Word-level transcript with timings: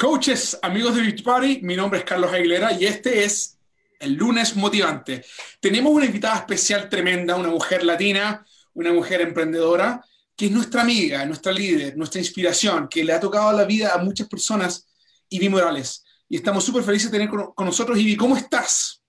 Coaches, 0.00 0.58
amigos 0.62 0.96
de 0.96 1.02
Beach 1.02 1.22
Party, 1.22 1.60
mi 1.60 1.76
nombre 1.76 1.98
es 1.98 2.06
Carlos 2.06 2.32
Aguilera 2.32 2.72
y 2.72 2.86
este 2.86 3.22
es 3.22 3.58
el 3.98 4.14
lunes 4.14 4.56
motivante. 4.56 5.22
Tenemos 5.60 5.92
una 5.92 6.06
invitada 6.06 6.36
especial 6.36 6.88
tremenda, 6.88 7.36
una 7.36 7.50
mujer 7.50 7.84
latina, 7.84 8.42
una 8.72 8.94
mujer 8.94 9.20
emprendedora, 9.20 10.02
que 10.34 10.46
es 10.46 10.52
nuestra 10.52 10.80
amiga, 10.80 11.22
nuestra 11.26 11.52
líder, 11.52 11.98
nuestra 11.98 12.18
inspiración, 12.18 12.88
que 12.88 13.04
le 13.04 13.12
ha 13.12 13.20
tocado 13.20 13.52
la 13.52 13.66
vida 13.66 13.92
a 13.92 13.98
muchas 13.98 14.26
personas, 14.26 14.88
Ivy 15.28 15.50
Morales. 15.50 16.02
Y 16.30 16.36
estamos 16.36 16.64
súper 16.64 16.82
felices 16.82 17.10
de 17.10 17.18
tener 17.18 17.28
con, 17.28 17.66
nosotros. 17.66 17.98
Ivy, 17.98 18.16
¿cómo 18.16 18.38
estás? 18.38 19.02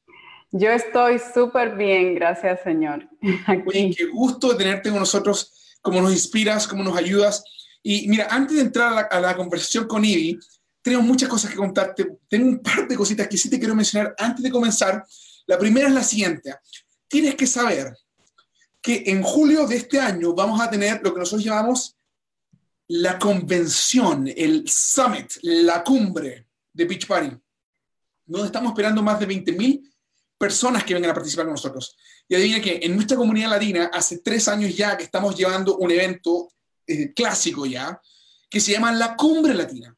Yo 0.52 0.72
estoy 0.72 1.22
súper 1.34 1.78
bien, 1.78 2.16
gracias, 2.16 2.64
Señor. 2.66 3.08
Oye, 3.66 3.96
qué 3.98 4.08
gusto 4.08 4.58
tenerte 4.58 4.90
con 4.90 5.00
nosotros, 5.00 5.78
cómo 5.82 6.02
nos 6.02 6.12
inspiras, 6.12 6.68
cómo 6.68 6.84
nos 6.84 6.98
ayudas. 6.98 7.46
Y 7.82 8.10
mira, 8.10 8.28
antes 8.30 8.58
de 8.58 8.64
entrar 8.64 8.92
a 8.92 8.96
la, 8.96 9.02
a 9.04 9.22
la 9.22 9.38
conversación 9.38 9.88
con 9.88 10.04
Ivy, 10.04 10.38
tenemos 10.82 11.06
muchas 11.06 11.30
cosas 11.30 11.52
que 11.52 11.58
contarte. 11.58 12.18
Tengo 12.28 12.48
un 12.48 12.60
par 12.60 12.88
de 12.88 12.96
cositas 12.96 13.28
que 13.28 13.38
sí 13.38 13.50
te 13.50 13.60
quiero 13.60 13.76
mencionar 13.76 14.16
antes 14.18 14.44
de 14.44 14.52
comenzar. 14.52 15.06
La 15.46 15.58
primera 15.58 15.88
es 15.88 15.94
la 15.94 16.04
siguiente. 16.04 16.56
Tienes 17.08 17.36
que 17.36 17.46
saber 17.46 17.96
que 18.82 19.04
en 19.06 19.22
julio 19.22 19.68
de 19.68 19.76
este 19.76 20.00
año 20.00 20.34
vamos 20.34 20.60
a 20.60 20.70
tener 20.70 21.02
lo 21.04 21.14
que 21.14 21.20
nosotros 21.20 21.44
llamamos 21.44 21.96
la 22.88 23.20
convención, 23.20 24.28
el 24.36 24.66
summit, 24.68 25.32
la 25.44 25.84
cumbre 25.84 26.48
de 26.74 26.86
Beach 26.86 27.08
Party, 27.08 27.32
donde 28.26 28.48
estamos 28.48 28.72
esperando 28.72 29.04
más 29.04 29.20
de 29.20 29.28
20.000 29.28 29.88
personas 30.38 30.84
que 30.84 30.96
vengan 30.96 31.12
a 31.12 31.14
participar 31.14 31.46
con 31.46 31.54
nosotros. 31.54 31.96
Y 32.28 32.36
adivina 32.36 32.60
que 32.60 32.80
en 32.82 32.96
nuestra 32.96 33.16
comunidad 33.16 33.52
latina, 33.52 33.92
hace 33.94 34.18
tres 34.18 34.48
años 34.48 34.76
ya 34.76 34.98
que 34.98 35.04
estamos 35.04 35.38
llevando 35.38 35.78
un 35.78 35.92
evento 35.92 36.50
eh, 36.88 37.14
clásico 37.14 37.66
ya, 37.66 38.02
que 38.50 38.60
se 38.60 38.72
llama 38.72 38.92
la 38.92 39.16
Cumbre 39.16 39.54
Latina 39.54 39.96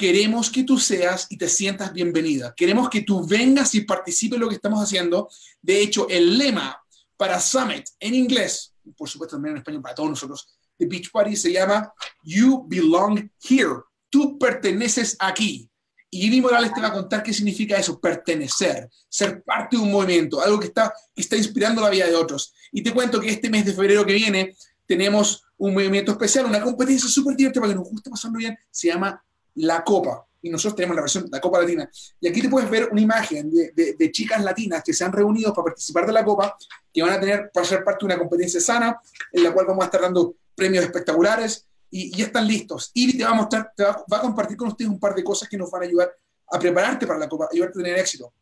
queremos 0.00 0.48
que 0.48 0.64
tú 0.64 0.78
seas 0.78 1.26
y 1.28 1.36
te 1.36 1.46
sientas 1.46 1.92
bienvenida. 1.92 2.54
Queremos 2.56 2.88
que 2.88 3.02
tú 3.02 3.26
vengas 3.26 3.74
y 3.74 3.82
participes 3.82 4.36
en 4.36 4.40
lo 4.40 4.48
que 4.48 4.54
estamos 4.54 4.82
haciendo. 4.82 5.28
De 5.60 5.82
hecho, 5.82 6.08
el 6.08 6.38
lema 6.38 6.82
para 7.18 7.38
Summit 7.38 7.84
en 8.00 8.14
inglés, 8.14 8.72
por 8.96 9.10
supuesto 9.10 9.36
también 9.36 9.56
en 9.56 9.58
español 9.58 9.82
para 9.82 9.94
todos 9.94 10.08
nosotros, 10.08 10.48
de 10.78 10.86
Beach 10.86 11.10
Party 11.12 11.36
se 11.36 11.52
llama 11.52 11.92
You 12.22 12.64
Belong 12.66 13.30
Here. 13.46 13.82
Tú 14.08 14.38
perteneces 14.38 15.18
aquí. 15.18 15.68
Y 16.08 16.28
Ivy 16.28 16.40
Morales 16.40 16.72
te 16.72 16.80
va 16.80 16.88
a 16.88 16.94
contar 16.94 17.22
qué 17.22 17.34
significa 17.34 17.76
eso, 17.76 18.00
pertenecer, 18.00 18.88
ser 19.06 19.42
parte 19.42 19.76
de 19.76 19.82
un 19.82 19.92
movimiento, 19.92 20.40
algo 20.40 20.58
que 20.58 20.68
está, 20.68 20.94
que 21.14 21.20
está 21.20 21.36
inspirando 21.36 21.82
la 21.82 21.90
vida 21.90 22.06
de 22.06 22.16
otros. 22.16 22.54
Y 22.72 22.82
te 22.82 22.94
cuento 22.94 23.20
que 23.20 23.28
este 23.28 23.50
mes 23.50 23.66
de 23.66 23.74
febrero 23.74 24.06
que 24.06 24.14
viene 24.14 24.56
tenemos 24.86 25.44
un 25.58 25.74
movimiento 25.74 26.12
especial, 26.12 26.46
una 26.46 26.62
competencia 26.62 27.06
súper 27.06 27.36
divertida 27.36 27.60
para 27.60 27.74
que 27.74 27.78
nos 27.78 27.90
guste 27.90 28.08
pasarlo 28.08 28.38
bien, 28.38 28.58
se 28.70 28.88
llama 28.88 29.22
la 29.56 29.84
Copa. 29.84 30.26
Y 30.42 30.48
nosotros 30.48 30.76
tenemos 30.76 30.96
la 30.96 31.02
versión, 31.02 31.28
la 31.30 31.40
Copa 31.40 31.60
Latina. 31.60 31.88
Y 32.18 32.28
aquí 32.28 32.40
te 32.40 32.48
puedes 32.48 32.70
ver 32.70 32.88
una 32.90 33.00
imagen 33.00 33.50
de, 33.50 34.10
chicas 34.10 34.42
latinas 34.42 34.82
que 34.82 34.94
se 34.94 35.04
han 35.04 35.12
reunido 35.12 35.52
para 35.52 35.66
participar 35.66 36.06
de 36.06 36.12
la 36.12 36.24
Copa, 36.24 36.56
que 36.92 37.02
van 37.02 37.12
a 37.12 37.20
tener, 37.20 37.50
para 37.52 37.66
ser 37.66 37.84
parte 37.84 38.00
de 38.00 38.06
una 38.06 38.18
competencia 38.18 38.60
sana, 38.60 38.98
en 39.32 39.44
la 39.44 39.52
cual 39.52 39.66
vamos 39.66 39.82
a 39.82 39.86
estar 39.86 40.00
dando 40.00 40.34
premios 40.54 40.84
espectaculares 40.84 41.66
y 41.90 42.16
ya 42.16 42.26
están 42.26 42.46
listos. 42.46 42.90
Y 42.94 43.16
te 43.18 43.24
va 43.24 43.30
a 43.30 43.34
mostrar, 43.34 43.72
te 43.76 43.84
va, 43.84 44.04
a 44.10 44.20
compartir 44.20 44.56
con 44.56 44.68
ustedes 44.68 44.90
un 44.90 44.98
par 44.98 45.14
de 45.14 45.22
cosas 45.22 45.48
que 45.48 45.58
nos 45.58 45.70
van 45.70 45.82
a 45.82 45.84
ayudar 45.86 46.10
a 46.52 46.58
prepararte 46.58 47.06
para 47.06 47.18
la 47.18 47.28
Copa, 47.28 47.48
ayudarte 47.52 47.78
a 47.78 47.82
tener 47.82 47.98
éxito. 47.98 48.32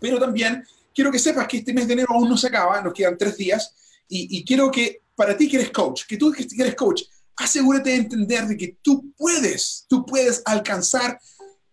Pero 0.00 0.18
también 0.18 0.64
quiero 0.94 1.12
que 1.12 1.18
sepas 1.18 1.46
que 1.46 1.58
este 1.58 1.72
mes 1.72 1.86
de 1.86 1.92
enero 1.92 2.08
aún 2.12 2.28
no 2.28 2.36
se 2.36 2.48
acaba, 2.48 2.80
nos 2.82 2.92
quedan 2.92 3.16
tres 3.16 3.36
días, 3.36 3.74
y, 4.12 4.44
quiero 4.44 4.72
que 4.72 5.02
para 5.14 5.36
ti 5.36 5.48
que 5.48 5.56
eres 5.56 5.70
coach, 5.70 6.02
que 6.04 6.16
tú 6.16 6.32
que 6.32 6.44
eres 6.58 6.74
coach, 6.74 7.02
asegúrate 7.40 7.90
de 7.90 7.96
entender 7.96 8.46
de 8.46 8.56
que 8.56 8.76
tú 8.82 9.12
puedes, 9.16 9.86
tú 9.88 10.04
puedes 10.04 10.42
alcanzar 10.44 11.18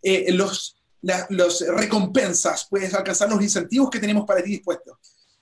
eh, 0.01 0.31
los, 0.31 0.77
los 1.29 1.61
recompensas, 1.67 2.67
puedes 2.69 2.93
alcanzar 2.93 3.29
los 3.29 3.41
incentivos 3.41 3.89
que 3.89 3.99
tenemos 3.99 4.25
para 4.25 4.41
ti 4.41 4.51
dispuestos. 4.51 4.97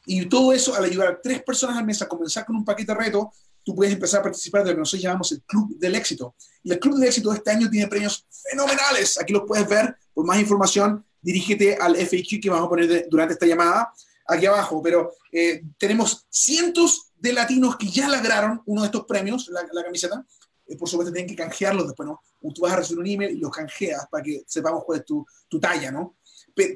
Y 0.08 0.26
todo 0.26 0.52
eso 0.52 0.76
al 0.76 0.86
ayudar 0.86 1.08
a 1.08 1.22
tres 1.22 1.44
personas 1.44 1.78
al 1.78 1.86
mes 1.86 2.02
a 2.02 2.08
comenzar 2.08 2.46
con 2.46 2.56
un 2.56 2.66
paquete 2.66 2.92
de 2.92 2.98
reto, 2.98 3.32
tú 3.64 3.76
puedes 3.76 3.94
empezar 3.94 4.20
a 4.20 4.24
participar 4.24 4.64
de 4.64 4.72
lo 4.72 4.76
que 4.76 4.80
nosotros 4.80 5.04
llamamos 5.04 5.32
el 5.32 5.42
Club 5.44 5.78
del 5.78 5.96
Éxito. 5.96 6.36
Y 6.64 6.72
el 6.72 6.80
Club 6.80 6.96
del 6.96 7.08
Éxito 7.08 7.30
de 7.30 7.38
este 7.38 7.52
año 7.52 7.70
tiene 7.70 7.88
premios 7.88 8.26
fenomenales. 8.50 9.20
Aquí 9.20 9.34
los 9.34 9.44
puedes 9.48 9.68
ver. 9.68 9.96
Por 10.14 10.26
más 10.26 10.40
información, 10.40 11.04
dirígete 11.22 11.76
al 11.76 11.96
FAQ 11.96 12.42
que 12.42 12.50
vamos 12.50 12.68
a 12.68 12.70
poner 12.70 13.08
durante 13.10 13.34
esta 13.34 13.46
llamada 13.46 13.92
aquí 14.28 14.46
abajo. 14.46 14.82
Pero 14.82 15.14
eh, 15.32 15.64
tenemos 15.78 16.26
cientos 16.30 17.12
de 17.16 17.34
latinos 17.34 17.78
que 17.78 17.88
ya 17.88 18.08
lograron 18.10 18.62
uno 18.66 18.82
de 18.82 18.88
estos 18.88 19.06
premios, 19.06 19.50
la, 19.50 19.84
camiseta. 19.84 20.26
Eh, 20.68 20.78
por 20.78 20.90
supuesto, 20.90 21.14
tienen 21.14 21.30
que 21.30 21.36
canjearlos 21.36 21.88
después, 21.88 22.08
¿no? 22.08 22.22
Tú 22.54 22.62
vas 22.62 22.74
a 22.74 22.78
recibir 22.78 23.00
un 23.00 23.08
email 23.08 23.36
y 23.36 23.40
los 23.40 23.52
canjeas 23.52 24.08
para 24.10 24.24
que 24.24 24.44
sepamos 24.48 24.84
cuál 24.84 25.00
es 25.00 25.06
tu, 25.06 25.26
tu 25.48 25.60
talla, 25.60 25.92
¿no? 25.92 26.18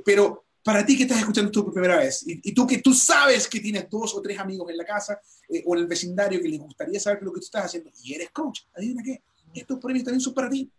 Pero, 0.04 0.46
para 0.62 0.86
ti 0.86 0.98
que 0.98 1.04
estás 1.04 1.20
escuchando 1.20 1.50
esto 1.50 1.64
por 1.64 1.74
primera 1.74 1.98
vez 1.98 2.24
y, 2.28 2.54
tú 2.54 2.68
que 2.68 2.80
tú 2.80 2.94
sabes 2.94 3.48
que 3.48 3.62
tienes 3.62 3.90
dos 3.90 4.14
o 4.14 4.22
tres 4.22 4.38
amigos 4.38 4.70
en 4.70 4.78
la 4.78 4.84
casa 4.84 5.20
eh, 5.48 5.64
o 5.66 5.74
en 5.74 5.82
el 5.82 5.88
vecindario 5.88 6.40
que 6.42 6.50
les 6.50 6.60
gustaría 6.60 7.00
saber 7.00 7.24
lo 7.24 7.32
que 7.32 7.40
tú 7.40 7.46
estás 7.46 7.66
haciendo 7.66 7.90
y 8.04 8.14
eres 8.14 8.30
coach, 8.32 8.62
adivina 8.76 9.02
qué, 9.02 9.24
estos 9.54 9.80
premios 9.80 10.04
también 10.04 10.22
son 10.22 10.34
para 10.34 10.50
ti. 10.50 10.70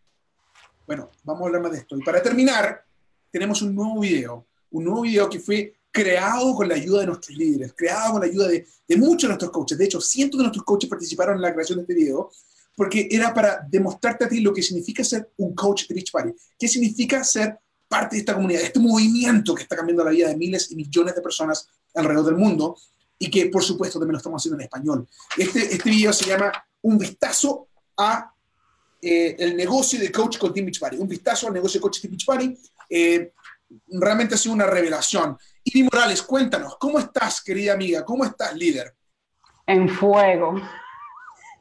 Bueno, 0.87 1.11
vamos 1.25 1.43
a 1.43 1.47
hablar 1.47 1.63
más 1.63 1.73
de 1.73 1.79
esto. 1.79 1.97
Y 1.97 2.03
para 2.03 2.23
terminar, 2.23 2.85
tenemos 3.31 3.63
un 3.63 3.75
nuevo 3.75 4.01
video, 4.01 4.47
un 4.71 4.85
nuevo 4.85 5.03
video 5.03 5.29
que 5.29 5.41
fue 5.41 5.75
creado 5.91 6.55
con 6.55 6.69
la 6.69 6.75
ayuda 6.75 7.01
de 7.01 7.07
nuestros 7.07 7.37
líderes, 7.37 7.73
creado 7.77 8.13
con 8.13 8.21
la 8.21 8.27
ayuda 8.27 8.49
de, 8.49 8.67
muchos 8.97 9.23
de 9.23 9.29
nuestros 9.29 9.51
coaches. 9.51 9.79
De 9.79 9.85
hecho, 9.85 10.01
cientos 10.01 10.39
de 10.39 10.45
nuestros 10.45 10.65
coaches 10.65 10.89
participaron 10.89 11.37
en 11.37 11.43
la 11.43 11.53
creación 11.53 11.79
de 11.79 11.83
este 11.83 11.95
video 11.95 12.31
porque 12.77 13.09
era 13.11 13.35
para 13.35 13.67
demostrarte 13.69 14.25
a 14.25 14.29
ti 14.29 14.41
lo 14.41 14.55
que 14.55 14.63
significa 14.63 15.05
ser 15.05 15.31
un 15.39 15.55
coach 15.55 15.87
de 15.87 15.95
Beach 15.95 16.11
Party, 16.13 16.33
qué 16.59 16.69
significa 16.69 17.23
ser 17.25 17.59
parte 17.89 18.17
de 18.17 18.21
esta 18.21 18.35
comunidad, 18.35 18.61
de 18.61 18.67
este 18.67 18.79
movimiento 18.79 19.55
que 19.55 19.65
está 19.65 19.77
cambiando 19.77 20.05
la 20.05 20.13
vida 20.13 20.29
de 20.29 20.37
miles 20.37 20.71
y 20.71 20.77
millones 20.77 21.15
de 21.15 21.21
personas 21.21 21.69
alrededor 21.95 22.27
del 22.27 22.37
mundo 22.37 22.77
y 23.19 23.29
que, 23.29 23.47
por 23.47 23.63
supuesto, 23.63 23.99
también 23.99 24.13
lo 24.13 24.19
estamos 24.19 24.41
haciendo 24.41 24.57
en 24.57 24.63
español. 24.63 25.09
Este, 25.37 25.75
este 25.75 25.91
video 25.91 26.13
se 26.13 26.27
llama 26.27 26.53
Un 26.83 26.97
vistazo 26.97 27.69
a 27.97 28.33
eh, 29.03 29.37
el 29.39 29.57
negocio 29.57 29.99
de 29.99 30.13
coach 30.13 30.39
con 30.39 30.55
Team 30.55 30.67
Beach 30.67 30.81
Party. 30.81 30.97
Un 30.97 31.09
vistazo 31.09 31.49
al 31.49 31.53
negocio 31.53 31.79
de 31.79 31.83
coach 31.83 32.01
de 32.01 32.09
Beach 32.09 32.25
Party. 32.25 32.57
Eh, 32.89 33.33
realmente 33.89 34.35
ha 34.35 34.39
sido 34.39 34.55
una 34.55 34.67
revelación. 34.67 35.37
Ivy 35.65 35.85
Morales, 35.85 36.23
cuéntanos, 36.23 36.77
¿cómo 36.79 36.99
estás, 36.99 37.41
querida 37.43 37.75
amiga? 37.75 38.05
¿Cómo 38.05 38.25
estás, 38.25 38.55
líder? 38.55 38.95
En 39.67 39.89
fuego. 39.89 40.61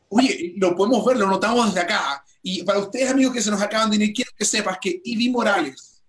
Oye, 0.09 0.53
lo 0.57 0.75
podemos 0.75 1.05
ver, 1.05 1.17
lo 1.17 1.27
notamos 1.27 1.67
desde 1.67 1.81
acá. 1.81 2.23
Y 2.41 2.63
para 2.63 2.79
ustedes, 2.79 3.11
amigos 3.11 3.33
que 3.33 3.41
se 3.41 3.51
nos 3.51 3.61
acaban 3.61 3.89
de 3.89 3.97
unir, 3.97 4.13
quiero 4.13 4.31
que 4.35 4.45
sepas 4.45 4.77
que 4.81 5.01
Ivy 5.03 5.29
Morales 5.29 6.01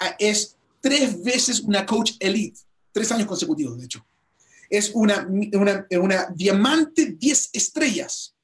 ah, 0.00 0.16
es 0.18 0.56
tres 0.80 1.22
veces 1.22 1.60
una 1.60 1.84
coach 1.84 2.12
elite, 2.18 2.60
tres 2.92 3.12
años 3.12 3.26
consecutivos, 3.26 3.78
de 3.78 3.84
hecho. 3.84 4.06
Es 4.68 4.90
una, 4.94 5.28
una, 5.52 5.86
una 6.00 6.26
diamante 6.34 7.12
10 7.12 7.50
estrellas. 7.52 8.34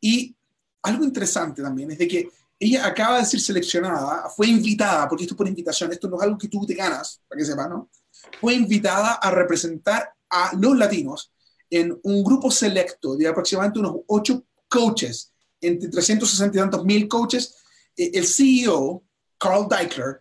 Y 0.00 0.34
algo 0.82 1.04
interesante 1.04 1.62
también 1.62 1.92
es 1.92 1.98
de 1.98 2.08
que 2.08 2.28
ella 2.58 2.86
acaba 2.86 3.18
de 3.18 3.26
ser 3.26 3.40
seleccionada, 3.40 4.28
fue 4.30 4.48
invitada, 4.48 5.08
porque 5.08 5.24
esto 5.24 5.34
es 5.34 5.38
por 5.38 5.48
invitación, 5.48 5.92
esto 5.92 6.08
no 6.08 6.16
es 6.16 6.22
algo 6.22 6.38
que 6.38 6.48
tú 6.48 6.64
te 6.64 6.74
ganas, 6.74 7.20
para 7.28 7.38
que 7.38 7.44
sepas, 7.44 7.68
¿no? 7.68 7.90
Fue 8.40 8.54
invitada 8.54 9.14
a 9.14 9.30
representar 9.30 10.14
a 10.30 10.52
los 10.58 10.76
latinos 10.76 11.32
en 11.70 11.98
un 12.02 12.22
grupo 12.22 12.50
selecto 12.50 13.16
de 13.16 13.26
aproximadamente 13.26 13.80
unos 13.80 13.96
ocho 14.06 14.44
coaches, 14.68 15.32
entre 15.60 15.88
360 15.88 16.56
y 16.56 16.60
tantos 16.60 16.84
mil 16.84 17.08
coaches. 17.08 17.56
Eh, 17.96 18.10
el 18.14 18.26
CEO, 18.26 19.02
Carl 19.38 19.68
Deichler, 19.68 20.20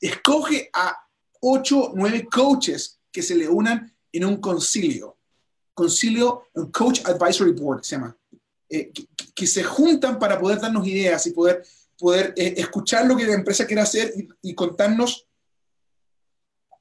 escoge 0.00 0.70
a 0.72 0.96
ocho, 1.40 1.92
nueve 1.94 2.26
coaches 2.30 2.98
que 3.10 3.22
se 3.22 3.34
le 3.34 3.48
unan 3.48 3.94
en 4.12 4.24
un 4.24 4.36
concilio. 4.38 5.18
Concilio, 5.74 6.44
un 6.54 6.70
Coach 6.70 7.00
Advisory 7.04 7.52
Board 7.52 7.84
se 7.84 7.96
llama. 7.96 8.16
Eh, 8.68 8.92
que, 9.34 9.46
se 9.46 9.62
juntan 9.62 10.18
para 10.18 10.40
poder 10.40 10.60
darnos 10.60 10.86
ideas 10.86 11.26
y 11.26 11.32
poder, 11.32 11.64
poder 11.98 12.32
eh, 12.36 12.54
escuchar 12.56 13.06
lo 13.06 13.16
que 13.16 13.26
la 13.26 13.34
empresa 13.34 13.66
quiere 13.66 13.82
hacer 13.82 14.14
y, 14.40 14.54
contarnos 14.54 15.26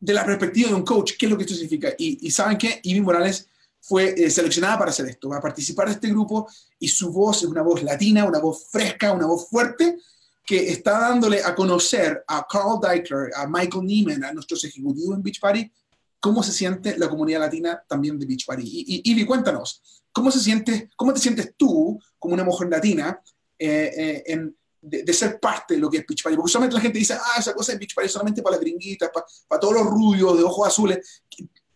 de 0.04 0.14
la 0.14 0.26
perspectiva 0.26 0.68
de 0.68 0.76
un 0.76 0.84
coach, 0.84 1.14
qué 1.18 1.28
es 1.28 1.32
lo 1.32 1.38
que 1.38 1.44
esto 1.44 1.56
significa. 1.56 1.94
Y, 1.98 2.30
saben 2.30 2.58
que 2.58 2.82
Ivy 2.84 3.00
Morales 3.00 3.48
fue 3.80 4.14
eh, 4.18 4.30
seleccionada 4.30 4.78
para 4.78 4.92
hacer 4.92 5.06
esto, 5.06 5.30
para 5.30 5.40
participar 5.40 5.88
de 5.88 5.94
este 5.94 6.10
grupo 6.10 6.50
y 6.78 6.90
su 6.90 7.10
voz 7.10 7.44
es 7.44 7.50
una 7.50 7.62
voz 7.62 7.82
latina, 7.84 8.26
una 8.26 8.40
voz 8.40 8.68
fresca, 8.70 9.14
una 9.14 9.28
voz 9.28 9.48
fuerte 9.50 9.98
que 10.46 10.72
está 10.72 11.00
dándole 11.00 11.42
a 11.42 11.56
conocer 11.56 12.22
a 12.28 12.46
Carl 12.50 12.82
Deichler, 12.82 13.32
a 13.34 13.48
Michael 13.48 13.86
Neiman, 13.86 14.26
a 14.26 14.34
nuestros 14.34 14.66
ejecutivos 14.66 15.16
en 15.16 15.24
Beach 15.24 15.40
Party, 15.40 15.72
cómo 16.20 16.44
se 16.44 16.52
siente 16.52 16.98
la 16.98 17.08
comunidad 17.08 17.40
latina 17.40 17.82
también 17.88 18.20
de 18.20 18.26
Beach 18.26 18.46
Party. 18.46 18.64
Y, 18.66 19.10
Ivy, 19.10 19.26
cuéntanos, 19.26 19.82
¿Cómo, 20.12 20.32
se 20.32 20.42
siente, 20.42 20.90
¿Cómo 20.98 21.14
te 21.14 21.22
sientes 21.22 21.54
tú, 21.56 21.98
como 22.20 22.34
una 22.34 22.44
mujer 22.44 22.68
latina, 22.70 23.20
eh, 23.58 23.92
eh, 23.98 24.24
en, 24.28 24.56
de, 24.84 25.14
ser 25.14 25.40
parte 25.40 25.76
de 25.76 25.80
lo 25.80 25.90
que 25.90 25.98
es 25.98 26.06
Beach 26.06 26.22
Party? 26.22 26.36
Porque 26.36 26.52
solamente 26.52 26.76
la 26.76 26.82
gente 26.82 27.00
dice, 27.00 27.16
ah, 27.16 27.40
esa 27.40 27.54
cosa 27.54 27.74
es 27.74 27.80
Beach 27.80 27.96
Party 27.96 28.10
solamente 28.10 28.42
para 28.42 28.56
las 28.56 28.62
gringuitas, 28.62 29.10
para, 29.48 29.60
todos 29.60 29.74
los 29.74 29.86
rubios 29.86 30.38
de 30.38 30.44
ojos 30.44 30.68
azules. 30.68 31.24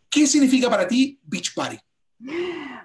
¿Qué, 0.10 0.28
significa 0.28 0.70
para 0.70 0.88
ti 0.88 1.20
Beach 1.24 1.54
Party? 1.54 1.78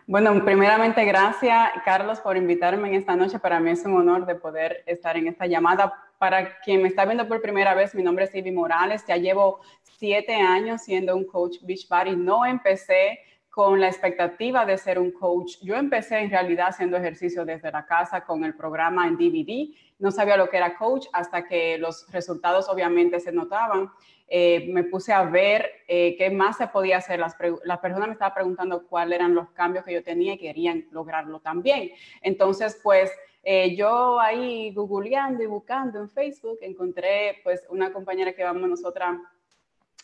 Bueno, 0.06 0.44
primeramente 0.44 1.04
gracias 1.04 1.70
Carlos 1.84 2.20
por 2.20 2.36
invitarme 2.36 2.88
en 2.88 2.94
esta 2.94 3.16
noche. 3.16 3.38
Para 3.38 3.60
mí 3.60 3.70
es 3.70 3.84
un 3.84 3.96
honor 3.96 4.26
de 4.26 4.34
poder 4.34 4.82
estar 4.86 5.16
en 5.16 5.26
esta 5.26 5.46
llamada. 5.46 5.92
Para 6.18 6.60
quien 6.60 6.82
me 6.82 6.88
está 6.88 7.04
viendo 7.04 7.26
por 7.26 7.40
primera 7.40 7.74
vez, 7.74 7.94
mi 7.94 8.02
nombre 8.02 8.26
es 8.26 8.34
Ivy 8.34 8.52
Morales. 8.52 9.04
Ya 9.08 9.16
llevo 9.16 9.60
siete 9.82 10.34
años 10.34 10.82
siendo 10.82 11.16
un 11.16 11.24
coach 11.24 11.56
Beachbody. 11.62 12.14
No 12.16 12.44
empecé 12.44 13.18
con 13.52 13.78
la 13.78 13.88
expectativa 13.88 14.64
de 14.64 14.78
ser 14.78 14.98
un 14.98 15.10
coach. 15.10 15.58
Yo 15.60 15.76
empecé 15.76 16.20
en 16.20 16.30
realidad 16.30 16.68
haciendo 16.68 16.96
ejercicio 16.96 17.44
desde 17.44 17.70
la 17.70 17.84
casa 17.84 18.24
con 18.24 18.44
el 18.44 18.54
programa 18.54 19.06
en 19.06 19.18
DVD. 19.18 19.68
No 19.98 20.10
sabía 20.10 20.38
lo 20.38 20.48
que 20.48 20.56
era 20.56 20.78
coach 20.78 21.06
hasta 21.12 21.46
que 21.46 21.76
los 21.76 22.10
resultados 22.10 22.66
obviamente 22.70 23.20
se 23.20 23.30
notaban. 23.30 23.90
Eh, 24.26 24.70
me 24.72 24.84
puse 24.84 25.12
a 25.12 25.24
ver 25.24 25.68
eh, 25.86 26.16
qué 26.16 26.30
más 26.30 26.56
se 26.56 26.66
podía 26.68 26.96
hacer. 26.96 27.20
Las, 27.20 27.34
personas 27.34 28.08
me 28.08 28.14
estaban 28.14 28.32
preguntando 28.32 28.86
cuáles 28.86 29.18
eran 29.18 29.34
los 29.34 29.50
cambios 29.50 29.84
que 29.84 29.92
yo 29.92 30.02
tenía 30.02 30.32
y 30.32 30.38
querían 30.38 30.86
lograrlo 30.90 31.38
también. 31.40 31.90
Entonces, 32.22 32.80
pues 32.82 33.12
eh, 33.42 33.76
yo 33.76 34.18
ahí 34.18 34.72
googleando 34.72 35.42
y 35.42 35.46
buscando 35.46 36.00
en 36.00 36.08
Facebook 36.08 36.56
encontré 36.62 37.40
pues 37.44 37.66
una 37.68 37.92
compañera 37.92 38.32
que 38.32 38.44
vamos 38.44 38.66
nosotras 38.66 39.18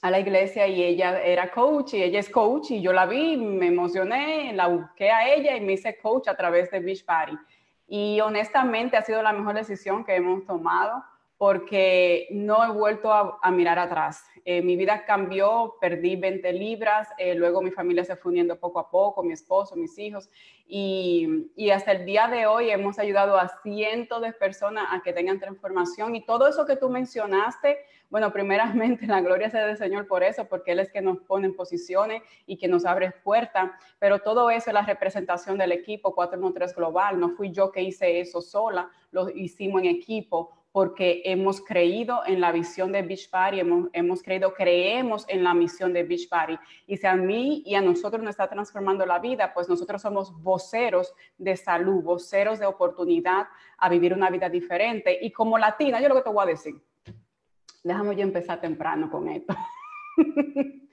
a 0.00 0.10
la 0.10 0.20
iglesia 0.20 0.66
y 0.66 0.82
ella 0.82 1.20
era 1.20 1.50
coach 1.50 1.94
y 1.94 2.02
ella 2.02 2.20
es 2.20 2.30
coach 2.30 2.70
y 2.70 2.80
yo 2.80 2.92
la 2.92 3.06
vi, 3.06 3.36
me 3.36 3.66
emocioné, 3.66 4.52
la 4.52 4.68
busqué 4.68 5.10
a 5.10 5.28
ella 5.34 5.56
y 5.56 5.60
me 5.60 5.72
hice 5.72 5.98
coach 5.98 6.28
a 6.28 6.36
través 6.36 6.70
de 6.70 6.80
Beach 6.80 7.04
Party. 7.04 7.36
Y 7.88 8.20
honestamente 8.20 8.96
ha 8.96 9.02
sido 9.02 9.22
la 9.22 9.32
mejor 9.32 9.54
decisión 9.54 10.04
que 10.04 10.14
hemos 10.14 10.44
tomado 10.46 11.02
porque 11.38 12.26
no 12.32 12.64
he 12.64 12.72
vuelto 12.72 13.12
a, 13.12 13.50
mirar 13.52 13.78
atrás. 13.78 14.24
Eh, 14.44 14.60
mi 14.60 14.76
vida 14.76 15.04
cambió, 15.04 15.76
perdí 15.80 16.16
20 16.16 16.52
libras, 16.52 17.08
eh, 17.16 17.36
luego 17.36 17.62
mi 17.62 17.70
familia 17.70 18.04
se 18.04 18.16
fue 18.16 18.32
uniendo 18.32 18.58
poco 18.58 18.80
a 18.80 18.90
poco, 18.90 19.22
mi 19.22 19.32
esposo, 19.32 19.76
mis 19.76 19.96
hijos, 19.98 20.28
y, 20.66 21.50
y, 21.56 21.70
hasta 21.70 21.92
el 21.92 22.04
día 22.04 22.26
de 22.26 22.46
hoy 22.46 22.70
hemos 22.70 22.98
ayudado 22.98 23.38
a 23.38 23.48
cientos 23.62 24.20
de 24.20 24.32
personas 24.32 24.86
a 24.90 25.00
que 25.00 25.12
tengan 25.12 25.38
transformación 25.38 26.14
y 26.16 26.26
todo 26.26 26.48
eso 26.48 26.66
que 26.66 26.76
tú 26.76 26.90
mencionaste, 26.90 27.78
bueno, 28.10 28.32
primeramente 28.32 29.06
la 29.06 29.20
gloria 29.20 29.48
sea 29.48 29.66
del 29.66 29.76
Señor 29.76 30.06
por 30.08 30.24
eso, 30.24 30.46
porque 30.46 30.72
Él 30.72 30.80
es 30.80 30.90
que 30.90 31.00
nos 31.00 31.18
pone 31.18 31.46
en 31.46 31.56
posiciones 31.56 32.22
y 32.46 32.56
que 32.56 32.68
nos 32.68 32.84
abre 32.84 33.12
puertas, 33.12 33.70
pero 33.98 34.18
todo 34.18 34.50
eso 34.50 34.70
es 34.70 34.74
la 34.74 34.82
representación 34.82 35.56
del 35.56 35.72
equipo 35.72 36.14
413 36.14 36.74
Global, 36.74 37.20
no 37.20 37.30
fui 37.30 37.52
yo 37.52 37.70
que 37.70 37.82
hice 37.82 38.20
eso 38.20 38.40
sola, 38.40 38.90
lo 39.12 39.30
hicimos 39.30 39.82
en 39.82 39.88
equipo 39.88 40.57
porque 40.78 41.22
hemos 41.24 41.60
creído 41.60 42.20
en 42.24 42.40
la 42.40 42.52
visión 42.52 42.92
de 42.92 43.02
Beach 43.02 43.28
Party, 43.30 43.58
hemos, 43.58 43.88
hemos, 43.92 44.22
creído, 44.22 44.54
creemos 44.54 45.24
en 45.26 45.42
la 45.42 45.52
misión 45.52 45.92
de 45.92 46.04
Beach 46.04 46.28
Party. 46.28 46.56
Y 46.86 46.96
si 46.96 47.04
a 47.04 47.16
mí 47.16 47.64
y 47.66 47.74
a 47.74 47.80
nosotros 47.80 48.22
nos 48.22 48.30
está 48.30 48.48
transformando 48.48 49.04
la 49.04 49.18
vida, 49.18 49.52
pues 49.52 49.68
nosotros 49.68 50.00
somos 50.00 50.32
voceros 50.40 51.12
de 51.36 51.56
salud, 51.56 52.04
voceros 52.04 52.60
de 52.60 52.66
oportunidad 52.66 53.48
a 53.76 53.88
vivir 53.88 54.14
una 54.14 54.30
vida 54.30 54.48
diferente. 54.48 55.18
Y 55.20 55.32
como 55.32 55.58
latina, 55.58 56.00
yo 56.00 56.08
lo 56.08 56.14
que 56.14 56.22
te 56.22 56.30
voy 56.30 56.44
a 56.44 56.46
decir, 56.46 56.80
déjame 57.82 58.14
yo 58.14 58.22
empezar 58.22 58.60
temprano 58.60 59.10
con 59.10 59.28
esto. 59.30 59.56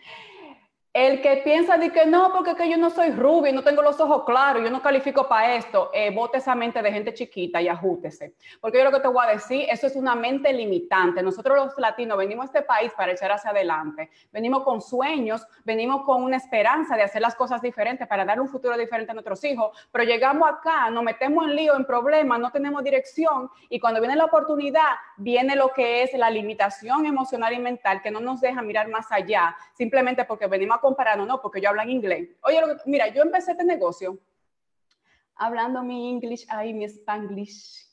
El 0.95 1.21
que 1.21 1.41
piensa 1.43 1.77
de 1.77 1.89
que 1.89 2.05
no, 2.05 2.31
porque 2.31 2.55
que 2.55 2.69
yo 2.69 2.77
no 2.77 2.89
soy 2.89 3.09
rubio, 3.09 3.51
no 3.51 3.63
tengo 3.65 3.81
los 3.81 3.99
ojos 3.99 4.23
claros, 4.23 4.63
yo 4.63 4.69
no 4.69 4.81
califico 4.81 5.27
para 5.27 5.55
esto, 5.55 5.91
eh, 5.93 6.09
bote 6.15 6.37
esa 6.37 6.55
mente 6.55 6.81
de 6.81 6.89
gente 6.89 7.13
chiquita 7.13 7.61
y 7.61 7.67
ajútese. 7.67 8.35
Porque 8.61 8.77
yo 8.77 8.85
lo 8.85 8.93
que 8.93 9.01
te 9.01 9.09
voy 9.09 9.25
a 9.25 9.31
decir, 9.31 9.65
eso 9.69 9.87
es 9.87 9.97
una 9.97 10.15
mente 10.15 10.53
limitante. 10.53 11.21
Nosotros 11.21 11.57
los 11.57 11.77
latinos 11.79 12.17
venimos 12.17 12.43
a 12.43 12.45
este 12.45 12.61
país 12.61 12.93
para 12.95 13.11
echar 13.11 13.29
hacia 13.29 13.49
adelante. 13.49 14.09
Venimos 14.31 14.63
con 14.63 14.79
sueños, 14.79 15.45
venimos 15.65 16.05
con 16.05 16.23
una 16.23 16.37
esperanza 16.37 16.95
de 16.95 17.03
hacer 17.03 17.21
las 17.21 17.35
cosas 17.35 17.61
diferentes 17.61 18.07
para 18.07 18.23
dar 18.23 18.39
un 18.39 18.47
futuro 18.47 18.77
diferente 18.77 19.11
a 19.11 19.15
nuestros 19.15 19.43
hijos. 19.43 19.77
Pero 19.91 20.05
llegamos 20.05 20.47
acá, 20.49 20.89
nos 20.91 21.03
metemos 21.03 21.43
en 21.43 21.57
lío, 21.57 21.75
en 21.75 21.83
problemas, 21.83 22.39
no 22.39 22.53
tenemos 22.53 22.81
dirección. 22.85 23.49
Y 23.67 23.81
cuando 23.81 23.99
viene 23.99 24.15
la 24.15 24.23
oportunidad, 24.23 24.93
viene 25.17 25.57
lo 25.57 25.73
que 25.73 26.03
es 26.03 26.13
la 26.13 26.29
limitación 26.29 27.05
emocional 27.05 27.51
y 27.51 27.59
mental 27.59 28.01
que 28.01 28.11
no 28.11 28.21
nos 28.21 28.39
deja 28.39 28.61
mirar 28.61 28.87
más 28.87 29.11
allá, 29.11 29.57
simplemente 29.73 30.23
porque 30.23 30.47
venimos 30.47 30.77
a 30.77 30.84
comparando, 30.85 31.25
no, 31.25 31.41
porque 31.41 31.59
yo 31.59 31.69
hablo 31.69 31.81
en 31.81 31.89
inglés. 31.89 32.29
Oye, 32.43 32.61
mira, 32.85 33.07
yo 33.07 33.23
empecé 33.23 33.51
este 33.51 33.65
negocio 33.65 34.19
hablando 35.35 35.81
mi 35.81 36.09
inglés, 36.11 36.45
ahí 36.47 36.73
mi 36.73 36.85
spanglish, 36.85 37.87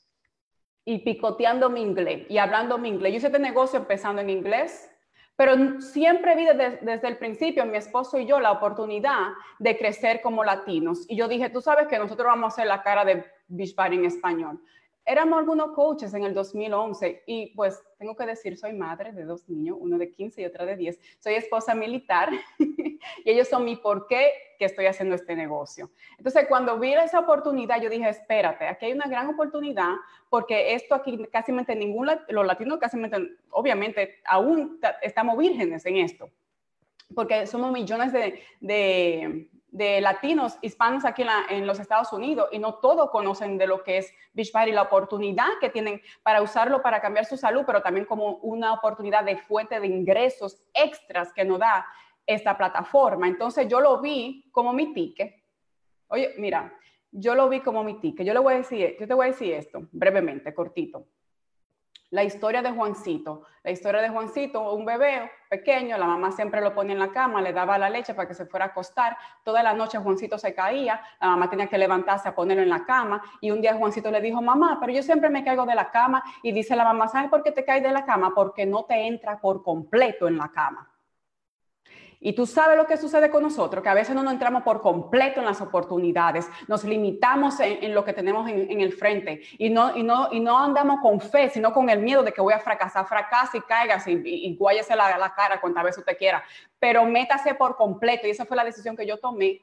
y 0.85 0.99
picoteando 0.99 1.71
mi 1.71 1.81
inglés, 1.81 2.27
y 2.29 2.37
hablando 2.37 2.77
mi 2.77 2.91
inglés. 2.91 3.13
Yo 3.13 3.17
hice 3.17 3.27
este 3.29 3.39
negocio 3.39 3.79
empezando 3.79 4.21
en 4.21 4.29
inglés, 4.29 4.91
pero 5.37 5.81
siempre 5.81 6.37
vi 6.37 6.45
desde, 6.45 6.79
desde, 6.83 7.09
el 7.09 7.17
principio, 7.17 7.65
mi 7.65 7.79
esposo 7.79 8.19
y 8.19 8.27
yo, 8.27 8.39
la 8.41 8.53
oportunidad 8.53 9.29
de 9.59 9.79
crecer 9.79 10.21
como 10.21 10.45
latinos. 10.45 11.07
Y 11.09 11.17
yo 11.17 11.29
dije, 11.29 11.49
tú 11.49 11.63
sabes 11.63 11.89
que 11.89 11.99
nosotros 11.99 12.27
vamos 12.27 12.45
a 12.45 12.49
hacer 12.49 12.67
la 12.67 12.83
cara 12.83 13.07
de 13.07 13.25
Beach 13.49 13.75
en 13.79 14.05
español 14.05 14.61
éramos 15.05 15.39
algunos 15.39 15.73
coaches 15.73 16.15
en 16.15 16.25
el 16.25 16.35
2011 16.35 17.25
y 17.27 17.55
pues 17.55 17.83
tengo 17.99 18.15
que 18.17 18.27
decir, 18.27 18.57
soy 18.57 18.73
madre 18.73 19.13
de 19.13 19.25
dos 19.25 19.49
niños, 19.49 19.77
uno 19.81 19.99
de 19.99 20.11
15 20.11 20.43
y 20.43 20.45
otro 20.45 20.65
de 20.65 20.77
10. 20.77 20.99
Soy 21.19 21.35
esposa 21.35 21.75
militar 21.75 22.31
y 22.59 23.01
ellos 23.25 23.49
son 23.49 23.65
mi 23.65 23.77
por 23.77 24.07
qué 24.07 24.33
que 24.59 24.65
estoy 24.65 24.87
haciendo 24.87 25.15
este 25.15 25.35
negocio. 25.35 25.91
Entonces, 26.19 26.47
cuando 26.49 26.79
vi 26.79 26.95
esa 26.95 27.19
oportunidad, 27.19 27.81
yo 27.81 27.91
dije, 27.91 28.09
espérate, 28.09 28.67
aquí 28.67 28.87
hay 28.87 28.93
una 28.93 29.07
gran 29.07 29.29
oportunidad 29.29 29.95
porque 30.31 30.75
esto 30.75 30.95
aquí 30.95 31.27
casi 31.33 31.53
ningún, 31.53 32.09
los 32.29 32.47
latinos 32.47 32.79
casi 32.79 32.97
obviamente, 33.51 34.21
aún 34.25 34.81
estamos 35.03 35.37
vírgenes 35.37 35.85
en 35.87 35.97
esto 35.97 36.31
porque 37.15 37.47
somos 37.47 37.73
millones 37.73 38.13
de, 38.13 38.43
de 38.61 39.49
latinos 39.73 40.59
hispanos 40.61 41.05
aquí 41.05 41.25
en, 41.49 41.67
los 41.67 41.81
Estados 41.81 42.13
Unidos 42.13 42.49
y 42.53 42.59
no 42.59 42.75
todos 42.75 43.11
conocen 43.11 43.57
de 43.57 43.67
lo 43.67 43.83
que 43.83 43.99
es 43.99 44.15
Beachbody, 44.35 44.73
la 44.73 44.83
oportunidad 44.83 45.49
que 45.61 45.71
tienen 45.71 46.03
para 46.23 46.43
usarlo 46.43 46.83
para 46.83 47.01
cambiar 47.01 47.25
su 47.25 47.37
salud, 47.37 47.63
pero 47.67 47.81
también 47.81 48.05
como 48.05 48.37
una 48.37 48.75
oportunidad 48.75 49.25
de 49.25 49.39
fuente 49.39 49.81
de 49.81 49.87
ingresos 49.87 50.63
extras 50.75 51.33
que 51.33 51.45
nos 51.45 51.59
da 51.59 51.87
esta 52.27 52.57
plataforma. 52.57 53.27
Entonces 53.27 53.67
yo 53.69 53.81
lo 53.81 54.01
vi 54.01 54.49
como 54.53 54.73
mi 54.73 54.93
ticket. 54.93 55.35
Oye, 56.09 56.35
mira, 56.37 56.73
yo 57.11 57.35
lo 57.35 57.49
vi 57.49 57.61
como 57.61 57.83
mi 57.83 57.99
ticket. 57.99 58.27
Yo 58.27 58.35
le 58.35 58.41
voy 58.41 58.55
a 58.55 58.59
decir, 58.59 58.97
yo 59.01 59.07
te 59.07 59.15
voy 59.15 59.27
a 59.27 59.31
decir 59.31 59.55
esto 59.55 59.89
brevemente, 59.93 60.53
cortito 60.55 61.07
la 62.13 62.23
historia 62.23 62.61
de 62.61 62.71
Juancito. 62.71 63.43
La 63.65 63.71
historia 63.71 64.03
de 64.03 64.11
Juancito, 64.11 64.75
un 64.75 64.85
bebé 64.85 65.31
pequeño, 65.49 65.97
la 65.97 66.07
mamá 66.07 66.31
siempre 66.31 66.61
lo 66.61 66.75
ponía 66.75 66.93
en 66.93 66.99
la 66.99 67.11
cama, 67.11 67.41
le 67.41 67.55
daba 67.55 67.79
la 67.79 67.89
leche 67.89 68.13
para 68.13 68.29
que 68.29 68.35
se 68.35 68.45
fuera 68.45 68.67
a 68.67 68.69
acostar. 68.69 69.17
Toda 69.43 69.63
la 69.63 69.73
noche 69.73 69.97
Juancito 69.97 70.37
se 70.37 70.55
caía, 70.55 71.01
la 71.19 71.29
mamá 71.29 71.49
tenía 71.49 71.69
que 71.69 71.79
levantarse 71.79 72.29
a 72.29 72.35
ponerlo 72.35 72.63
en 72.63 72.69
la 72.69 72.85
cama. 72.85 73.23
Y 73.41 73.51
un 73.51 73.63
día 73.63 73.75
Juancito 73.75 74.11
le 74.11 74.21
dijo, 74.21 74.43
mamá, 74.43 74.77
pero 74.79 74.93
yo 74.93 75.03
siempre 75.03 75.31
me 75.31 75.43
caigo 75.43 75.65
de 75.65 75.75
la 75.75 75.91
cama. 75.91 76.23
Y 76.43 76.53
dice 76.53 76.77
la 76.77 76.85
mamá, 76.85 77.09
¿sabes 77.09 77.31
por 77.31 77.43
qué 77.43 77.51
te 77.51 77.65
caes 77.65 77.83
de 77.83 77.91
la 77.91 78.05
cama? 78.05 78.35
Porque 78.35 78.67
no 78.67 78.85
te 78.85 79.07
entra 79.07 79.41
por 79.41 79.63
completo 79.63 80.29
en 80.29 80.37
la 80.37 80.51
cama. 80.51 80.92
Y 82.25 82.35
tú 82.35 82.47
sabes 82.47 82.77
lo 82.77 82.87
que 82.87 82.97
sucede 82.97 83.31
con 83.31 83.43
nosotros, 83.43 83.83
que 83.83 83.89
a 83.89 83.95
veces 83.95 84.15
no 84.15 84.23
nos 84.23 84.33
entramos 84.33 84.63
por 84.63 84.81
completo 84.81 85.41
en 85.41 85.47
las 85.47 85.61
oportunidades, 85.61 86.49
nos 86.69 86.85
limitamos 86.85 87.59
en, 87.59 87.93
lo 87.93 88.05
que 88.05 88.13
tenemos 88.13 88.49
en, 88.49 88.81
el 88.81 88.93
frente 88.93 89.43
y 89.59 89.71
no, 89.71 89.97
y, 89.97 90.05
no, 90.05 90.29
y 90.31 90.39
no 90.39 90.57
andamos 90.57 91.01
con 91.01 91.21
fe, 91.21 91.51
sino 91.51 91.73
con 91.73 91.91
el 91.91 91.99
miedo 91.99 92.23
de 92.23 92.33
que 92.33 92.41
voy 92.41 92.53
a 92.53 92.61
fracasar, 92.61 93.09
fracase 93.09 93.59
y 93.59 93.61
caigas 93.63 94.07
y, 94.07 94.23
y, 94.25 94.55
guáyese 94.55 94.95
la, 94.95 95.19
la 95.19 95.35
cara 95.35 95.61
cuantas 95.61 95.83
veces 95.83 95.99
usted 95.99 96.17
quiera, 96.17 96.45
pero 96.79 97.05
métase 97.05 97.57
por 97.57 97.75
completo 97.75 98.29
y 98.29 98.31
esa 98.31 98.45
fue 98.45 98.57
la 98.57 98.65
decisión 98.65 98.97
que 98.97 99.05
yo 99.05 99.19
tomé 99.19 99.61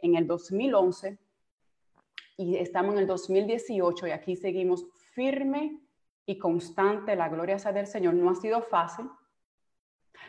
en 0.00 0.14
el 0.14 0.26
2011 0.26 1.16
y 2.36 2.56
estamos 2.56 2.92
en 2.92 3.00
el 3.00 3.06
2018 3.06 4.08
y 4.08 4.10
aquí 4.10 4.36
seguimos 4.36 4.84
firme 5.14 5.78
y 6.26 6.38
constante, 6.38 7.16
la 7.16 7.30
gloria 7.30 7.58
sea 7.58 7.72
del 7.72 7.86
Señor, 7.86 8.12
no 8.12 8.28
ha 8.30 8.34
sido 8.34 8.60
fácil 8.60 9.06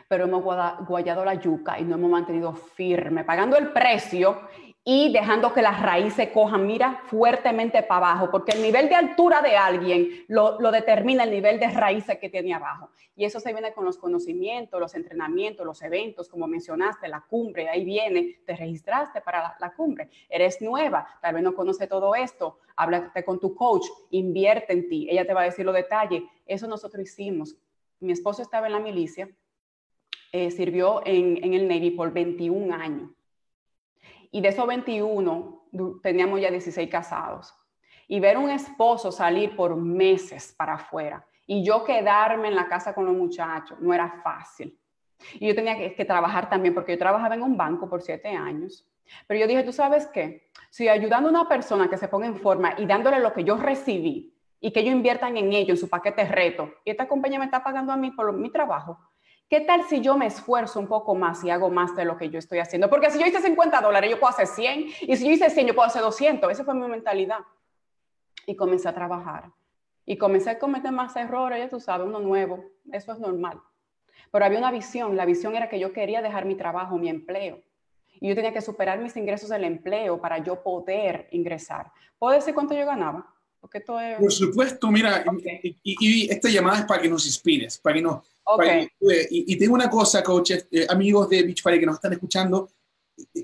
pero 0.08 0.24
hemos 0.24 0.42
guayado 0.86 1.24
la 1.24 1.34
yuca 1.34 1.78
y 1.78 1.84
no 1.84 1.96
hemos 1.96 2.10
mantenido 2.10 2.52
firme, 2.52 3.24
pagando 3.24 3.56
el 3.56 3.72
precio 3.72 4.40
y 4.86 5.10
dejando 5.10 5.54
que 5.54 5.62
las 5.62 5.80
raíces 5.80 6.28
cojan, 6.28 6.66
mira, 6.66 7.00
fuertemente 7.06 7.82
para 7.82 8.10
abajo, 8.10 8.30
porque 8.30 8.52
el 8.52 8.60
nivel 8.60 8.90
de 8.90 8.94
altura 8.94 9.40
de 9.40 9.56
alguien 9.56 10.26
lo, 10.28 10.58
determina 10.70 11.24
el 11.24 11.30
nivel 11.30 11.58
de 11.58 11.68
raíces 11.68 12.18
que 12.18 12.28
tiene 12.28 12.52
abajo. 12.52 12.90
Y 13.16 13.24
eso 13.24 13.40
se 13.40 13.52
viene 13.54 13.72
con 13.72 13.86
los 13.86 13.96
conocimientos, 13.96 14.78
los 14.78 14.94
entrenamientos, 14.94 15.64
los 15.64 15.80
eventos, 15.80 16.28
como 16.28 16.46
mencionaste, 16.46 17.08
la 17.08 17.22
cumbre, 17.22 17.70
ahí 17.70 17.82
viene, 17.82 18.40
te 18.44 18.54
registraste 18.54 19.22
para 19.22 19.42
la, 19.42 19.56
la 19.58 19.72
cumbre, 19.72 20.10
eres 20.28 20.60
nueva, 20.60 21.06
tal 21.22 21.34
vez 21.34 21.42
no 21.42 21.54
conoce 21.54 21.86
todo 21.86 22.14
esto, 22.14 22.58
háblate 22.76 23.24
con 23.24 23.40
tu 23.40 23.54
coach, 23.54 23.86
invierte 24.10 24.74
en 24.74 24.86
ti, 24.86 25.08
ella 25.10 25.26
te 25.26 25.32
va 25.32 25.42
a 25.42 25.44
decir 25.44 25.64
los 25.64 25.74
detalles, 25.74 26.24
eso 26.44 26.66
nosotros 26.66 27.02
hicimos. 27.04 27.56
Mi 28.00 28.12
esposo 28.12 28.42
estaba 28.42 28.66
en 28.66 28.74
la 28.74 28.80
milicia, 28.80 29.30
eh, 30.36 30.50
sirvió 30.50 31.00
en, 31.06 31.54
el 31.54 31.68
Navy 31.68 31.92
por 31.92 32.12
21 32.12 32.74
años. 32.74 33.08
Y 34.32 34.40
de 34.40 34.48
esos 34.48 34.66
21, 34.66 35.68
teníamos 36.02 36.40
ya 36.40 36.50
16 36.50 36.90
casados. 36.90 37.54
Y 38.08 38.18
ver 38.18 38.36
un 38.36 38.50
esposo 38.50 39.12
salir 39.12 39.54
por 39.54 39.76
meses 39.76 40.52
para 40.58 40.74
afuera 40.74 41.24
y 41.46 41.64
yo 41.64 41.84
quedarme 41.84 42.48
en 42.48 42.56
la 42.56 42.66
casa 42.66 42.92
con 42.92 43.06
los 43.06 43.14
muchachos 43.14 43.78
no 43.78 43.94
era 43.94 44.10
fácil. 44.24 44.76
Y 45.34 45.46
yo 45.46 45.54
tenía 45.54 45.76
que, 45.94 46.04
trabajar 46.04 46.50
también 46.50 46.74
porque 46.74 46.92
yo 46.92 46.98
trabajaba 46.98 47.36
en 47.36 47.42
un 47.42 47.56
banco 47.56 47.88
por 47.88 48.02
siete 48.02 48.30
años 48.30 48.84
Pero 49.28 49.38
yo 49.38 49.46
dije, 49.46 49.62
¿tú 49.62 49.72
sabes 49.72 50.08
qué? 50.08 50.50
Si 50.68 50.88
ayudando 50.88 51.28
a 51.28 51.30
una 51.30 51.48
persona 51.48 51.88
que 51.88 51.96
se 51.96 52.08
ponga 52.08 52.26
en 52.26 52.40
forma 52.40 52.74
y 52.76 52.86
dándole 52.86 53.20
lo 53.20 53.32
que 53.32 53.44
yo 53.44 53.56
recibí 53.56 54.34
y 54.60 54.72
que 54.72 54.80
ellos 54.80 54.94
inviertan 54.94 55.36
en 55.36 55.52
ello, 55.52 55.74
en 55.74 55.78
su 55.78 55.88
paquete 55.88 56.24
reto, 56.24 56.74
y 56.84 56.90
esta 56.90 57.06
compañía 57.06 57.38
me 57.38 57.44
está 57.44 57.62
pagando 57.62 57.92
a 57.92 57.96
mí 57.96 58.10
por 58.10 58.32
mi 58.32 58.50
trabajo, 58.50 58.98
¿qué 59.54 59.60
tal 59.60 59.84
si 59.84 60.00
yo 60.00 60.18
me 60.18 60.26
esfuerzo 60.26 60.80
un 60.80 60.88
poco 60.88 61.14
más 61.14 61.44
y 61.44 61.50
hago 61.50 61.70
más 61.70 61.94
de 61.94 62.04
lo 62.04 62.16
que 62.16 62.28
yo 62.28 62.40
estoy 62.40 62.58
haciendo? 62.58 62.90
Porque 62.90 63.08
si 63.12 63.20
yo 63.20 63.26
hice 63.26 63.40
50 63.40 63.80
dólares, 63.80 64.10
yo 64.10 64.18
puedo 64.18 64.32
hacer 64.32 64.48
100, 64.48 64.86
y 65.02 65.16
si 65.16 65.24
yo 65.24 65.30
hice 65.30 65.48
100, 65.48 65.68
yo 65.68 65.74
puedo 65.76 65.86
hacer 65.86 66.02
200. 66.02 66.50
Esa 66.50 66.64
fue 66.64 66.74
mi 66.74 66.88
mentalidad. 66.88 67.38
Y 68.46 68.56
comencé 68.56 68.88
a 68.88 68.94
trabajar. 68.94 69.52
Y 70.04 70.16
comencé 70.16 70.50
a 70.50 70.58
cometer 70.58 70.90
más 70.90 71.14
errores, 71.14 71.60
ya 71.60 71.68
tú 71.68 71.78
sabes, 71.78 72.04
uno 72.04 72.18
nuevo. 72.18 72.64
Eso 72.90 73.12
es 73.12 73.20
normal. 73.20 73.60
Pero 74.32 74.44
había 74.44 74.58
una 74.58 74.72
visión. 74.72 75.16
La 75.16 75.24
visión 75.24 75.54
era 75.54 75.68
que 75.68 75.78
yo 75.78 75.92
quería 75.92 76.20
dejar 76.20 76.46
mi 76.46 76.56
trabajo, 76.56 76.98
mi 76.98 77.08
empleo. 77.08 77.62
Y 78.20 78.28
yo 78.28 78.34
tenía 78.34 78.52
que 78.52 78.60
superar 78.60 78.98
mis 78.98 79.16
ingresos 79.16 79.50
del 79.50 79.62
empleo 79.62 80.20
para 80.20 80.38
yo 80.38 80.64
poder 80.64 81.28
ingresar. 81.30 81.92
¿Puedo 82.18 82.34
decir 82.34 82.54
cuánto 82.54 82.74
yo 82.74 82.86
ganaba? 82.86 83.32
Porque 83.60 83.78
todo 83.78 84.00
es... 84.00 84.18
Por 84.18 84.32
supuesto, 84.32 84.90
mira, 84.90 85.24
y, 85.84 86.28
esta 86.28 86.48
llamada 86.48 86.80
es 86.80 86.84
para 86.86 87.00
que 87.00 87.08
nos 87.08 87.24
inspires, 87.24 87.78
para 87.78 87.94
que 87.94 88.02
nos... 88.02 88.33
y, 89.30 89.56
tengo 89.56 89.74
una 89.74 89.88
cosa, 89.88 90.22
coaches, 90.22 90.66
eh, 90.70 90.86
amigos 90.88 91.28
de 91.28 91.42
Beach 91.42 91.62
Party 91.62 91.80
que 91.80 91.86
nos 91.86 91.96
están 91.96 92.12
escuchando, 92.12 92.70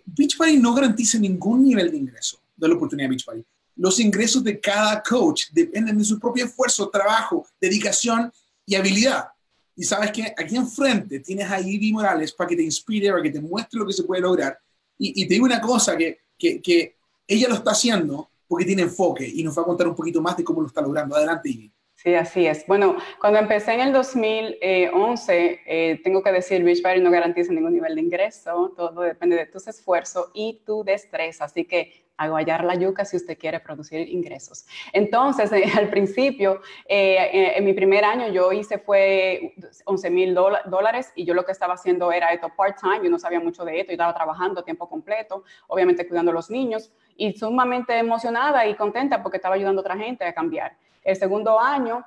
Beach 0.05 0.37
Party 0.37 0.59
no 0.59 0.75
garantiza 0.75 1.19
ningún 1.19 1.65
nivel 1.65 1.91
de 1.91 1.97
ingreso 1.97 2.41
de 2.57 2.69
la 2.69 2.75
oportunidad 2.75 3.07
de 3.07 3.11
Beach 3.11 3.25
Party. 3.25 3.45
Los 3.77 3.99
ingresos 4.01 4.45
de 4.45 4.61
cada 4.61 5.03
coach 5.03 5.45
dependen 5.53 5.97
de 5.97 6.05
su 6.05 6.19
propio 6.19 6.45
esfuerzo, 6.45 6.91
trabajo, 6.91 7.47
dedicación 7.61 8.31
y 8.67 8.75
habilidad. 8.75 9.29
Y 9.75 9.85
sabes 9.85 10.11
que 10.13 10.35
aquí 10.37 10.57
enfrente 10.57 11.21
tienes 11.21 11.51
a 11.51 11.61
Ivy 11.61 11.93
Morales 11.93 12.33
para 12.33 12.49
que 12.49 12.57
te 12.57 12.63
inspire, 12.63 13.11
para 13.11 13.23
que 13.23 13.31
te 13.31 13.41
muestre 13.41 13.81
lo 13.81 13.87
que 13.87 13.95
se 13.95 14.03
puede 14.03 14.21
lograr. 14.21 14.59
Y, 14.99 15.27
te 15.27 15.33
digo 15.33 15.47
una 15.47 15.63
cosa, 15.63 15.97
que, 15.97 16.19
que, 16.37 16.61
que, 16.61 16.97
ella 17.27 17.49
lo 17.49 17.55
está 17.55 17.71
haciendo 17.71 18.29
porque 18.47 18.67
tiene 18.67 18.83
enfoque 18.83 19.27
y 19.27 19.43
nos 19.43 19.57
va 19.57 19.63
a 19.63 19.65
contar 19.65 19.89
un 19.89 19.95
poquito 19.95 20.21
más 20.21 20.37
de 20.37 20.45
cómo 20.45 20.61
lo 20.61 20.67
está 20.67 20.83
logrando. 20.83 21.17
Adelante, 21.17 21.49
Ivy. 21.49 21.73
Sí, 22.03 22.15
así 22.15 22.47
es. 22.47 22.67
Bueno, 22.67 22.97
cuando 23.21 23.39
empecé 23.41 23.75
en 23.75 23.81
el 23.81 23.93
2011, 23.93 25.61
eh, 25.67 26.01
tengo 26.03 26.23
que 26.23 26.33
decir, 26.33 26.65
Beachbody 26.65 26.99
no 27.03 27.11
garantiza 27.11 27.53
ningún 27.53 27.75
nivel 27.75 27.95
de 27.95 28.01
ingreso, 28.01 28.73
todo 28.75 29.03
depende 29.03 29.37
de 29.37 29.45
tus 29.45 29.69
esfuerzos 29.69 30.31
y 30.33 30.63
tu 30.65 30.83
destreza, 30.83 31.45
así 31.45 31.67
que 31.67 32.07
aguayar 32.17 32.65
la 32.65 32.75
yuca 32.75 33.05
si 33.05 33.19
usted 33.19 33.37
quiere 33.37 33.61
producir 33.61 34.09
ingresos. 34.09 34.65
Entonces, 34.95 35.53
eh, 35.53 35.65
al 35.77 35.91
principio, 35.91 36.63
eh, 36.89 37.53
en 37.57 37.67
mi 37.67 37.75
primer 37.75 38.03
año 38.07 38.29
yo 38.29 38.51
hice 38.51 38.79
fue 38.79 39.53
11 39.85 40.09
mil 40.09 40.35
dólares 40.35 41.13
y 41.15 41.27
yo 41.27 41.35
lo 41.35 41.45
que 41.45 41.53
estaba 41.53 41.75
haciendo 41.75 42.11
era 42.13 42.33
esto 42.33 42.49
part-time, 42.57 43.05
yo 43.05 43.11
no 43.11 43.19
sabía 43.19 43.41
mucho 43.41 43.63
de 43.63 43.79
esto, 43.79 43.91
yo 43.91 43.97
estaba 43.97 44.15
trabajando 44.15 44.61
a 44.61 44.65
tiempo 44.65 44.89
completo, 44.89 45.45
obviamente 45.69 46.09
cuidando 46.09 46.31
a 46.31 46.35
los 46.35 46.49
niños 46.49 46.91
y 47.15 47.35
sumamente 47.35 47.99
emocionada 47.99 48.67
y 48.67 48.75
contenta 48.75 49.23
porque 49.23 49.37
estaba 49.37 49.57
ayudando 49.57 49.81
a 49.81 49.83
otra 49.83 49.99
gente 49.99 50.25
a 50.25 50.33
cambiar. 50.33 50.79
El 51.03 51.17
segundo 51.17 51.59
año, 51.59 52.05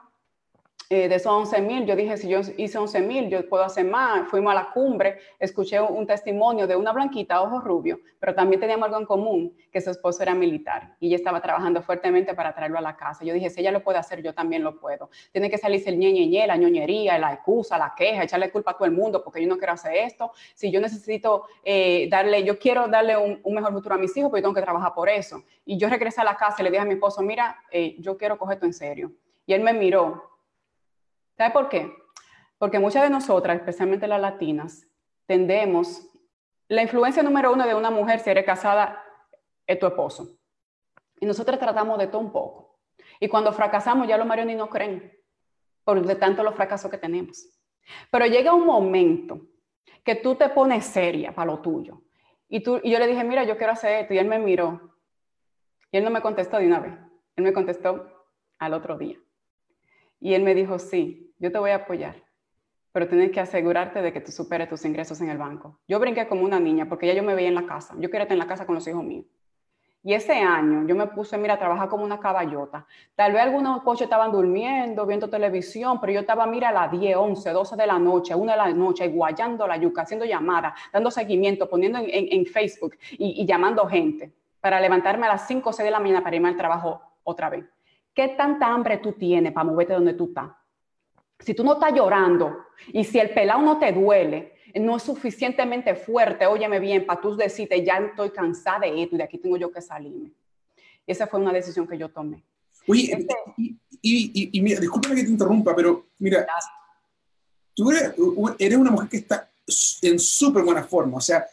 eh, 0.90 1.08
de 1.08 1.16
esos 1.16 1.32
11 1.32 1.62
mil, 1.62 1.86
yo 1.86 1.96
dije, 1.96 2.18
si 2.18 2.28
yo 2.28 2.42
hice 2.58 2.78
11 2.78 3.02
mil, 3.02 3.30
yo 3.30 3.48
puedo 3.48 3.64
hacer 3.64 3.86
más. 3.86 4.28
Fuimos 4.30 4.52
a 4.52 4.56
la 4.56 4.72
cumbre, 4.72 5.20
escuché 5.40 5.80
un, 5.80 6.06
testimonio 6.06 6.68
de 6.68 6.76
una 6.76 6.92
blanquita, 6.92 7.42
ojos 7.42 7.64
rubio, 7.64 8.00
pero 8.20 8.36
también 8.36 8.60
teníamos 8.60 8.88
algo 8.88 9.00
en 9.00 9.06
común, 9.06 9.56
que 9.72 9.80
su 9.80 9.90
esposo 9.90 10.22
era 10.22 10.36
militar 10.36 10.96
y 11.00 11.08
ella 11.08 11.16
estaba 11.16 11.42
trabajando 11.42 11.82
fuertemente 11.82 12.34
para 12.34 12.54
traerlo 12.54 12.78
a 12.78 12.82
la 12.82 12.96
casa. 12.96 13.24
Yo 13.24 13.34
dije, 13.34 13.50
si 13.50 13.62
ella 13.62 13.72
lo 13.72 13.84
puede 13.84 13.98
hacer, 14.00 14.22
yo 14.22 14.34
también 14.34 14.64
lo 14.64 14.80
puedo. 14.80 15.10
Tiene 15.32 15.50
que 15.50 15.58
salirse 15.58 15.90
el 15.90 15.98
ñe, 15.98 16.46
la 16.46 16.58
ñoñería, 16.58 17.18
la 17.18 17.34
excusa, 17.34 17.78
la 17.78 17.94
queja, 17.96 18.24
echarle 18.24 18.52
culpa 18.52 18.72
a 18.72 18.74
todo 18.76 18.86
el 18.86 18.92
mundo 18.92 19.24
porque 19.24 19.42
yo 19.42 19.48
no 19.48 19.58
quiero 19.58 19.74
hacer 19.74 19.96
esto. 19.96 20.32
Si 20.54 20.72
yo 20.72 20.82
necesito 20.82 21.46
eh, 21.64 22.08
darle, 22.10 22.44
yo 22.44 22.60
quiero 22.60 22.88
darle 22.88 23.16
un, 23.18 23.42
mejor 23.54 23.72
futuro 23.72 23.96
a 23.96 23.98
mis 23.98 24.16
hijos, 24.18 24.30
pues 24.30 24.42
yo 24.42 24.50
tengo 24.50 24.56
que 24.56 24.62
trabajar 24.62 24.94
por 24.94 25.10
eso. 25.10 25.44
Y 25.66 25.78
yo 25.78 25.88
regresé 25.90 26.22
a 26.22 26.26
la 26.26 26.36
casa 26.36 26.58
y 26.60 26.64
le 26.64 26.72
dije 26.72 26.82
a 26.82 26.86
mi 26.86 26.94
esposo, 26.94 27.22
mira, 27.22 27.58
eh, 27.72 27.96
yo 28.00 28.18
quiero 28.18 28.38
coger 28.38 28.56
esto 28.56 28.66
en 28.66 28.74
serio. 28.74 29.12
Y 29.46 29.54
él 29.54 29.62
me 29.62 29.74
miró 29.74 30.33
¿Sabe 31.38 31.52
por 31.52 31.70
qué? 31.70 31.94
Porque 32.58 32.80
muchas 32.80 33.04
de 33.04 33.10
nosotras, 33.10 33.58
especialmente 33.58 34.08
las 34.08 34.22
latinas, 34.22 34.88
tendemos, 35.26 36.08
la 36.68 36.82
influencia 36.82 37.24
número 37.24 37.52
uno 37.52 37.66
de 37.66 37.76
una 37.76 37.92
mujer 37.92 38.20
si 38.20 38.30
eres 38.30 38.46
casada 38.46 39.04
es 39.68 39.80
tu 39.80 39.88
esposo. 39.88 40.38
Y 41.20 41.26
nosotros 41.26 41.60
tratamos 41.60 41.98
de 41.98 42.08
todo 42.08 42.22
un 42.22 42.32
poco. 42.32 42.80
Y 43.20 43.28
cuando 43.28 43.54
fracasamos 43.54 44.08
ya 44.08 44.18
los 44.18 44.28
maridos 44.28 44.48
ni 44.48 44.56
nos 44.56 44.70
creen 44.70 45.12
por 45.84 46.06
de 46.06 46.16
tanto 46.16 46.44
los 46.44 46.56
fracasos 46.56 46.90
que 46.90 46.98
tenemos. 46.98 47.48
Pero 48.12 48.26
llega 48.26 48.54
un 48.54 48.66
momento 48.66 49.42
que 50.04 50.16
tú 50.16 50.36
te 50.36 50.50
pones 50.50 50.86
seria 50.86 51.34
para 51.34 51.52
lo 51.52 51.60
tuyo. 51.60 52.02
Y, 52.48 52.62
tú, 52.62 52.80
y 52.84 52.92
yo 52.92 53.00
le 53.00 53.08
dije, 53.08 53.24
mira, 53.24 53.44
yo 53.44 53.58
quiero 53.58 53.74
hacer 53.74 54.02
esto. 54.02 54.14
Y 54.14 54.18
él 54.18 54.28
me 54.28 54.40
miró. 54.40 54.98
Y 55.92 55.98
él 55.98 56.04
no 56.04 56.10
me 56.10 56.22
contestó 56.22 56.58
de 56.58 56.68
una 56.68 56.80
vez. 56.80 56.94
Él 57.36 57.44
me 57.44 57.54
contestó 57.54 58.28
al 58.60 58.74
otro 58.74 58.98
día. 58.98 59.18
Y 60.20 60.34
él 60.34 60.44
me 60.44 60.56
dijo, 60.56 60.80
sí, 60.80 61.23
yo 61.40 61.52
te 61.52 61.60
voy 61.60 61.72
a 61.72 61.76
apoyar, 61.76 62.16
pero 62.92 63.08
tienes 63.08 63.32
que 63.32 63.40
asegurarte 63.40 64.02
de 64.02 64.14
que 64.14 64.22
tú 64.22 64.32
superes 64.32 64.70
tus 64.70 64.86
ingresos 64.86 65.20
en 65.22 65.30
el 65.30 65.38
banco. 65.38 65.80
Yo 65.88 66.00
brinqué 66.00 66.28
como 66.28 66.44
una 66.44 66.60
niña 66.60 66.88
porque 66.88 67.08
ya 67.08 67.14
yo 67.14 67.24
me 67.24 67.36
veía 67.36 67.50
en 67.50 67.56
la 67.56 67.66
casa. 67.66 67.96
Yo 67.98 68.10
quería 68.10 68.24
estar 68.24 68.36
en 68.36 68.40
la 68.40 68.48
casa 68.48 68.66
con 68.66 68.76
los 68.76 68.88
hijos 68.88 69.04
míos. 69.04 69.26
Y 70.06 70.14
ese 70.14 70.34
año 70.34 70.86
yo 70.86 70.96
me 70.96 71.08
puse, 71.08 71.38
mira, 71.38 71.54
a 71.54 71.58
trabajar 71.58 71.88
como 71.88 72.04
una 72.04 72.20
caballota. 72.20 72.86
Tal 73.16 73.32
vez 73.32 73.42
algunos 73.42 73.82
coches 73.84 74.04
estaban 74.04 74.34
durmiendo, 74.34 75.06
viendo 75.06 75.30
televisión, 75.30 76.02
pero 76.02 76.12
yo 76.12 76.20
estaba, 76.20 76.46
mira, 76.46 76.70
a 76.70 76.72
las 76.74 76.92
10, 76.92 77.16
11, 77.16 77.50
12 77.52 77.76
de 77.78 77.88
la 77.88 77.98
noche, 77.98 78.36
1 78.36 78.52
de 78.52 78.58
la 78.58 78.70
noche, 78.74 79.08
guayando 79.08 79.66
la 79.66 79.78
yuca, 79.78 80.02
haciendo 80.02 80.26
llamadas, 80.26 80.74
dando 80.92 81.10
seguimiento, 81.10 81.70
poniendo 81.70 82.00
en, 82.06 82.46
Facebook 82.46 82.98
y, 83.12 83.46
llamando 83.46 83.88
gente 83.88 84.34
para 84.60 84.82
levantarme 84.82 85.26
a 85.26 85.30
las 85.30 85.48
5 85.48 85.70
o 85.70 85.74
6 85.74 85.86
de 85.86 85.92
la 85.92 86.00
mañana 86.00 86.22
para 86.22 86.36
irme 86.36 86.50
al 86.50 86.58
trabajo 86.58 87.02
otra 87.24 87.50
vez. 87.50 87.64
¿Qué 88.14 88.28
tanta 88.28 88.68
hambre 88.68 88.98
tú 88.98 89.14
tienes 89.14 89.54
para 89.54 89.64
moverte 89.64 89.94
donde 89.94 90.14
tú 90.14 90.26
estás? 90.26 90.52
Si 91.46 91.54
tú 91.54 91.64
no 91.64 91.74
estás 91.74 91.94
llorando 91.94 92.66
y 92.88 93.04
si 93.04 93.20
el 93.20 93.32
pelado 93.32 93.62
no 93.62 93.80
te 93.80 93.92
duele, 93.92 94.54
no 94.76 94.98
es 94.98 95.04
suficientemente 95.04 95.96
fuerte, 95.96 96.48
óyeme 96.48 96.80
bien, 96.80 97.06
para 97.06 97.22
tú 97.22 97.36
decirte, 97.36 97.84
ya 97.84 97.98
estoy 97.98 98.32
cansada 98.32 98.80
de 98.80 99.04
esto 99.04 99.16
y 99.16 99.18
de 99.18 99.24
aquí 99.24 99.38
tengo 99.38 99.58
yo 99.58 99.72
que 99.72 99.82
salirme. 99.82 100.32
Esa 101.06 101.28
fue 101.28 101.40
una 101.40 101.54
decisión 101.54 101.88
que 101.88 101.98
yo 101.98 102.10
tomé. 102.10 102.44
Oye, 102.88 103.12
este 103.12 103.36
y, 104.02 104.62
mira, 104.62 104.80
discúlpame 104.80 105.16
que 105.16 105.24
te 105.24 105.30
interrumpa, 105.30 105.76
pero 105.76 106.08
mira, 106.20 106.46
tú 107.74 107.92
eres, 107.92 108.78
una 108.78 108.92
mujer 108.92 109.10
que 109.10 109.18
está 109.18 109.50
en 110.02 110.20
súper 110.20 110.64
buena 110.64 110.84
forma, 110.84 111.18
o 111.18 111.22
sea, 111.22 111.46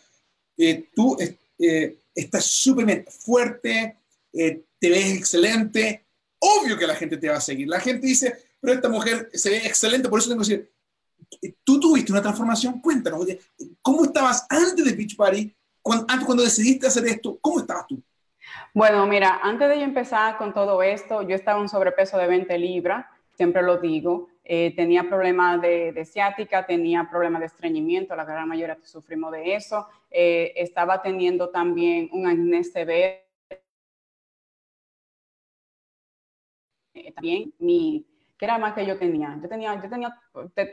eh, 0.56 0.88
tú 0.94 1.16
eh, 1.58 1.96
estás 2.14 2.44
súper 2.44 3.06
fuerte, 3.08 3.96
eh, 4.32 4.62
te 4.78 4.90
ves 4.90 5.12
excelente, 5.16 6.04
obvio 6.40 6.76
que 6.76 6.86
la 6.86 6.96
gente 6.96 7.16
te 7.18 7.28
va 7.28 7.36
a 7.36 7.40
seguir. 7.40 7.68
La 7.68 7.80
gente 7.80 8.06
dice, 8.06 8.34
pero 8.60 8.74
esta 8.74 8.88
mujer 8.88 9.28
se 9.32 9.50
ve 9.50 9.56
excelente, 9.58 10.08
por 10.08 10.18
eso 10.18 10.28
tengo 10.28 10.42
que 10.42 10.48
decir, 10.48 10.72
tú 11.64 11.80
tuviste 11.80 12.12
una 12.12 12.22
transformación, 12.22 12.80
cuéntanos, 12.80 13.26
¿cómo 13.80 14.04
estabas 14.04 14.46
antes 14.48 14.84
de 14.84 14.92
Beach 14.92 15.16
Party? 15.16 15.54
Cuando, 15.82 16.06
cuando 16.26 16.42
decidiste 16.42 16.86
hacer 16.86 17.06
esto, 17.06 17.38
¿cómo 17.40 17.60
estabas 17.60 17.86
tú? 17.86 18.02
Bueno, 18.74 19.06
mira, 19.06 19.40
antes 19.42 19.68
de 19.68 19.78
yo 19.78 19.84
empezar 19.84 20.36
con 20.36 20.52
todo 20.52 20.82
esto, 20.82 21.22
yo 21.22 21.34
estaba 21.34 21.58
en 21.58 21.62
un 21.62 21.68
sobrepeso 21.68 22.18
de 22.18 22.26
20 22.26 22.58
libras, 22.58 23.06
siempre 23.34 23.62
lo 23.62 23.78
digo. 23.78 24.28
Eh, 24.44 24.74
tenía 24.74 25.08
problemas 25.08 25.62
de, 25.62 26.04
ciática, 26.04 26.66
tenía 26.66 27.08
problemas 27.08 27.40
de 27.40 27.46
estreñimiento, 27.46 28.16
la 28.16 28.24
gran 28.24 28.48
mayoría 28.48 28.76
sufrimos 28.82 29.32
de 29.32 29.54
eso. 29.54 29.86
Eh, 30.10 30.52
estaba 30.56 31.00
teniendo 31.00 31.50
también 31.50 32.10
un 32.12 32.26
acné 32.26 32.64
severo 32.64 33.30
Eh, 36.94 37.12
también 37.12 37.54
mi, 37.58 38.04
¿qué 38.40 38.46
era 38.46 38.56
más 38.56 38.72
que 38.72 38.86
yo 38.86 38.96
tenía? 38.96 39.38
Yo 39.42 39.50
tenía, 39.50 39.74
yo 39.74 39.88
tenía 39.90 40.18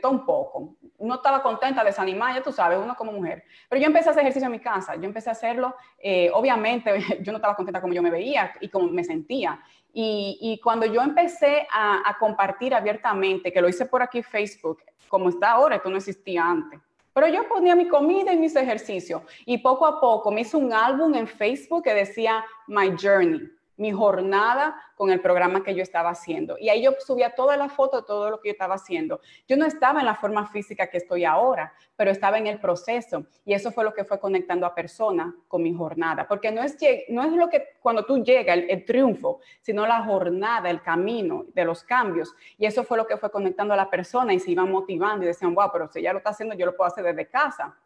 todo 0.00 0.12
un 0.12 0.24
poco. 0.24 0.76
Uno 0.96 1.16
estaba 1.16 1.42
contenta, 1.42 1.84
desanimada, 1.84 2.36
ya 2.36 2.42
tú 2.42 2.50
sabes, 2.50 2.78
uno 2.78 2.96
como 2.96 3.12
mujer. 3.12 3.44
Pero 3.68 3.78
yo 3.78 3.88
empecé 3.88 4.08
a 4.08 4.12
hacer 4.12 4.22
ejercicio 4.22 4.46
en 4.46 4.52
mi 4.52 4.58
casa, 4.58 4.96
yo 4.96 5.04
empecé 5.04 5.28
a 5.28 5.32
hacerlo, 5.32 5.76
eh, 5.98 6.30
obviamente 6.32 6.90
yo 7.22 7.30
no 7.30 7.36
estaba 7.36 7.54
contenta 7.54 7.82
como 7.82 7.92
yo 7.92 8.02
me 8.02 8.10
veía 8.10 8.54
y 8.62 8.70
como 8.70 8.88
me 8.88 9.04
sentía. 9.04 9.60
Y, 9.92 10.38
y 10.40 10.60
cuando 10.60 10.86
yo 10.86 11.02
empecé 11.02 11.66
a, 11.70 12.08
a, 12.08 12.16
compartir 12.18 12.74
abiertamente, 12.74 13.52
que 13.52 13.60
lo 13.60 13.68
hice 13.68 13.84
por 13.84 14.00
aquí 14.00 14.22
Facebook, 14.22 14.82
como 15.06 15.28
está 15.28 15.50
ahora, 15.50 15.76
esto 15.76 15.90
no 15.90 15.98
existía 15.98 16.46
antes. 16.46 16.80
Pero 17.12 17.28
yo 17.28 17.46
ponía 17.48 17.76
mi 17.76 17.86
comida 17.86 18.32
y 18.32 18.38
mis 18.38 18.56
ejercicios. 18.56 19.22
Y 19.44 19.58
poco 19.58 19.84
a 19.86 20.00
poco 20.00 20.30
me 20.30 20.40
hice 20.40 20.56
un 20.56 20.72
álbum 20.72 21.14
en 21.14 21.26
Facebook 21.26 21.84
que 21.84 21.92
decía 21.92 22.42
My 22.66 22.94
Journey 22.98 23.57
mi 23.78 23.92
jornada 23.92 24.76
con 24.96 25.10
el 25.10 25.20
programa 25.20 25.62
que 25.62 25.74
yo 25.74 25.82
estaba 25.82 26.10
haciendo. 26.10 26.58
Y 26.58 26.68
ahí 26.68 26.82
yo 26.82 26.92
subía 26.98 27.34
toda 27.34 27.56
la 27.56 27.68
foto 27.68 28.00
de 28.00 28.06
todo 28.06 28.28
lo 28.30 28.40
que 28.40 28.48
yo 28.48 28.52
estaba 28.52 28.74
haciendo. 28.74 29.20
Yo 29.46 29.56
no 29.56 29.64
estaba 29.64 30.00
en 30.00 30.06
la 30.06 30.16
forma 30.16 30.46
física 30.46 30.88
que 30.88 30.98
estoy 30.98 31.24
ahora, 31.24 31.72
pero 31.96 32.10
estaba 32.10 32.38
en 32.38 32.48
el 32.48 32.60
proceso. 32.60 33.24
Y 33.44 33.54
eso 33.54 33.70
fue 33.70 33.84
lo 33.84 33.94
que 33.94 34.04
fue 34.04 34.18
conectando 34.18 34.66
a 34.66 34.74
personas 34.74 35.32
con 35.46 35.62
mi 35.62 35.72
jornada. 35.72 36.26
Porque 36.26 36.50
no 36.50 36.62
es, 36.62 36.76
no 37.08 37.22
es 37.22 37.32
lo 37.32 37.48
que 37.48 37.76
cuando 37.80 38.04
tú 38.04 38.22
llegas, 38.22 38.58
el, 38.68 38.84
triunfo, 38.84 39.40
sino 39.60 39.86
la 39.86 40.02
jornada, 40.02 40.68
el 40.68 40.82
camino 40.82 41.46
de 41.54 41.64
los 41.64 41.84
cambios. 41.84 42.34
Y 42.58 42.66
eso 42.66 42.82
fue 42.82 42.96
lo 42.96 43.06
que 43.06 43.16
fue 43.16 43.30
conectando 43.30 43.74
a 43.74 43.76
la 43.76 43.88
persona 43.88 44.34
y 44.34 44.40
se 44.40 44.50
iban 44.50 44.70
motivando 44.70 45.24
y 45.24 45.28
decían, 45.28 45.54
wow, 45.54 45.70
pero 45.72 45.86
si 45.88 46.00
ella 46.00 46.12
lo 46.12 46.18
está 46.18 46.30
haciendo, 46.30 46.56
yo 46.56 46.66
lo 46.66 46.76
puedo 46.76 46.88
hacer 46.88 47.04
desde 47.04 47.28
casa. 47.28 47.76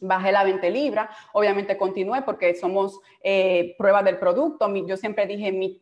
Bajé 0.00 0.32
la 0.32 0.44
20 0.44 0.70
libras, 0.70 1.10
obviamente 1.32 1.76
continué 1.76 2.22
porque 2.22 2.54
somos 2.54 3.00
eh, 3.22 3.74
prueba 3.78 4.02
del 4.02 4.18
producto, 4.18 4.72
yo 4.86 4.96
siempre 4.96 5.26
dije, 5.26 5.52
mi, 5.52 5.80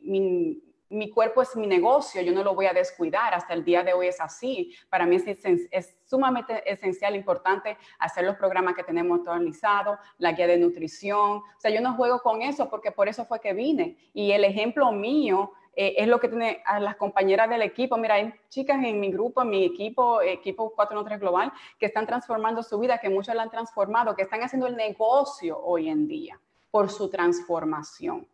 mi, 0.89 1.11
cuerpo 1.11 1.43
es 1.43 1.57
mi 1.57 1.67
negocio, 1.67 2.23
yo 2.23 2.33
no 2.33 2.43
lo 2.43 2.55
voy 2.55 2.67
a 2.67 2.73
descuidar, 2.73 3.35
hasta 3.35 3.55
el 3.55 3.65
día 3.65 3.83
de 3.83 3.93
hoy 3.93 4.09
es 4.09 4.21
así, 4.21 4.75
para 4.89 5.07
mí 5.07 5.17
es, 5.17 5.25
es 5.71 5.97
sumamente 6.05 6.63
esencial, 6.71 7.17
importante 7.17 7.77
hacer 7.99 8.25
los 8.25 8.37
programas 8.37 8.75
que 8.75 8.85
tenemos 8.85 9.19
actualizados, 9.19 9.99
la 10.19 10.33
guía 10.33 10.47
de 10.47 10.59
nutrición, 10.59 11.39
o 11.39 11.61
sea, 11.61 11.71
yo 11.71 11.81
no 11.81 11.95
juego 11.95 12.21
con 12.21 12.43
eso 12.43 12.69
porque 12.71 12.93
por 12.93 13.09
eso 13.09 13.25
fue 13.25 13.41
que 13.41 13.53
vine. 13.53 13.97
Y 14.15 14.33
el 14.33 14.45
ejemplo 14.45 14.93
mío 14.93 15.53
eh, 15.79 15.95
es 15.99 16.09
lo 16.09 16.19
que 16.19 16.29
tiene 16.29 16.63
a 16.65 16.81
las 16.81 16.97
compañeras 16.97 17.51
del 17.51 17.61
equipo. 17.61 17.99
Mira, 17.99 18.15
hay 18.15 18.33
chicas 18.49 18.83
en 18.83 18.99
mi 18.99 19.13
grupo, 19.13 19.43
en 19.43 19.51
mi 19.51 19.63
equipo, 19.63 20.23
equipo 20.23 20.73
413 20.75 21.21
Global, 21.21 21.53
que 21.79 21.85
están 21.85 22.07
transformando 22.07 22.63
su 22.63 22.79
vida, 22.79 22.99
que 22.99 23.11
muchos 23.11 23.35
la 23.35 23.43
han 23.43 23.51
transformado, 23.51 24.17
que 24.17 24.23
están 24.23 24.43
haciendo 24.43 24.67
el 24.67 24.75
negocio 24.75 25.61
hoy 25.63 25.91
en 25.91 26.09
día 26.09 26.41
por 26.71 26.89
su 26.89 27.11
transformación. 27.11 28.27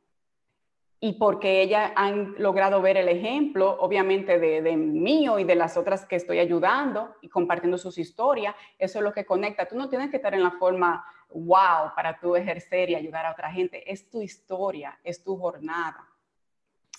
Y 1.01 1.15
porque 1.15 1.63
ellas 1.63 1.91
han 1.97 2.37
logrado 2.39 2.81
ver 2.81 2.97
el 2.97 3.09
ejemplo, 3.09 3.77
obviamente, 3.81 4.39
de, 4.39 4.63
de 4.63 4.77
mío 4.77 5.41
y 5.41 5.45
de 5.45 5.57
las 5.57 5.77
otras 5.77 6.07
que 6.07 6.15
estoy 6.15 6.39
ayudando 6.39 7.17
y 7.23 7.29
compartiendo 7.29 7.77
sus 7.77 7.99
historias, 7.99 8.55
eso 8.79 9.01
es 9.01 9.05
lo 9.05 9.13
que 9.13 9.27
conecta. 9.27 9.67
Tú 9.67 9.75
no 9.75 9.89
tienes 9.89 10.11
que 10.11 10.19
estar 10.19 10.33
en 10.33 10.45
la 10.45 10.53
forma 10.53 11.05
wow 11.31 11.93
para 11.97 12.21
tú 12.21 12.37
ejercer 12.37 12.91
y 12.91 12.95
ayudar 12.95 13.27
a 13.27 13.33
otra 13.33 13.51
gente. 13.51 13.91
Es 13.91 14.09
tu 14.09 14.23
historia, 14.23 14.97
es 15.03 15.25
tu 15.25 15.37
jornada 15.37 16.12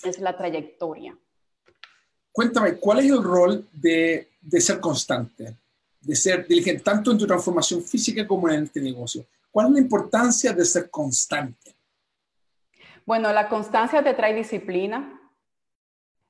es 0.03 0.19
la 0.19 0.36
trayectoria. 0.38 1.17
Cuéntame, 2.31 2.77
¿cuál 2.77 3.00
es 3.00 3.05
el 3.05 3.24
rol 3.24 3.67
de, 3.72 4.29
ser 4.60 4.79
constante, 4.79 5.55
de 6.01 6.15
ser 6.15 6.48
diligente, 6.48 6.83
tanto 6.83 7.12
en 7.12 7.17
tu 7.17 7.27
transformación 7.27 7.83
física 7.83 8.25
como 8.27 8.50
en 8.50 8.63
este 8.63 8.81
negocio? 8.81 9.25
¿Cuál 9.51 9.67
es 9.67 9.74
la 9.74 9.79
importancia 9.79 10.51
de 10.51 10.65
ser 10.65 10.89
constante? 10.89 11.75
Bueno, 13.05 13.31
la 13.31 13.50
constancia 13.50 14.03
te 14.03 14.13
trae 14.13 14.33
disciplina. 14.33 15.22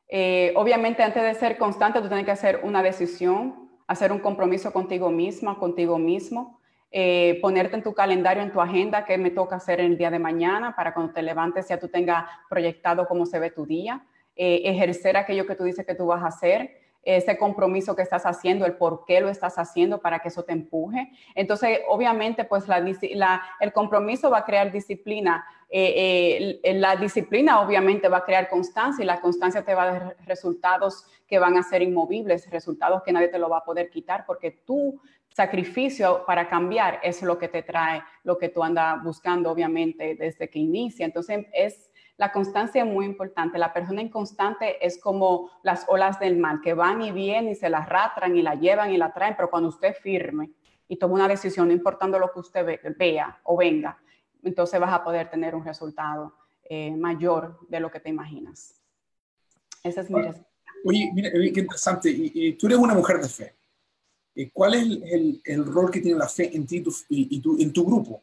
Eh, 0.10 0.52
obviamente, 0.58 1.04
antes 1.04 1.24
de 1.24 1.36
ser 1.36 1.58
constante, 1.58 2.02
tú 2.02 2.08
tienes 2.08 2.26
que 2.26 2.32
hacer 2.32 2.62
una 2.64 2.84
decisión, 2.84 3.72
hacer 3.88 4.12
un 4.12 4.20
compromiso 4.20 4.74
contigo 4.74 5.10
misma, 5.10 5.58
contigo 5.58 5.98
mismo. 5.98 6.60
Eh, 6.96 7.40
ponerte 7.42 7.76
en 7.76 7.82
tu 7.82 7.96
calendario, 7.96 8.44
en 8.44 8.52
tu 8.52 8.62
agenda, 8.62 9.04
qué 9.04 9.18
me 9.18 9.32
toca 9.32 9.56
hacer 9.56 9.80
el 9.80 9.98
día 9.98 10.12
de 10.12 10.20
mañana 10.20 10.76
para 10.76 10.94
cuando 10.94 11.12
te 11.12 11.24
levantes 11.24 11.68
ya 11.68 11.80
tú 11.80 11.88
tengas 11.88 12.26
proyectado 12.48 13.08
cómo 13.08 13.26
se 13.26 13.40
ve 13.40 13.50
tu 13.50 13.66
día, 13.66 14.06
eh, 14.36 14.62
ejercer 14.66 15.18
aquello 15.18 15.48
que 15.48 15.56
tú 15.56 15.64
dices 15.64 15.88
que 15.88 15.96
tú 15.96 16.06
vas 16.06 16.22
a 16.22 16.28
hacer, 16.28 16.84
ese 17.02 17.36
compromiso 17.36 17.96
que 17.96 18.04
estás 18.04 18.28
haciendo, 18.28 18.64
el 18.68 18.76
por 18.76 19.06
qué 19.06 19.22
lo 19.22 19.30
estás 19.30 19.58
haciendo 19.58 20.02
para 20.02 20.20
que 20.20 20.28
eso 20.28 20.44
te 20.44 20.54
empuje. 20.54 21.12
Entonces, 21.34 21.80
obviamente, 21.90 22.46
pues 22.46 22.68
la, 22.68 23.42
el 23.60 23.74
compromiso 23.74 24.30
va 24.30 24.38
a 24.38 24.46
crear 24.46 24.72
disciplina. 24.72 25.44
Eh, 25.70 26.62
la 26.76 26.96
disciplina 26.96 27.60
obviamente 27.60 28.08
va 28.08 28.18
a 28.18 28.24
crear 28.24 28.48
constancia 28.48 29.04
y 29.04 29.08
la 29.08 29.20
constancia 29.20 29.66
te 29.66 29.74
va 29.74 29.84
a 29.84 29.92
dar 29.92 30.18
resultados 30.28 31.08
que 31.28 31.40
van 31.40 31.58
a 31.58 31.64
ser 31.64 31.82
inmovibles, 31.82 32.50
resultados 32.52 33.02
que 33.02 33.12
nadie 33.12 33.30
te 33.30 33.40
lo 33.40 33.50
va 33.50 33.58
a 33.58 33.64
poder 33.66 33.90
quitar 33.90 34.24
porque 34.26 34.52
tú 34.52 35.02
sacrificio 35.34 36.24
para 36.28 36.48
cambiar 36.48 37.00
es 37.04 37.22
lo 37.24 37.38
que 37.38 37.48
te 37.48 37.64
trae, 37.64 38.04
lo 38.24 38.38
que 38.38 38.50
tú 38.50 38.64
andas 38.64 39.04
buscando, 39.04 39.52
obviamente, 39.52 40.16
desde 40.16 40.50
que 40.50 40.60
inicia. 40.60 41.06
Entonces, 41.06 41.48
es 41.54 41.92
la 42.18 42.32
constancia 42.32 42.86
muy 42.86 43.06
importante. 43.06 43.58
La 43.58 43.74
persona 43.74 44.02
inconstante 44.02 44.86
es 44.86 45.02
como 45.02 45.50
las 45.64 45.86
olas 45.88 46.20
del 46.20 46.38
mar, 46.38 46.62
que 46.62 46.76
van 46.76 47.02
y 47.02 47.12
vienen 47.12 47.52
y 47.52 47.56
se 47.56 47.70
la 47.70 47.80
arrastran 47.80 48.38
y 48.38 48.44
la 48.44 48.56
llevan 48.56 48.92
y 48.92 48.98
la 48.98 49.12
traen, 49.12 49.36
pero 49.36 49.50
cuando 49.50 49.70
usted 49.70 49.96
firme 49.96 50.52
y 50.88 50.98
toma 50.98 51.16
una 51.16 51.28
decisión, 51.28 51.68
no 51.68 51.74
importando 51.74 52.20
lo 52.20 52.32
que 52.32 52.40
usted 52.40 52.80
vea 52.98 53.40
o 53.44 53.58
venga, 53.58 53.98
entonces 54.44 54.80
vas 54.80 54.94
a 54.94 55.04
poder 55.04 55.30
tener 55.32 55.56
un 55.56 55.66
resultado 55.66 56.36
eh, 56.66 56.92
mayor 56.96 57.60
de 57.68 57.80
lo 57.80 57.90
que 57.90 58.00
te 58.00 58.10
imaginas. 58.10 58.80
Esa 59.82 60.02
es 60.02 60.10
mi 60.10 60.22
respuesta. 60.22 60.48
Oye, 60.86 61.10
mira, 61.14 61.32
qué 61.32 61.60
interesante. 61.60 62.10
y 62.12 62.54
tú 62.54 62.68
eres 62.68 62.78
una 62.78 62.94
mujer 62.94 63.20
de 63.20 63.30
fe. 63.30 63.56
¿Cuál 64.54 64.74
es 64.76 65.42
el, 65.46 65.66
rol 65.66 65.92
que 65.92 66.02
tiene 66.02 66.18
la 66.18 66.28
fe 66.28 66.56
en 66.56 66.66
ti 66.66 66.84
y, 67.10 67.42
en 67.64 67.74
tu 67.74 67.86
grupo? 67.86 68.22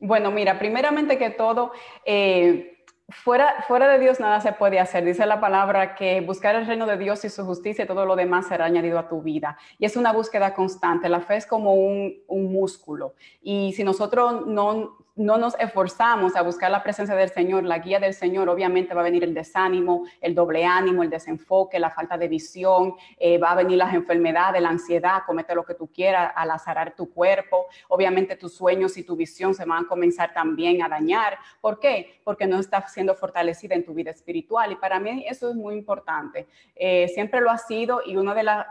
Bueno, 0.00 0.30
mira, 0.30 0.58
primeramente 0.58 1.18
que 1.18 1.30
todo, 1.30 1.72
eh, 2.04 2.84
fuera, 3.08 3.64
fuera 3.66 3.88
de 3.88 3.98
Dios 3.98 4.20
nada 4.20 4.40
se 4.40 4.52
puede 4.52 4.78
hacer. 4.78 5.04
Dice 5.04 5.26
la 5.26 5.40
palabra 5.40 5.94
que 5.94 6.20
buscar 6.20 6.54
el 6.54 6.66
reino 6.66 6.86
de 6.86 6.96
Dios 6.96 7.24
y 7.24 7.28
su 7.28 7.44
justicia 7.44 7.84
y 7.84 7.88
todo 7.88 8.06
lo 8.06 8.16
demás 8.16 8.46
será 8.46 8.66
añadido 8.66 8.98
a 8.98 9.08
tu 9.08 9.22
vida. 9.22 9.58
Y 9.78 9.86
es 9.86 9.96
una 9.96 10.12
búsqueda 10.12 10.54
constante. 10.54 11.08
La 11.08 11.20
fe 11.20 11.36
es 11.36 11.46
como 11.46 11.74
un, 11.74 12.14
un 12.28 12.52
músculo. 12.52 13.14
Y 13.42 13.72
si 13.72 13.82
nosotros 13.82 14.46
no 14.46 14.96
no 15.18 15.36
nos 15.36 15.58
esforzamos 15.58 16.36
a 16.36 16.42
buscar 16.42 16.70
la 16.70 16.82
presencia 16.82 17.16
del 17.16 17.28
Señor, 17.30 17.64
la 17.64 17.78
guía 17.80 17.98
del 17.98 18.14
Señor, 18.14 18.48
obviamente 18.48 18.94
va 18.94 19.00
a 19.00 19.04
venir 19.04 19.24
el 19.24 19.34
desánimo, 19.34 20.04
el 20.20 20.34
doble 20.34 20.64
ánimo, 20.64 21.02
el 21.02 21.10
desenfoque, 21.10 21.78
la 21.78 21.90
falta 21.90 22.16
de 22.16 22.28
visión, 22.28 22.94
eh, 23.18 23.36
va 23.36 23.50
a 23.50 23.56
venir 23.56 23.78
las 23.78 23.92
enfermedades, 23.94 24.62
la 24.62 24.68
ansiedad, 24.68 25.22
comete 25.26 25.54
lo 25.54 25.64
que 25.64 25.74
tú 25.74 25.88
quieras, 25.88 26.32
al 26.34 26.50
azarar 26.52 26.94
tu 26.94 27.12
cuerpo, 27.12 27.66
obviamente 27.88 28.36
tus 28.36 28.54
sueños 28.54 28.96
y 28.96 29.02
tu 29.02 29.16
visión 29.16 29.54
se 29.54 29.64
van 29.64 29.84
a 29.84 29.88
comenzar 29.88 30.32
también 30.32 30.82
a 30.82 30.88
dañar. 30.88 31.36
¿Por 31.60 31.80
qué? 31.80 32.20
Porque 32.22 32.46
no 32.46 32.60
estás 32.60 32.92
siendo 32.92 33.14
fortalecida 33.14 33.74
en 33.74 33.84
tu 33.84 33.92
vida 33.94 34.12
espiritual 34.12 34.70
y 34.72 34.76
para 34.76 35.00
mí 35.00 35.24
eso 35.28 35.50
es 35.50 35.56
muy 35.56 35.74
importante. 35.74 36.46
Eh, 36.76 37.08
siempre 37.08 37.40
lo 37.40 37.50
ha 37.50 37.58
sido 37.58 38.00
y 38.06 38.16
una 38.16 38.34
de 38.34 38.44
las... 38.44 38.66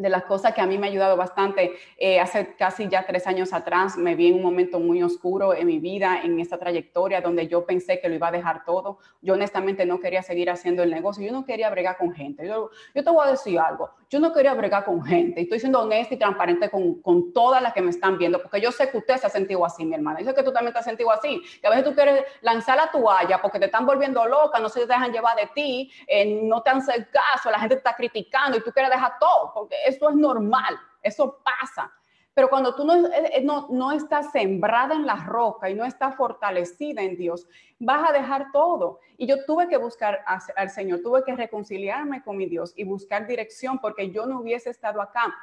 de 0.00 0.08
las 0.08 0.24
cosas 0.24 0.54
que 0.54 0.60
a 0.60 0.66
mí 0.66 0.78
me 0.78 0.86
ha 0.86 0.90
ayudado 0.90 1.16
bastante. 1.16 1.72
Eh, 1.96 2.18
hace 2.20 2.54
casi 2.56 2.88
ya 2.88 3.06
tres 3.06 3.26
años 3.26 3.52
atrás 3.52 3.96
me 3.96 4.14
vi 4.14 4.28
en 4.28 4.34
un 4.36 4.42
momento 4.42 4.80
muy 4.80 5.02
oscuro 5.02 5.54
en 5.54 5.66
mi 5.66 5.78
vida, 5.78 6.20
en 6.22 6.40
esta 6.40 6.58
trayectoria 6.58 7.20
donde 7.20 7.46
yo 7.48 7.66
pensé 7.66 8.00
que 8.00 8.08
lo 8.08 8.14
iba 8.14 8.28
a 8.28 8.32
dejar 8.32 8.64
todo. 8.64 8.98
Yo 9.20 9.34
honestamente 9.34 9.84
no 9.84 10.00
quería 10.00 10.22
seguir 10.22 10.50
haciendo 10.50 10.82
el 10.82 10.90
negocio, 10.90 11.24
yo 11.24 11.32
no 11.32 11.44
quería 11.44 11.70
bregar 11.70 11.98
con 11.98 12.12
gente. 12.12 12.46
Yo, 12.46 12.70
yo 12.94 13.04
te 13.04 13.10
voy 13.10 13.26
a 13.26 13.30
decir 13.30 13.58
algo, 13.58 13.90
yo 14.08 14.20
no 14.20 14.32
quería 14.32 14.54
bregar 14.54 14.84
con 14.84 15.04
gente. 15.04 15.42
Estoy 15.42 15.60
siendo 15.60 15.80
honesta 15.82 16.14
y 16.14 16.18
transparente 16.18 16.70
con, 16.70 17.00
con 17.02 17.32
todas 17.32 17.62
las 17.62 17.72
que 17.72 17.82
me 17.82 17.90
están 17.90 18.16
viendo, 18.16 18.40
porque 18.40 18.60
yo 18.60 18.72
sé 18.72 18.90
que 18.90 18.98
usted 18.98 19.18
se 19.18 19.26
ha 19.26 19.30
sentido 19.30 19.64
así, 19.64 19.84
mi 19.84 19.94
hermana. 19.94 20.20
Yo 20.20 20.26
sé 20.26 20.34
que 20.34 20.42
tú 20.42 20.52
también 20.52 20.72
te 20.72 20.78
has 20.78 20.84
sentido 20.84 21.10
así, 21.10 21.42
que 21.60 21.66
a 21.66 21.70
veces 21.70 21.84
tú 21.84 21.94
quieres 21.94 22.24
lanzar 22.40 22.76
la 22.76 22.90
toalla 22.90 23.40
porque 23.42 23.58
te 23.58 23.66
están 23.66 23.86
volviendo 23.86 24.24
loca, 24.26 24.58
no 24.58 24.68
se 24.68 24.86
dejan 24.86 25.12
llevar 25.12 25.36
de 25.36 25.48
ti, 25.54 25.90
eh, 26.06 26.40
no 26.42 26.62
te 26.62 26.70
hacen 26.70 27.06
caso, 27.12 27.50
la 27.50 27.58
gente 27.58 27.76
te 27.76 27.80
está 27.80 27.94
criticando 27.94 28.56
y 28.56 28.62
tú 28.62 28.70
quieres 28.72 28.90
dejar 28.90 29.18
todo, 29.18 29.52
porque 29.54 29.76
eso 29.90 30.08
es 30.08 30.16
normal, 30.16 30.78
eso 31.02 31.40
pasa. 31.44 31.92
Pero 32.32 32.48
cuando 32.48 32.74
tú 32.74 32.84
no, 32.84 32.94
eh, 32.94 33.30
eh, 33.34 33.42
no, 33.42 33.68
no, 33.70 33.92
estás 33.92 34.30
sembrada 34.32 34.94
en 34.94 35.04
la 35.04 35.16
roca 35.16 35.68
y 35.68 35.74
no 35.74 35.84
estás 35.84 36.14
fortalecida 36.16 37.02
en 37.02 37.16
Dios, 37.16 37.46
vas 37.78 38.08
a 38.08 38.12
dejar 38.12 38.52
todo. 38.52 39.00
Y 39.18 39.26
yo 39.26 39.44
tuve 39.44 39.68
que 39.68 39.76
buscar 39.76 40.20
al 40.56 40.70
Señor, 40.70 41.00
tuve 41.02 41.24
que 41.24 41.34
reconciliarme 41.34 42.22
con 42.22 42.36
mi 42.36 42.46
Dios 42.46 42.72
y 42.76 42.84
buscar 42.84 43.26
dirección 43.26 43.78
porque 43.78 44.10
yo 44.10 44.26
no 44.26 44.40
hubiese 44.40 44.70
estado 44.70 45.02
acá. 45.02 45.34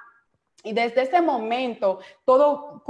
Y 0.63 0.73
desde 0.73 1.03
ese 1.03 1.21
momento, 1.21 1.99
todo 2.25 2.81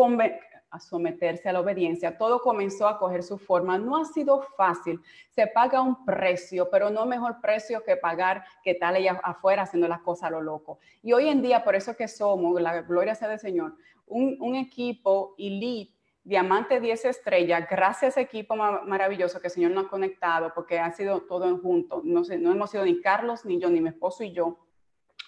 a 0.77 0.79
someterse 0.79 1.49
a 1.49 1.53
la 1.53 1.59
obediencia, 1.59 2.17
todo 2.17 2.41
comenzó 2.41 2.87
a 2.87 2.97
coger 2.97 3.23
su 3.23 3.37
forma. 3.37 3.77
No 3.77 3.97
ha 3.97 4.05
sido 4.05 4.41
fácil, 4.55 5.01
se 5.29 5.47
paga 5.47 5.81
un 5.81 6.05
precio, 6.05 6.69
pero 6.69 6.89
no 6.89 7.05
mejor 7.05 7.41
precio 7.41 7.83
que 7.83 7.97
pagar 7.97 8.45
que 8.63 8.75
tal 8.75 8.95
allá 8.95 9.19
afuera 9.23 9.63
haciendo 9.63 9.87
las 9.87 10.01
cosas 10.01 10.29
a 10.29 10.31
lo 10.31 10.41
loco. 10.41 10.79
Y 11.03 11.13
hoy 11.13 11.27
en 11.27 11.41
día, 11.41 11.63
por 11.63 11.75
eso 11.75 11.95
que 11.95 12.07
somos, 12.07 12.61
la 12.61 12.81
gloria 12.81 13.15
sea 13.15 13.27
del 13.27 13.39
Señor, 13.39 13.75
un, 14.05 14.37
un 14.39 14.55
equipo 14.55 15.35
elite 15.37 15.97
Diamante 16.27 16.81
10 16.81 17.05
estrellas, 17.05 17.65
gracias 17.71 18.03
a 18.03 18.07
ese 18.07 18.21
equipo 18.21 18.53
maravilloso 18.53 19.39
que 19.39 19.47
el 19.47 19.53
Señor 19.53 19.71
nos 19.71 19.85
ha 19.85 19.89
conectado, 19.89 20.51
porque 20.53 20.77
ha 20.77 20.91
sido 20.91 21.21
todo 21.21 21.47
en 21.47 21.61
junto. 21.61 22.01
No, 22.03 22.25
sé, 22.25 22.37
no 22.37 22.51
hemos 22.51 22.69
sido 22.69 22.83
ni 22.83 22.99
Carlos, 22.99 23.45
ni 23.45 23.61
yo, 23.61 23.69
ni 23.69 23.79
mi 23.79 23.87
esposo 23.87 24.25
y 24.25 24.33
yo, 24.33 24.57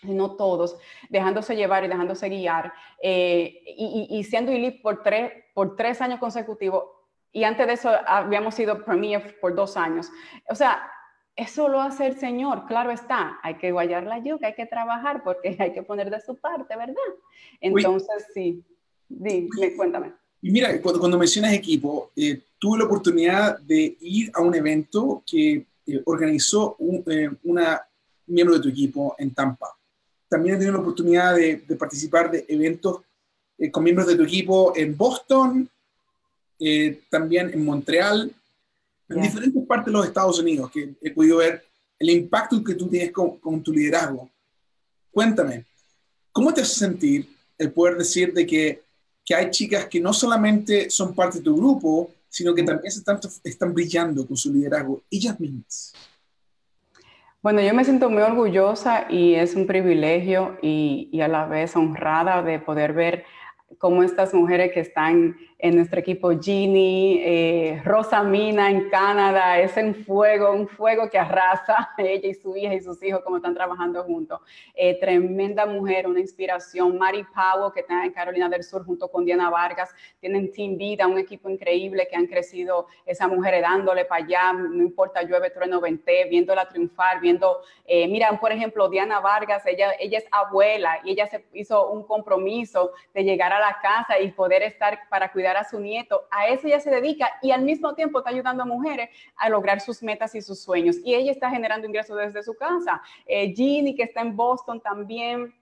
no 0.04 0.36
todos, 0.36 0.78
dejándose 1.10 1.56
llevar 1.56 1.84
y 1.84 1.88
dejándose 1.88 2.30
guiar, 2.30 2.74
eh, 3.02 3.62
y, 3.78 4.24
siendo 4.24 4.52
elite 4.52 4.80
por 4.82 5.04
tres, 5.04 5.32
por 5.54 5.76
tres 5.76 6.02
años 6.02 6.20
consecutivos, 6.20 6.86
y 7.32 7.44
antes 7.44 7.68
de 7.68 7.74
eso 7.74 7.92
habíamos 8.08 8.56
sido 8.56 8.84
premier 8.84 9.40
por 9.40 9.56
dos 9.56 9.78
años. 9.78 10.10
O 10.50 10.56
sea, 10.56 10.82
eso 11.36 11.70
lo 11.70 11.82
hace 11.82 12.08
el 12.08 12.18
Señor, 12.18 12.66
claro 12.68 12.92
está, 12.92 13.40
hay 13.44 13.56
que 13.56 13.72
guayar 13.72 14.04
la 14.04 14.20
yuca, 14.20 14.48
hay 14.48 14.56
que 14.56 14.66
trabajar 14.66 15.24
porque 15.24 15.56
hay 15.60 15.74
que 15.74 15.84
poner 15.84 16.10
de 16.10 16.20
su 16.22 16.38
parte, 16.38 16.76
¿verdad? 16.76 16.96
Entonces, 17.62 18.26
sí, 18.34 18.64
dime, 19.08 19.76
cuéntame. 19.76 20.14
Y 20.42 20.52
mira, 20.52 20.82
cuando, 20.82 21.00
cuando 21.00 21.18
mencionas 21.18 21.54
equipo, 21.54 22.12
eh, 22.16 22.42
tuve 22.58 22.80
la 22.80 22.86
oportunidad 22.86 23.60
de 23.60 23.98
ir 24.00 24.32
a 24.34 24.42
un 24.42 24.56
evento 24.56 25.22
que 25.30 25.66
eh, 25.86 26.02
organizó 26.06 26.78
un, 26.80 27.04
una 27.44 27.82
miembro 28.28 28.56
de 28.56 28.62
tu 28.62 28.70
equipo 28.70 29.16
en 29.18 29.34
Tampa 29.34 29.79
también 30.30 30.56
he 30.56 30.58
tenido 30.60 30.78
la 30.78 30.82
oportunidad 30.82 31.36
de, 31.36 31.58
participar 31.78 32.32
de 32.32 32.46
eventos 32.48 33.02
eh, 33.58 33.70
con 33.70 33.84
miembros 33.84 34.08
de 34.08 34.16
tu 34.16 34.24
equipo 34.24 34.74
en 34.76 34.96
Boston, 34.96 35.70
eh, 36.60 37.02
también 37.10 37.50
en 37.54 37.66
Montreal, 37.66 38.32
en 39.10 39.22
diferentes 39.22 39.66
partes 39.66 39.88
de 39.88 39.92
los 39.92 40.06
Estados 40.06 40.40
Unidos, 40.40 40.70
que 40.72 40.94
he 41.02 41.12
podido 41.12 41.38
ver 41.38 41.64
el 41.98 42.12
impacto 42.12 42.64
que 42.64 42.76
tú 42.76 42.88
tienes 42.88 43.12
con, 43.12 43.64
tu 43.64 43.74
liderazgo. 43.74 44.30
Cuéntame, 45.12 45.66
¿cómo 46.32 46.54
te 46.54 46.62
hace 46.62 46.76
sentir 46.76 47.28
el 47.58 47.72
poder 47.72 47.98
decir 47.98 48.32
de 48.32 48.46
que, 48.46 48.84
que 49.26 49.36
hay 49.36 49.50
chicas 49.50 49.88
que 49.88 50.00
no 50.00 50.14
solamente 50.14 50.90
son 50.92 51.16
parte 51.16 51.40
de 51.40 51.44
tu 51.44 51.58
grupo, 51.58 52.14
sino 52.30 52.54
que 52.54 52.64
también 52.64 52.88
están, 52.88 53.20
están 53.44 53.74
brillando 53.74 54.26
con 54.26 54.38
su 54.38 54.54
liderazgo, 54.54 55.02
ellas 55.10 55.40
mismas. 55.40 55.94
Bueno, 57.42 57.62
yo 57.62 57.74
me 57.74 57.86
siento 57.86 58.10
muy 58.10 58.22
orgullosa 58.22 59.06
y 59.10 59.36
es 59.36 59.56
un 59.56 59.66
privilegio 59.66 60.58
y, 60.62 61.10
y 61.14 61.22
a 61.22 61.30
la 61.30 61.46
vez 61.46 61.74
honrada 61.78 62.44
de 62.44 62.60
poder 62.60 62.92
ver 62.92 63.26
cómo 63.78 64.04
estas 64.04 64.34
mujeres 64.34 64.72
que 64.74 64.80
están 64.80 65.38
en 65.62 65.76
nuestro 65.76 66.00
equipo 66.00 66.32
Ginny, 66.40 67.22
eh, 67.22 67.82
Rosa 67.84 68.24
Mina 68.24 68.70
en 68.70 68.90
Canadá, 68.90 69.60
es 69.60 69.76
un 69.76 69.94
fuego, 69.94 70.52
un 70.52 70.68
fuego 70.68 71.10
que 71.10 71.20
arrasa 71.20 71.90
ella 71.98 72.30
y 72.30 72.34
su 72.34 72.56
hija 72.56 72.74
y 72.74 72.82
sus 72.82 73.02
hijos 73.04 73.22
como 73.24 73.38
están 73.38 73.54
trabajando 73.54 74.04
juntos. 74.04 74.40
Eh, 74.74 74.98
tremenda 75.00 75.66
mujer, 75.66 76.08
una 76.08 76.22
inspiración. 76.22 76.98
Mari 76.98 77.26
Powell, 77.26 77.74
que 77.74 77.82
está 77.82 78.06
en 78.06 78.14
Carolina 78.14 78.48
del 78.48 78.64
Sur 78.64 78.86
junto 78.86 79.10
con 79.10 79.26
Diana 79.26 79.50
Vargas, 79.50 79.94
tienen 80.20 80.52
Team 80.52 80.78
Vida, 80.78 81.08
un 81.08 81.18
equipo 81.18 81.50
increíble 81.50 82.08
que 82.10 82.16
han 82.16 82.28
crecido 82.28 82.88
esa 83.06 83.28
mujer 83.28 83.62
dándole 83.62 84.06
para 84.06 84.24
allá, 84.24 84.54
no 84.54 84.82
importa 84.82 85.24
llueve, 85.24 85.50
trueno, 85.50 85.82
vente, 85.82 86.26
viéndola 86.30 86.70
triunfar, 86.70 87.20
viendo, 87.20 87.60
eh, 87.86 88.10
por 88.40 88.52
ejemplo, 88.52 88.90
Diana 88.90 89.20
Vargas, 89.20 89.66
ella, 89.66 89.92
ella 90.00 90.20
es 90.20 90.26
abuela 90.32 91.02
y 91.04 91.12
ella 91.12 91.28
se 91.28 91.46
hizo 91.54 91.90
un 91.90 92.04
compromiso 92.04 92.92
de 93.14 93.24
llegar 93.24 93.52
a 93.52 93.59
la 93.60 93.78
casa 93.82 94.20
y 94.20 94.32
poder 94.32 94.64
estar 94.64 95.00
para 95.10 95.32
cuidar 95.32 95.58
a 95.58 95.64
su 95.64 95.80
nieto. 95.80 96.28
A 96.32 96.48
eso 96.48 96.68
ella 96.68 96.80
se 96.80 96.90
dedica 96.90 97.30
y 97.42 97.52
al 97.52 97.64
mismo 97.64 97.94
tiempo 97.96 98.20
está 98.20 98.32
ayudando 98.32 98.64
a 98.64 98.66
mujeres 98.66 99.10
a 99.36 99.50
lograr 99.50 99.82
sus 99.82 100.02
metas 100.04 100.36
y 100.36 100.42
sus 100.42 100.62
sueños. 100.62 100.98
Y 101.04 101.16
ella 101.16 101.32
está 101.32 101.50
generando 101.50 101.88
ingresos 101.88 102.18
desde 102.18 102.44
su 102.44 102.56
casa. 102.56 103.02
Eh, 103.26 103.54
Ginny, 103.56 103.96
que 103.96 104.04
está 104.04 104.22
en 104.22 104.36
Boston 104.36 104.82
también, 104.82 105.54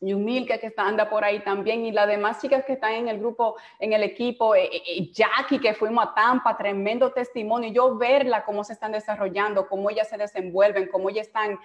Yumilka 0.00 0.58
que 0.58 0.66
está, 0.66 0.86
anda 0.86 1.08
por 1.08 1.24
ahí 1.24 1.40
también 1.40 1.84
y 1.86 1.92
las 1.92 2.06
demás 2.06 2.40
chicas 2.40 2.64
que 2.64 2.74
están 2.74 2.92
en 2.92 3.08
el 3.08 3.18
grupo, 3.18 3.56
en 3.78 3.92
el 3.92 4.02
equipo, 4.02 4.54
eh, 4.54 4.68
eh, 4.72 4.82
eh, 4.86 5.10
Jackie 5.12 5.58
que 5.58 5.74
fuimos 5.74 6.06
a 6.06 6.14
Tampa, 6.14 6.56
tremendo 6.56 7.12
testimonio, 7.12 7.70
yo 7.72 7.96
verla 7.96 8.44
cómo 8.44 8.62
se 8.62 8.74
están 8.74 8.92
desarrollando, 8.92 9.68
cómo 9.68 9.88
ellas 9.90 10.08
se 10.08 10.18
desenvuelven, 10.18 10.88
cómo 10.88 11.10
ellas 11.10 11.26
están 11.26 11.58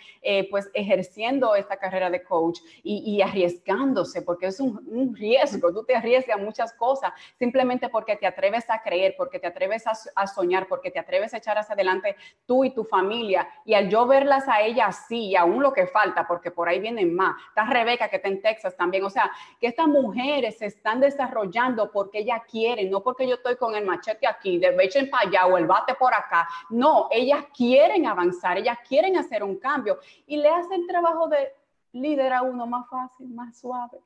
pues 0.49 0.69
ejerciendo 0.73 1.55
esta 1.55 1.77
carrera 1.77 2.09
de 2.09 2.23
coach 2.23 2.59
y, 2.83 3.21
arriesgándose, 3.21 4.21
porque 4.21 4.47
es 4.47 4.59
un, 4.59 5.15
riesgo, 5.15 5.73
tú 5.73 5.83
te 5.83 5.95
arriesgas 5.95 6.39
muchas 6.39 6.73
cosas 6.73 7.11
simplemente 7.37 7.89
porque 7.89 8.15
te 8.15 8.27
atreves 8.27 8.69
a 8.69 8.81
creer, 8.81 9.15
porque 9.17 9.39
te 9.39 9.47
atreves 9.47 9.85
a, 9.87 9.93
a, 10.15 10.27
soñar, 10.27 10.67
porque 10.67 10.91
te 10.91 10.99
atreves 10.99 11.33
a 11.33 11.37
echar 11.37 11.57
hacia 11.57 11.73
adelante 11.73 12.15
tú 12.45 12.63
y 12.63 12.71
tu 12.71 12.83
familia 12.83 13.47
y 13.65 13.73
al 13.73 13.89
yo 13.89 14.05
verlas 14.05 14.47
a 14.47 14.61
ellas 14.61 14.99
así, 15.01 15.29
y 15.29 15.35
aún 15.35 15.61
lo 15.61 15.73
que 15.73 15.87
falta, 15.87 16.27
porque 16.27 16.51
por 16.51 16.69
ahí 16.69 16.79
vienen 16.79 17.13
más, 17.13 17.35
está 17.49 17.65
Rebeca 17.65 18.07
que 18.09 18.20
en 18.27 18.41
Texas 18.41 18.75
también. 18.75 19.03
O 19.03 19.09
sea, 19.09 19.31
que 19.59 19.67
estas 19.67 19.87
mujeres 19.87 20.57
se 20.57 20.67
están 20.67 20.99
desarrollando 20.99 21.91
porque 21.91 22.19
ellas 22.19 22.41
quieren, 22.49 22.89
no 22.89 23.01
porque 23.01 23.27
yo 23.27 23.35
estoy 23.35 23.55
con 23.55 23.75
el 23.75 23.85
machete 23.85 24.27
aquí, 24.27 24.57
de 24.57 24.75
echen 24.81 25.09
para 25.09 25.27
allá 25.27 25.45
o 25.45 25.57
el 25.57 25.65
bate 25.65 25.95
por 25.95 26.13
acá. 26.13 26.47
No, 26.69 27.07
ellas 27.11 27.45
quieren 27.55 28.05
avanzar, 28.05 28.57
ellas 28.57 28.77
quieren 28.87 29.17
hacer 29.17 29.43
un 29.43 29.57
cambio 29.57 29.99
y 30.25 30.37
le 30.37 30.49
hacen 30.49 30.81
el 30.81 30.87
trabajo 30.87 31.27
de 31.27 31.53
líder 31.93 32.33
a 32.33 32.41
uno 32.41 32.65
más 32.65 32.87
fácil, 32.89 33.29
más 33.29 33.59
suave. 33.59 33.99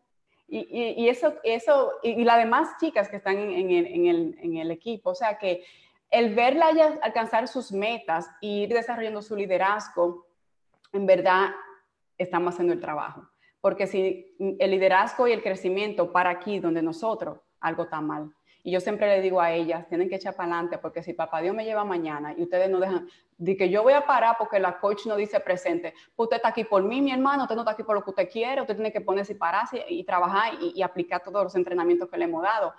Y, 0.47 1.09
eso, 1.09 1.33
eso 1.43 1.93
y, 2.03 2.23
las 2.23 2.37
demás 2.37 2.77
chicas 2.79 3.09
que 3.09 3.15
están 3.15 3.35
en, 3.35 3.71
el, 3.71 4.37
en 4.39 4.57
el 4.57 4.69
equipo, 4.69 5.09
o 5.09 5.15
sea 5.15 5.39
que 5.39 5.65
el 6.11 6.35
verla 6.35 6.71
ya 6.71 6.99
alcanzar 7.01 7.47
sus 7.47 7.71
metas 7.71 8.29
y 8.41 8.63
ir 8.63 8.69
desarrollando 8.69 9.23
su 9.23 9.35
liderazgo, 9.35 10.27
en 10.93 11.05
verdad 11.05 11.49
estamos 12.17 12.53
haciendo 12.53 12.73
el 12.73 12.79
trabajo. 12.79 13.27
Porque 13.65 13.87
si 13.87 14.35
el 14.59 14.69
liderazgo 14.69 15.27
y 15.27 15.31
el 15.31 15.41
crecimiento 15.41 16.11
para 16.11 16.29
aquí, 16.29 16.59
donde 16.59 16.83
nosotros, 16.83 17.39
algo 17.59 17.85
está 17.85 17.99
mal. 17.99 18.31
Y 18.61 18.69
yo 18.69 18.79
siempre 18.79 19.07
le 19.07 19.21
digo 19.21 19.41
a 19.41 19.53
ellas, 19.53 19.87
tienen 19.87 20.07
que 20.07 20.17
echar 20.17 20.35
para 20.35 20.51
adelante, 20.51 20.77
porque 20.77 21.01
si 21.01 21.13
papá 21.13 21.41
Dios 21.41 21.55
me 21.55 21.65
lleva 21.65 21.83
mañana 21.83 22.35
y 22.37 22.43
ustedes 22.43 22.69
no 22.69 22.79
dejan, 22.79 23.09
de 23.39 23.57
que 23.57 23.71
yo 23.71 23.81
voy 23.81 23.93
a 23.93 24.05
parar 24.05 24.35
porque 24.37 24.59
la 24.59 24.79
coach 24.79 25.07
no 25.07 25.15
dice 25.15 25.39
presente, 25.39 25.95
pues 26.15 26.27
usted 26.27 26.35
está 26.35 26.49
aquí 26.49 26.63
por 26.63 26.83
mí, 26.83 27.01
mi 27.01 27.11
hermano, 27.11 27.41
usted 27.41 27.55
no 27.55 27.63
está 27.63 27.71
aquí 27.71 27.81
por 27.81 27.95
lo 27.95 28.03
que 28.03 28.11
usted 28.11 28.29
quiere, 28.29 28.61
usted 28.61 28.75
tiene 28.75 28.91
que 28.91 29.01
ponerse 29.01 29.31
y 29.31 29.35
pararse 29.35 29.83
y, 29.89 30.03
trabajar 30.03 30.53
y, 30.61 30.73
y 30.75 30.83
aplicar 30.83 31.23
todos 31.23 31.45
los 31.45 31.55
entrenamientos 31.55 32.07
que 32.07 32.19
le 32.19 32.25
hemos 32.25 32.43
dado. 32.43 32.71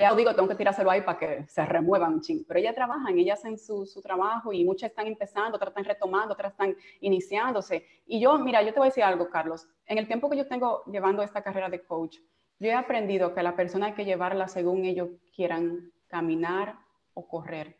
Ya 0.00 0.14
digo, 0.14 0.34
tengo 0.34 0.48
que 0.48 0.54
tirárselo 0.54 0.90
ahí 0.90 1.02
para 1.02 1.18
que 1.18 1.44
se 1.48 1.64
remuevan 1.64 2.14
un 2.14 2.20
ching. 2.20 2.44
Pero 2.46 2.60
ellas 2.60 2.74
trabajan, 2.74 3.18
ellas 3.18 3.38
hacen 3.38 3.58
su, 3.58 3.86
su, 3.86 4.00
trabajo 4.00 4.52
y 4.52 4.64
muchas 4.64 4.90
están 4.90 5.06
empezando, 5.06 5.56
otras 5.56 5.70
están 5.70 5.84
retomando, 5.84 6.32
otras 6.32 6.52
están 6.52 6.74
iniciándose. 7.00 7.84
Y 8.06 8.20
yo, 8.20 8.38
mira, 8.38 8.62
yo 8.62 8.72
te 8.72 8.78
voy 8.78 8.86
a 8.86 8.90
decir 8.90 9.04
algo, 9.04 9.28
Carlos. 9.28 9.68
En 9.86 9.98
el 9.98 10.06
tiempo 10.06 10.30
que 10.30 10.36
yo 10.36 10.48
tengo 10.48 10.82
llevando 10.86 11.22
esta 11.22 11.42
carrera 11.42 11.68
de 11.68 11.84
coach, 11.84 12.18
yo 12.58 12.68
he 12.68 12.74
aprendido 12.74 13.34
que 13.34 13.42
la 13.42 13.54
persona 13.54 13.86
hay 13.86 13.92
que 13.92 14.04
llevarla 14.04 14.48
según 14.48 14.84
ellos 14.84 15.10
quieran 15.34 15.92
caminar 16.08 16.78
o 17.12 17.28
correr. 17.28 17.78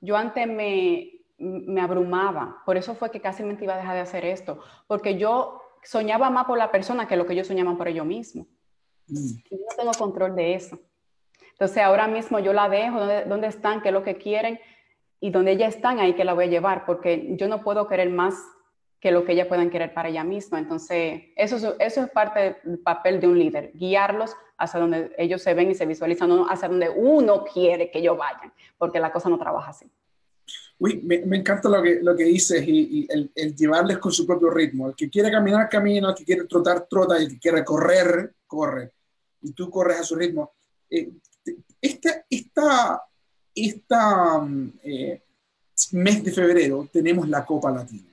Yo 0.00 0.16
antes 0.16 0.46
me, 0.46 1.10
me 1.38 1.80
abrumaba, 1.80 2.62
por 2.66 2.76
eso 2.76 2.94
fue 2.94 3.10
que 3.10 3.20
casi 3.20 3.42
me 3.42 3.56
iba 3.58 3.74
a 3.74 3.78
dejar 3.78 3.94
de 3.94 4.00
hacer 4.00 4.26
esto, 4.26 4.60
porque 4.86 5.16
yo 5.16 5.62
soñaba 5.82 6.28
más 6.28 6.44
por 6.44 6.58
la 6.58 6.70
persona 6.70 7.08
que 7.08 7.16
lo 7.16 7.26
que 7.26 7.32
ellos 7.32 7.46
soñaban 7.46 7.78
por 7.78 7.88
ellos 7.88 8.04
mismos. 8.04 8.46
Mm. 9.06 9.38
Y 9.50 9.56
yo 9.56 9.64
no 9.70 9.76
tengo 9.76 9.92
control 9.92 10.36
de 10.36 10.54
eso. 10.54 10.78
Entonces 11.54 11.78
ahora 11.78 12.08
mismo 12.08 12.40
yo 12.40 12.52
la 12.52 12.68
dejo, 12.68 13.00
¿dónde, 13.26 13.46
están? 13.46 13.80
¿Qué 13.80 13.88
es 13.88 13.94
lo 13.94 14.02
que 14.02 14.16
quieren? 14.16 14.58
Y 15.20 15.30
donde 15.30 15.52
ellas 15.52 15.76
están, 15.76 16.00
ahí 16.00 16.14
que 16.14 16.24
la 16.24 16.34
voy 16.34 16.44
a 16.44 16.48
llevar, 16.48 16.84
porque 16.84 17.36
yo 17.36 17.46
no 17.46 17.62
puedo 17.62 17.86
querer 17.86 18.10
más 18.10 18.34
que 19.00 19.12
lo 19.12 19.24
que 19.24 19.32
ellas 19.32 19.46
puedan 19.46 19.70
querer 19.70 19.94
para 19.94 20.08
ella 20.08 20.24
misma. 20.24 20.58
Entonces, 20.58 21.22
eso, 21.36 21.76
eso 21.78 22.02
es 22.02 22.10
parte 22.10 22.56
del 22.64 22.78
papel 22.80 23.20
de 23.20 23.28
un 23.28 23.38
líder, 23.38 23.70
guiarlos 23.74 24.36
hacia 24.58 24.80
donde 24.80 25.12
ellos 25.16 25.42
se 25.42 25.54
ven 25.54 25.70
y 25.70 25.74
se 25.74 25.86
visualizan, 25.86 26.28
no 26.28 26.46
hacia 26.48 26.68
donde 26.68 26.90
uno 26.90 27.44
quiere 27.44 27.90
que 27.90 28.00
ellos 28.00 28.18
vayan, 28.18 28.52
porque 28.76 28.98
la 28.98 29.12
cosa 29.12 29.28
no 29.28 29.38
trabaja 29.38 29.70
así. 29.70 29.90
Uy, 30.78 31.00
me, 31.02 31.36
encanta 31.36 31.68
lo 31.68 31.80
que, 31.80 32.00
lo 32.02 32.16
que 32.16 32.24
dices 32.24 32.62
y, 32.66 33.06
el, 33.08 33.30
el, 33.34 33.54
llevarles 33.54 33.98
con 33.98 34.10
su 34.10 34.26
propio 34.26 34.50
ritmo. 34.50 34.88
El 34.88 34.96
que 34.96 35.08
quiere 35.08 35.30
caminar, 35.30 35.68
camina, 35.68 36.10
el 36.10 36.14
que 36.14 36.24
quiere 36.24 36.44
trotar, 36.44 36.86
trota, 36.88 37.18
y 37.18 37.24
el 37.24 37.30
que 37.30 37.38
quiere 37.38 37.64
correr, 37.64 38.34
corre. 38.46 38.92
Y 39.42 39.52
tú 39.52 39.70
corres 39.70 40.00
a 40.00 40.02
su 40.02 40.16
ritmo. 40.16 40.52
Eh, 40.90 41.12
este, 41.80 42.24
esta, 42.30 43.02
esta 43.54 44.38
mm, 44.38 44.72
eh, 44.82 45.22
mes 45.92 46.24
de 46.24 46.32
febrero 46.32 46.88
tenemos 46.92 47.28
la 47.28 47.44
Copa 47.44 47.70
Latina. 47.70 48.10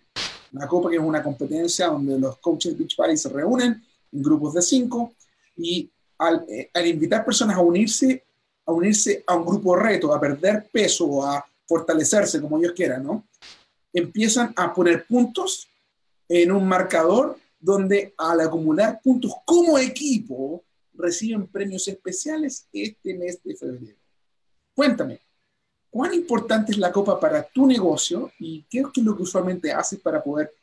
La 0.53 0.67
Copa 0.67 0.89
que 0.89 0.97
es 0.97 1.01
una 1.01 1.23
competencia 1.23 1.87
donde 1.87 2.19
los 2.19 2.37
coaches 2.37 2.73
de 2.73 2.79
Beach 2.79 2.95
Party 2.95 3.17
se 3.17 3.29
reúnen 3.29 3.81
en 4.11 4.21
grupos 4.21 4.53
de 4.53 4.61
cinco 4.61 5.13
y 5.55 5.89
al, 6.17 6.45
eh, 6.49 6.69
al, 6.73 6.87
invitar 6.87 7.23
personas 7.23 7.57
a 7.57 7.61
unirse, 7.61 8.25
a 8.65 8.71
unirse 8.71 9.23
a 9.25 9.35
un 9.35 9.45
grupo 9.45 9.75
reto, 9.75 10.13
a 10.13 10.19
perder 10.19 10.69
peso 10.71 11.05
o 11.05 11.25
a 11.25 11.43
fortalecerse 11.65 12.41
como 12.41 12.57
ellos 12.57 12.73
quieran, 12.73 13.03
¿no? 13.03 13.25
Empiezan 13.93 14.53
a 14.55 14.73
poner 14.73 15.05
puntos 15.05 15.67
en 16.27 16.51
un 16.51 16.67
marcador 16.67 17.37
donde 17.59 18.13
al 18.17 18.41
acumular 18.41 18.99
puntos 19.01 19.33
como 19.45 19.77
equipo 19.77 20.63
reciben 21.01 21.47
premios 21.47 21.87
especiales 21.87 22.67
este 22.71 23.13
mes 23.13 23.41
de 23.43 23.55
febrero. 23.55 23.97
Cuéntame, 24.75 25.19
¿cuán 25.89 26.13
importante 26.13 26.71
es 26.71 26.77
la 26.77 26.91
copa 26.91 27.19
para 27.19 27.43
tu 27.43 27.65
negocio 27.65 28.31
y 28.39 28.63
qué 28.69 28.79
es 28.79 29.03
lo 29.03 29.15
que 29.15 29.23
usualmente 29.23 29.71
haces 29.71 29.99
para 29.99 30.23
poder 30.23 30.53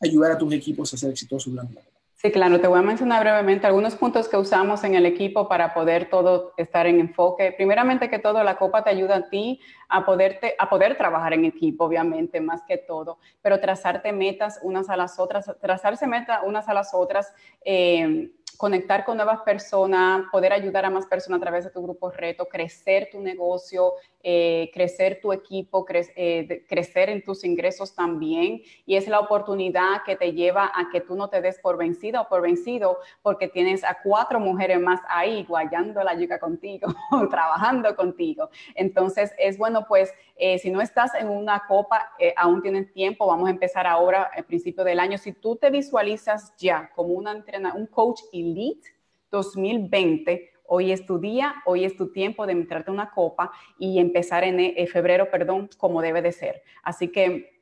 ayudar 0.00 0.32
a 0.32 0.38
tus 0.38 0.52
equipos 0.52 0.92
a 0.92 0.96
ser 0.96 1.10
exitosos 1.10 1.52
durante 1.52 1.74
la 1.74 1.80
copa? 1.82 1.92
Sí, 2.22 2.30
claro, 2.30 2.60
te 2.60 2.68
voy 2.68 2.78
a 2.78 2.82
mencionar 2.82 3.20
brevemente 3.24 3.66
algunos 3.66 3.96
puntos 3.96 4.28
que 4.28 4.36
usamos 4.36 4.84
en 4.84 4.94
el 4.94 5.06
equipo 5.06 5.48
para 5.48 5.74
poder 5.74 6.08
todo 6.08 6.52
estar 6.56 6.86
en 6.86 7.00
enfoque. 7.00 7.50
Primeramente 7.50 8.08
que 8.08 8.20
todo, 8.20 8.44
la 8.44 8.56
copa 8.56 8.84
te 8.84 8.90
ayuda 8.90 9.16
a 9.16 9.28
ti 9.28 9.58
a, 9.88 10.06
poderte, 10.06 10.54
a 10.56 10.70
poder 10.70 10.96
trabajar 10.96 11.32
en 11.32 11.46
equipo, 11.46 11.86
obviamente, 11.86 12.40
más 12.40 12.62
que 12.62 12.78
todo, 12.78 13.18
pero 13.40 13.58
trazarte 13.58 14.12
metas 14.12 14.60
unas 14.62 14.88
a 14.88 14.96
las 14.96 15.18
otras, 15.18 15.50
trazarse 15.60 16.06
metas 16.06 16.42
unas 16.44 16.68
a 16.68 16.74
las 16.74 16.94
otras. 16.94 17.34
Eh, 17.64 18.30
conectar 18.56 19.04
con 19.04 19.16
nuevas 19.16 19.40
personas, 19.42 20.24
poder 20.30 20.52
ayudar 20.52 20.84
a 20.84 20.90
más 20.90 21.06
personas 21.06 21.38
a 21.38 21.42
través 21.42 21.64
de 21.64 21.70
tu 21.70 21.82
grupo 21.82 22.10
reto, 22.10 22.48
crecer 22.48 23.08
tu 23.10 23.20
negocio, 23.20 23.94
eh, 24.22 24.70
crecer 24.72 25.20
tu 25.20 25.32
equipo, 25.32 25.84
eh, 25.90 26.64
crecer 26.68 27.10
en 27.10 27.24
tus 27.24 27.44
ingresos 27.44 27.94
también. 27.94 28.62
Y 28.86 28.96
es 28.96 29.08
la 29.08 29.20
oportunidad 29.20 30.02
que 30.04 30.16
te 30.16 30.32
lleva 30.32 30.70
a 30.74 30.88
que 30.90 31.00
tú 31.00 31.14
no 31.14 31.28
te 31.28 31.40
des 31.40 31.58
por 31.58 31.76
vencida 31.76 32.20
o 32.20 32.28
por 32.28 32.42
vencido 32.42 32.98
porque 33.22 33.48
tienes 33.48 33.82
a 33.84 33.98
cuatro 34.02 34.38
mujeres 34.38 34.80
más 34.80 35.00
ahí 35.08 35.44
guayando 35.44 36.02
la 36.02 36.14
yuca 36.14 36.38
contigo, 36.38 36.88
trabajando 37.30 37.96
contigo. 37.96 38.48
Entonces 38.74 39.32
es 39.38 39.58
bueno 39.58 39.86
pues 39.88 40.12
eh, 40.36 40.58
si 40.58 40.70
no 40.70 40.80
estás 40.80 41.14
en 41.14 41.28
una 41.28 41.64
copa, 41.66 42.12
aún 42.36 42.62
tienes 42.62 42.92
tiempo, 42.92 43.26
vamos 43.26 43.48
a 43.48 43.50
empezar 43.50 43.86
ahora 43.86 44.30
al 44.34 44.44
principio 44.44 44.84
del 44.84 45.00
año. 45.00 45.18
Si 45.18 45.32
tú 45.32 45.56
te 45.56 45.70
visualizas 45.70 46.54
ya 46.56 46.90
como 46.94 47.14
una 47.14 47.32
un 47.74 47.86
coach 47.86 48.20
elite 48.32 48.88
2020, 49.30 50.51
hoy 50.74 50.90
es 50.90 51.04
tu 51.04 51.18
día, 51.18 51.56
hoy 51.66 51.84
es 51.84 51.94
tu 51.96 52.10
tiempo 52.12 52.46
de 52.46 52.54
entrarte 52.54 52.90
una 52.90 53.10
copa 53.10 53.52
y 53.78 53.98
empezar 53.98 54.42
en, 54.42 54.58
eh, 54.58 54.86
febrero, 54.86 55.30
perdón, 55.30 55.68
como 55.76 56.00
debe 56.00 56.22
de 56.22 56.32
ser. 56.32 56.62
Así 56.82 57.08
que 57.08 57.60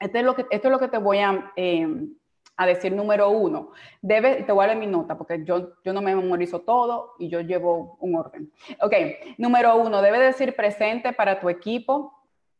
esto 0.00 0.18
es 0.18 0.24
lo 0.24 0.78
que, 0.80 0.88
te 0.88 0.98
voy 0.98 1.18
a, 1.18 1.52
em, 1.54 2.16
a 2.56 2.66
decir 2.66 2.92
número 2.92 3.30
uno. 3.30 3.70
Debe, 4.02 4.42
te 4.42 4.50
voy 4.50 4.64
a 4.64 4.68
dar 4.68 4.76
mi 4.76 4.88
nota 4.88 5.16
porque 5.16 5.44
yo, 5.44 5.74
yo 5.84 5.92
no 5.92 6.02
me 6.02 6.16
memorizo 6.16 6.62
todo 6.62 7.14
y 7.20 7.28
yo 7.28 7.42
llevo 7.42 7.96
un 8.00 8.16
orden. 8.16 8.50
Ok, 8.80 8.92
número 9.36 9.76
uno, 9.76 10.02
debe 10.02 10.18
decir 10.18 10.56
presente 10.56 11.12
para 11.12 11.38
tu 11.38 11.48
equipo 11.48 12.12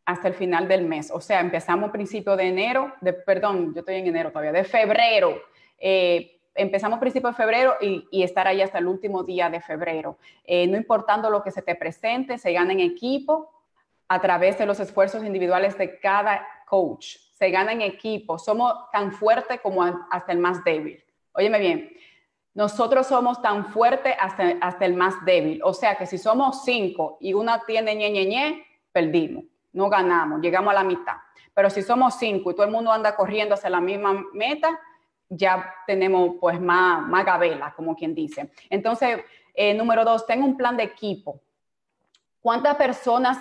hasta 0.05 0.29
el 0.29 0.35
final 0.35 0.69
del 0.69 0.85
mes. 0.87 1.11
O 1.11 1.21
sea, 1.21 1.41
empezamos 1.41 1.91
principio 1.91 2.37
de 2.37 2.45
enero, 2.45 2.93
de, 3.01 3.15
perdón, 3.15 3.75
yo 3.75 3.81
estoy 3.81 3.97
en 3.97 4.07
enero 4.07 4.31
todavía, 4.31 4.53
de 4.53 4.63
febrero. 4.63 5.43
Eh, 5.77 6.38
empezamos 6.59 6.99
principio 6.99 7.31
de 7.31 7.37
febrero 7.37 7.77
y, 7.81 8.23
estar 8.23 8.47
ahí 8.47 8.61
hasta 8.61 8.79
el 8.79 8.87
último 8.87 9.23
día 9.23 9.49
de 9.49 9.61
febrero. 9.61 10.19
Eh, 10.45 10.67
no 10.67 10.77
importando 10.77 11.31
lo 11.31 11.43
que 11.43 11.51
se 11.51 11.63
te 11.63 11.75
presente, 11.75 12.39
se 12.39 12.53
gana 12.53 12.73
en 12.73 12.81
equipo 12.81 13.51
a 14.09 14.21
través 14.21 14.59
de 14.59 14.67
los 14.67 14.81
esfuerzos 14.81 15.25
individuales 15.25 15.77
de 15.79 15.99
cada 15.99 16.47
coach 16.67 17.17
se 17.39 17.51
gana 17.51 17.71
en 17.71 17.83
equipo, 17.83 18.37
somos 18.37 18.75
tan 18.91 19.13
fuertes 19.13 19.61
como 19.61 19.85
hasta 20.11 20.33
el 20.33 20.39
más 20.39 20.65
débil. 20.65 21.01
Óyeme 21.33 21.61
bien, 21.61 21.93
nosotros 22.53 23.07
somos 23.07 23.41
tan 23.41 23.67
fuertes 23.67 24.17
hasta, 24.19 24.57
hasta 24.61 24.85
el 24.85 24.95
más 24.95 25.25
débil. 25.25 25.61
O 25.63 25.73
sea 25.73 25.97
que 25.97 26.07
si 26.07 26.19
somos 26.19 26.65
cinco 26.65 27.17
y 27.21 27.35
una 27.35 27.65
tiene 27.65 27.95
ñe, 27.95 28.11
ñe, 28.11 28.27
ñe, 28.27 28.67
perdimos, 28.91 29.45
no 29.73 29.89
ganamos, 29.89 30.41
llegamos 30.41 30.73
a 30.73 30.75
la 30.75 30.83
mitad. 30.83 31.15
Pero 31.55 31.71
si 31.71 31.83
somos 31.83 32.17
cinco 32.19 32.51
y 32.51 32.55
todo 32.55 32.67
el 32.67 32.73
mundo 32.73 32.91
anda 32.91 33.15
corriendo 33.15 33.55
hacia 33.55 33.71
la 33.71 33.81
misma 33.81 34.25
meta, 34.33 34.81
ya 35.29 35.75
tenemos 35.87 36.37
pues 36.41 36.61
más, 36.61 37.07
más 37.07 37.25
gabela, 37.25 37.73
como 37.75 37.95
quien 37.95 38.15
dice. 38.15 38.51
Entonces, 38.71 39.21
eh, 39.55 39.75
número 39.75 40.05
dos, 40.05 40.27
tengo 40.27 40.47
un 40.47 40.57
plan 40.57 40.77
de 40.77 40.85
equipo. 40.85 41.41
¿Cuántas 42.41 42.77
personas 42.77 43.39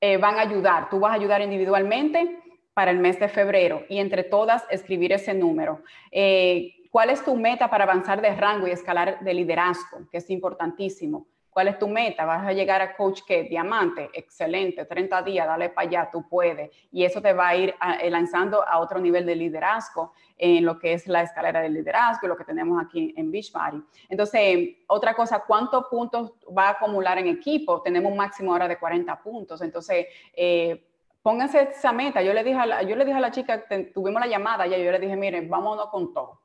eh, 0.00 0.16
van 0.16 0.36
a 0.36 0.42
ayudar? 0.42 0.88
¿Tú 0.90 0.98
vas 0.98 1.12
a 1.12 1.16
ayudar 1.16 1.40
individualmente? 1.42 2.42
para 2.74 2.90
el 2.90 2.98
mes 2.98 3.18
de 3.20 3.28
febrero 3.28 3.84
y 3.88 3.98
entre 3.98 4.24
todas 4.24 4.64
escribir 4.70 5.12
ese 5.12 5.34
número. 5.34 5.82
Eh, 6.10 6.74
¿Cuál 6.90 7.10
es 7.10 7.24
tu 7.24 7.34
meta 7.36 7.70
para 7.70 7.84
avanzar 7.84 8.20
de 8.20 8.34
rango 8.34 8.66
y 8.66 8.70
escalar 8.70 9.20
de 9.20 9.34
liderazgo? 9.34 10.08
Que 10.10 10.18
es 10.18 10.30
importantísimo. 10.30 11.26
¿Cuál 11.52 11.68
es 11.68 11.78
tu 11.78 11.86
meta? 11.86 12.24
¿Vas 12.24 12.46
a 12.46 12.52
llegar 12.54 12.80
a 12.80 12.96
coach 12.96 13.20
que 13.26 13.42
diamante? 13.42 14.08
Excelente, 14.14 14.86
30 14.86 15.22
días, 15.22 15.46
dale 15.46 15.68
para 15.68 15.86
allá, 15.86 16.08
tú 16.10 16.26
puedes. 16.26 16.70
Y 16.90 17.04
eso 17.04 17.20
te 17.20 17.34
va 17.34 17.48
a 17.48 17.56
ir 17.56 17.74
eh, 18.00 18.08
lanzando 18.08 18.66
a 18.66 18.78
otro 18.78 18.98
nivel 18.98 19.26
de 19.26 19.36
liderazgo 19.36 20.14
en 20.38 20.64
lo 20.64 20.78
que 20.78 20.94
es 20.94 21.06
la 21.06 21.22
escalera 21.22 21.60
de 21.60 21.68
liderazgo, 21.68 22.26
lo 22.26 22.38
que 22.38 22.44
tenemos 22.44 22.82
aquí 22.82 23.12
en 23.18 23.30
Beachbody. 23.30 23.82
Entonces, 24.08 24.76
otra 24.86 25.14
cosa, 25.14 25.44
¿cuántos 25.46 25.84
puntos 25.88 26.32
va 26.56 26.68
a 26.68 26.70
acumular 26.70 27.18
en 27.18 27.26
equipo? 27.26 27.82
Tenemos 27.82 28.10
un 28.10 28.16
máximo 28.16 28.52
ahora 28.52 28.66
de 28.66 28.78
40 28.78 29.22
puntos. 29.22 29.60
Entonces, 29.60 30.06
eh, 30.32 30.82
pónganse 31.22 31.68
esa 31.70 31.92
meta. 31.92 32.22
Yo 32.22 32.32
le 32.32 32.44
dije 32.44 32.58
a 32.58 32.66
la, 32.66 32.82
yo 32.82 32.96
le 32.96 33.04
dije 33.04 33.18
a 33.18 33.20
la 33.20 33.30
chica, 33.30 33.62
tuvimos 33.92 34.20
la 34.20 34.26
llamada 34.26 34.66
ya, 34.66 34.78
yo 34.78 34.90
le 34.90 34.98
dije, 34.98 35.16
miren, 35.16 35.50
vámonos 35.50 35.88
con 35.90 36.14
todo. 36.14 36.41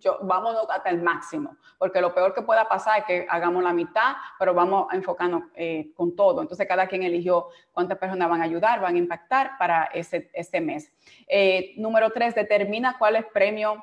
Yo, 0.00 0.18
vámonos 0.22 0.66
hasta 0.68 0.90
el 0.90 1.02
máximo, 1.02 1.56
porque 1.78 2.00
lo 2.00 2.14
peor 2.14 2.34
que 2.34 2.42
pueda 2.42 2.68
pasar 2.68 3.00
es 3.00 3.04
que 3.06 3.26
hagamos 3.28 3.62
la 3.62 3.72
mitad, 3.72 4.14
pero 4.38 4.52
vamos 4.52 4.86
a 4.90 4.96
enfocarnos 4.96 5.44
eh, 5.54 5.92
con 5.94 6.14
todo. 6.14 6.42
Entonces, 6.42 6.66
cada 6.68 6.86
quien 6.86 7.02
eligió 7.02 7.48
cuántas 7.72 7.98
personas 7.98 8.28
van 8.28 8.42
a 8.42 8.44
ayudar, 8.44 8.80
van 8.80 8.96
a 8.96 8.98
impactar 8.98 9.52
para 9.58 9.84
ese, 9.86 10.30
ese 10.34 10.60
mes. 10.60 10.92
Eh, 11.26 11.72
número 11.76 12.10
tres, 12.10 12.34
determina 12.34 12.98
cuáles 12.98 13.24
premios 13.26 13.78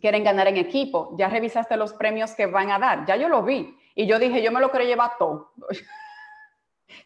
quieren 0.00 0.24
ganar 0.24 0.46
en 0.46 0.56
equipo. 0.56 1.14
Ya 1.18 1.28
revisaste 1.28 1.76
los 1.76 1.92
premios 1.92 2.32
que 2.32 2.46
van 2.46 2.70
a 2.70 2.78
dar, 2.78 3.04
ya 3.06 3.16
yo 3.16 3.28
lo 3.28 3.42
vi. 3.42 3.76
Y 3.96 4.06
yo 4.06 4.18
dije, 4.18 4.42
yo 4.42 4.52
me 4.52 4.60
lo 4.60 4.70
quiero 4.70 4.86
llevar 4.86 5.12
todo. 5.18 5.52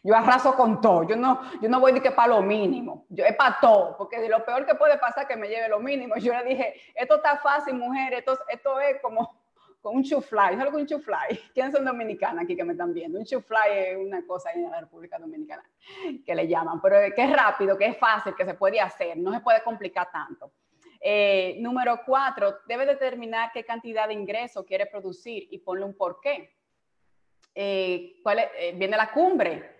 Yo 0.03 0.15
arraso 0.15 0.53
con 0.55 0.81
todo. 0.81 1.03
Yo 1.03 1.15
no, 1.15 1.41
yo 1.61 1.69
no 1.69 1.79
voy 1.79 1.91
de 1.91 2.01
que 2.01 2.11
para 2.11 2.29
lo 2.29 2.41
mínimo. 2.41 3.05
Yo 3.09 3.25
es 3.25 3.35
para 3.35 3.57
todo. 3.59 3.97
Porque 3.97 4.27
lo 4.27 4.43
peor 4.45 4.65
que 4.65 4.75
puede 4.75 4.97
pasar 4.97 5.23
es 5.23 5.29
que 5.29 5.35
me 5.35 5.47
lleve 5.47 5.69
lo 5.69 5.79
mínimo. 5.79 6.15
Yo 6.17 6.33
le 6.33 6.43
dije, 6.43 6.73
esto 6.95 7.15
está 7.15 7.37
fácil, 7.37 7.75
mujer. 7.75 8.13
Esto, 8.13 8.37
esto 8.47 8.79
es 8.79 9.01
como 9.01 9.39
con 9.81 9.95
un 9.95 10.03
chufly. 10.03 10.37
¿Sabes 10.37 10.65
lo 10.65 10.71
que 10.71 10.77
es 10.77 10.81
un 10.81 10.87
chufly? 10.87 11.39
¿Quiénes 11.53 11.73
son 11.73 11.85
dominicanas 11.85 12.43
aquí 12.43 12.55
que 12.55 12.63
me 12.63 12.73
están 12.73 12.93
viendo? 12.93 13.17
Un 13.17 13.25
chufly 13.25 13.71
es 13.71 13.97
una 13.97 14.25
cosa 14.25 14.51
en 14.51 14.69
la 14.69 14.81
República 14.81 15.17
Dominicana 15.17 15.63
que 16.25 16.35
le 16.35 16.47
llaman. 16.47 16.81
Pero 16.81 17.13
que 17.15 17.23
es 17.23 17.31
rápido, 17.31 17.77
que 17.77 17.85
es 17.87 17.97
fácil, 17.97 18.35
que 18.35 18.45
se 18.45 18.53
puede 18.53 18.79
hacer. 18.79 19.17
No 19.17 19.33
se 19.33 19.39
puede 19.39 19.63
complicar 19.63 20.09
tanto. 20.11 20.51
Eh, 21.01 21.55
número 21.59 22.01
cuatro, 22.05 22.59
debe 22.67 22.85
determinar 22.85 23.51
qué 23.53 23.63
cantidad 23.63 24.07
de 24.07 24.13
ingreso 24.13 24.65
quiere 24.65 24.85
producir 24.85 25.47
y 25.49 25.59
ponle 25.59 25.85
un 25.85 25.95
porqué. 25.95 26.55
Eh, 27.55 28.19
¿cuál 28.21 28.39
eh, 28.39 28.73
viene 28.75 28.97
la 28.97 29.11
cumbre. 29.11 29.78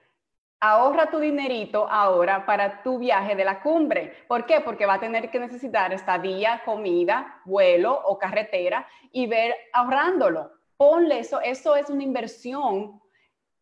Ahorra 0.62 1.10
tu 1.10 1.20
dinerito 1.20 1.88
ahora 1.90 2.46
para 2.46 2.84
tu 2.84 3.00
viaje 3.00 3.34
de 3.36 3.46
la 3.46 3.62
cumbre. 3.62 4.26
¿Por 4.28 4.46
qué? 4.46 4.60
Porque 4.60 4.86
va 4.86 4.96
a 4.96 5.00
tener 5.00 5.32
que 5.32 5.40
necesitar 5.40 5.94
estadía, 5.94 6.62
comida, 6.66 7.42
vuelo 7.46 7.98
o 8.06 8.18
carretera 8.18 8.86
y 9.14 9.28
ver 9.28 9.56
ahorrándolo. 9.72 10.52
Ponle 10.76 11.20
eso, 11.20 11.40
eso 11.40 11.78
es 11.78 11.90
una 11.90 12.04
inversión 12.04 13.02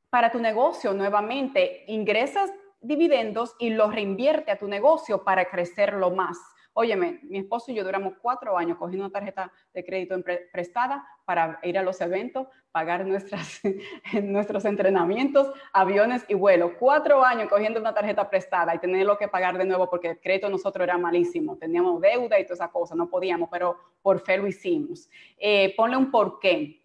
para 0.10 0.32
tu 0.32 0.40
negocio 0.40 0.94
nuevamente. 0.94 1.84
Ingresas 1.88 2.52
dividendos 2.82 3.56
y 3.60 3.70
los 3.70 3.94
reinvierte 3.94 4.52
a 4.52 4.58
tu 4.58 4.68
negocio 4.68 5.24
para 5.24 5.50
crecerlo 5.50 6.10
más. 6.12 6.38
Óyeme, 6.80 7.22
mi 7.24 7.40
esposo 7.40 7.72
y 7.72 7.74
yo 7.74 7.84
duramos 7.84 8.13
cuatro 8.22 8.56
años 8.56 8.78
cogiendo 8.78 9.04
una 9.04 9.12
tarjeta 9.12 9.52
de 9.74 9.84
crédito 9.84 10.16
prestada 10.52 11.04
para 11.26 11.60
ir 11.63 11.76
a 11.76 11.82
los 11.82 12.00
eventos, 12.02 12.46
pagar 12.72 13.04
nuestras, 13.04 13.62
nuestros 14.22 14.63
entrenamientos, 14.63 15.52
aviones 15.74 16.24
y 16.28 16.36
vuelos. 16.36 16.74
Cuatro 16.78 17.26
años 17.26 17.50
cogiendo 17.50 17.80
una 17.80 17.96
tarjeta 17.96 18.30
prestada 18.30 18.76
y 18.76 18.78
tenerlo 18.78 19.18
que 19.18 19.28
pagar 19.28 19.58
de 19.58 19.66
nuevo 19.66 19.90
porque 19.90 20.10
el 20.10 20.20
crédito 20.20 20.50
nosotros 20.50 20.84
era 20.84 21.00
malísimo. 21.00 21.58
Teníamos 21.58 22.00
deuda 22.00 22.40
y 22.40 22.44
toda 22.44 22.54
esa 22.54 22.68
cosa, 22.68 22.94
no 22.94 23.10
podíamos, 23.10 23.50
pero 23.52 23.76
por 24.04 24.20
fe 24.20 24.38
lo 24.38 24.46
hicimos. 24.46 25.10
Eh, 25.40 25.74
ponle 25.76 25.98
un 25.98 26.12
porqué. 26.12 26.84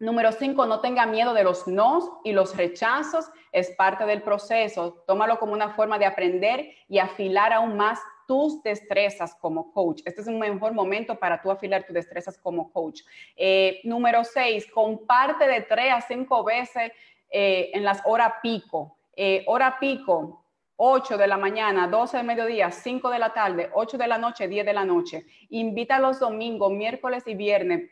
Número 0.00 0.32
cinco, 0.32 0.66
no 0.66 0.80
tenga 0.80 1.06
miedo 1.06 1.34
de 1.34 1.44
los 1.44 1.68
nos 1.68 2.10
y 2.24 2.32
los 2.32 2.56
rechazos, 2.56 3.30
es 3.52 3.70
parte 3.76 4.06
del 4.06 4.22
proceso. 4.22 5.04
Tómalo 5.06 5.38
como 5.38 5.52
una 5.52 5.74
forma 5.74 6.00
de 6.00 6.06
aprender 6.06 6.72
y 6.88 6.98
afilar 6.98 7.52
aún 7.52 7.76
más 7.76 8.00
tus 8.30 8.62
destrezas 8.62 9.34
como 9.34 9.72
coach. 9.72 10.02
Este 10.04 10.20
es 10.20 10.28
un 10.28 10.38
mejor 10.38 10.72
momento 10.72 11.18
para 11.18 11.42
tú 11.42 11.50
afilar 11.50 11.84
tus 11.84 11.94
destrezas 11.94 12.38
como 12.38 12.70
coach. 12.70 13.00
Eh, 13.34 13.80
número 13.82 14.22
seis, 14.22 14.70
comparte 14.70 15.48
de 15.48 15.62
tres 15.62 15.92
a 15.92 16.00
cinco 16.00 16.44
veces 16.44 16.92
eh, 17.28 17.72
en 17.74 17.82
las 17.82 18.00
horas 18.04 18.34
pico. 18.40 18.98
Eh, 19.16 19.42
hora 19.48 19.80
pico, 19.80 20.44
8 20.76 21.18
de 21.18 21.26
la 21.26 21.38
mañana, 21.38 21.88
12 21.88 22.18
de 22.18 22.22
mediodía, 22.22 22.70
5 22.70 23.10
de 23.10 23.18
la 23.18 23.34
tarde, 23.34 23.68
8 23.72 23.98
de 23.98 24.06
la 24.06 24.16
noche, 24.16 24.46
10 24.46 24.64
de 24.64 24.72
la 24.74 24.84
noche. 24.84 25.26
Invita 25.48 25.98
los 25.98 26.20
domingos, 26.20 26.70
miércoles 26.70 27.24
y 27.26 27.34
viernes. 27.34 27.90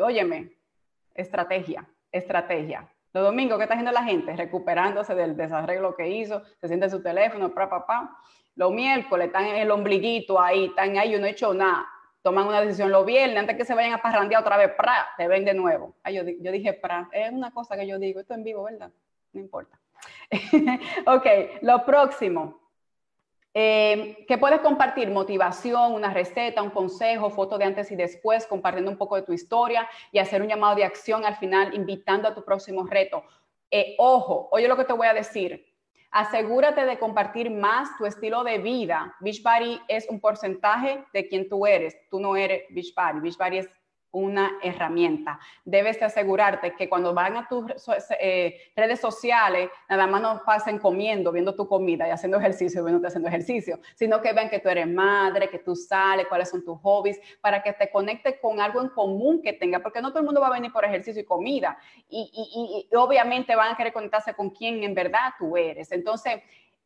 óyeme, 0.00 0.50
estrategia, 1.14 1.86
estrategia. 2.10 2.88
Los 3.12 3.24
domingos, 3.24 3.58
¿qué 3.58 3.64
está 3.64 3.74
haciendo 3.74 3.92
la 3.92 4.04
gente? 4.04 4.34
Recuperándose 4.34 5.14
del 5.14 5.36
desarreglo 5.36 5.94
que 5.94 6.08
hizo, 6.08 6.42
se 6.58 6.68
siente 6.68 6.86
en 6.86 6.90
su 6.90 7.02
teléfono, 7.02 7.52
pa, 7.52 7.68
pa, 7.68 7.86
pa. 7.86 8.16
Los 8.60 8.72
miércoles 8.72 9.28
están 9.28 9.46
en 9.46 9.56
el 9.56 9.70
ombliguito 9.70 10.38
ahí, 10.38 10.66
están 10.66 10.98
ahí, 10.98 11.12
yo 11.12 11.18
no 11.18 11.24
he 11.24 11.30
hecho 11.30 11.54
nada. 11.54 11.88
Toman 12.20 12.46
una 12.46 12.60
decisión 12.60 12.90
los 12.90 13.06
viernes, 13.06 13.38
antes 13.38 13.56
que 13.56 13.64
se 13.64 13.74
vayan 13.74 13.94
a 13.94 14.02
parrandear 14.02 14.42
otra 14.42 14.58
vez, 14.58 14.72
pra, 14.76 15.08
te 15.16 15.26
ven 15.26 15.46
de 15.46 15.54
nuevo. 15.54 15.94
Ay, 16.02 16.16
yo, 16.16 16.22
yo 16.24 16.52
dije 16.52 16.74
pra, 16.74 17.08
es 17.10 17.32
una 17.32 17.52
cosa 17.52 17.74
que 17.74 17.86
yo 17.86 17.98
digo, 17.98 18.20
esto 18.20 18.34
en 18.34 18.44
vivo, 18.44 18.64
¿verdad? 18.64 18.90
No 19.32 19.40
importa. 19.40 19.80
ok, 21.06 21.26
lo 21.62 21.86
próximo. 21.86 22.60
Eh, 23.54 24.26
que 24.28 24.36
puedes 24.36 24.60
compartir 24.60 25.08
motivación, 25.08 25.94
una 25.94 26.12
receta, 26.12 26.60
un 26.60 26.68
consejo, 26.68 27.30
foto 27.30 27.56
de 27.56 27.64
antes 27.64 27.90
y 27.90 27.96
después, 27.96 28.46
compartiendo 28.46 28.90
un 28.90 28.98
poco 28.98 29.16
de 29.16 29.22
tu 29.22 29.32
historia 29.32 29.88
y 30.12 30.18
hacer 30.18 30.42
un 30.42 30.48
llamado 30.48 30.74
de 30.74 30.84
acción 30.84 31.24
al 31.24 31.36
final, 31.36 31.72
invitando 31.72 32.28
a 32.28 32.34
tu 32.34 32.44
próximo 32.44 32.84
reto. 32.84 33.24
Eh, 33.70 33.94
ojo, 33.96 34.50
oye 34.52 34.68
lo 34.68 34.76
que 34.76 34.84
te 34.84 34.92
voy 34.92 35.06
a 35.06 35.14
decir. 35.14 35.69
Asegúrate 36.10 36.84
de 36.84 36.98
compartir 36.98 37.50
más 37.50 37.96
tu 37.96 38.04
estilo 38.04 38.42
de 38.42 38.58
vida. 38.58 39.14
Beachbody 39.20 39.80
es 39.86 40.08
un 40.08 40.20
porcentaje 40.20 41.04
de 41.12 41.28
quien 41.28 41.48
tú 41.48 41.66
eres. 41.66 41.96
Tú 42.10 42.18
no 42.18 42.34
eres 42.34 42.64
Beachbody. 42.70 43.20
Beachbody 43.20 43.58
es 43.58 43.70
una 44.12 44.58
herramienta. 44.62 45.38
Debes 45.64 45.98
de 46.00 46.06
asegurarte 46.06 46.74
que 46.74 46.88
cuando 46.88 47.14
van 47.14 47.36
a 47.36 47.48
tus 47.48 47.64
eh, 48.18 48.72
redes 48.74 49.00
sociales, 49.00 49.70
nada 49.88 50.06
más 50.06 50.20
no 50.20 50.42
pasen 50.44 50.78
comiendo, 50.78 51.30
viendo 51.32 51.54
tu 51.54 51.68
comida 51.68 52.08
y 52.08 52.10
haciendo 52.10 52.38
ejercicio, 52.38 52.82
viéndote 52.84 53.08
haciendo 53.08 53.28
ejercicio, 53.28 53.78
sino 53.94 54.20
que 54.20 54.32
vean 54.32 54.50
que 54.50 54.58
tú 54.58 54.68
eres 54.68 54.88
madre, 54.88 55.48
que 55.48 55.58
tú 55.58 55.76
sales, 55.76 56.26
cuáles 56.26 56.50
son 56.50 56.64
tus 56.64 56.78
hobbies, 56.80 57.20
para 57.40 57.62
que 57.62 57.72
te 57.72 57.90
conectes 57.90 58.36
con 58.40 58.60
algo 58.60 58.80
en 58.80 58.88
común 58.88 59.42
que 59.42 59.52
tenga, 59.52 59.80
porque 59.80 60.02
no 60.02 60.10
todo 60.10 60.20
el 60.20 60.26
mundo 60.26 60.40
va 60.40 60.48
a 60.48 60.52
venir 60.52 60.72
por 60.72 60.84
ejercicio 60.84 61.22
y 61.22 61.24
comida. 61.24 61.78
Y, 62.08 62.88
y 62.90 62.96
obviamente 62.96 63.54
van 63.54 63.72
a 63.72 63.76
querer 63.76 63.92
conectarse 63.92 64.34
con 64.34 64.50
quien 64.50 64.82
en 64.82 64.94
verdad 64.94 65.34
tú 65.38 65.56
eres. 65.56 65.92
Entonces, 65.92 66.40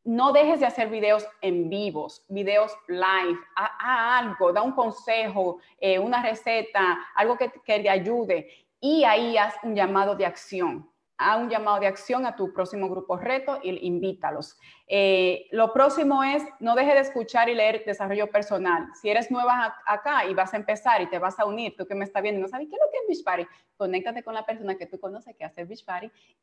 no 0.05 0.33
dejes 0.33 0.61
de 0.61 0.67
hacer 0.67 0.88
videos 0.90 1.27
en 1.40 1.69
vivos, 1.71 2.25
videos 2.29 2.77
live, 2.88 3.38
a, 3.57 4.19
algo, 4.19 4.53
da 4.53 4.62
un 4.62 4.73
consejo, 4.73 5.59
eh, 5.81 5.99
una 5.99 6.23
receta, 6.23 6.99
algo 7.14 7.37
que, 7.37 7.51
que, 7.64 7.81
te 7.81 7.90
ayude 7.90 8.49
y 8.81 9.05
ahí 9.05 9.37
haz 9.38 9.55
un 9.62 9.75
llamado 9.75 10.14
de 10.14 10.27
acción. 10.27 10.88
A 11.16 11.37
un 11.37 11.48
llamado 11.48 11.81
de 11.81 11.87
acción 11.87 12.27
a 12.27 12.35
tu 12.35 12.53
próximo 12.53 12.88
grupo 12.88 13.16
reto 13.16 13.59
y 13.62 13.87
invítalos. 13.87 14.59
Eh, 14.87 15.46
lo 15.53 15.72
próximo 15.72 16.24
es, 16.24 16.42
no 16.61 16.74
deje 16.74 16.94
de 16.94 17.00
escuchar 17.00 17.48
y 17.48 17.55
leer 17.55 17.85
desarrollo 17.85 18.31
personal. 18.31 18.88
Si 19.00 19.09
eres 19.09 19.31
nueva 19.31 19.77
acá 19.87 20.27
y 20.27 20.35
vas 20.35 20.53
a 20.55 20.57
empezar 20.57 21.00
y 21.03 21.07
te 21.07 21.18
vas 21.18 21.38
a 21.38 21.46
unir, 21.46 21.74
tú 21.77 21.87
que 21.87 21.94
me 21.94 22.05
estás 22.05 22.22
viendo 22.22 22.40
no 22.40 22.48
sabes 22.48 22.68
qué 22.68 22.77
es 22.77 22.81
lo 22.81 22.90
que 22.90 23.12
es 23.12 23.24
Beach 23.24 23.48
conéctate 23.77 24.22
con 24.22 24.35
la 24.35 24.46
persona 24.46 24.77
que 24.77 24.87
tú 24.87 24.98
conoces 25.00 25.35
que 25.37 25.44
hace 25.44 25.64
Beach 25.64 25.85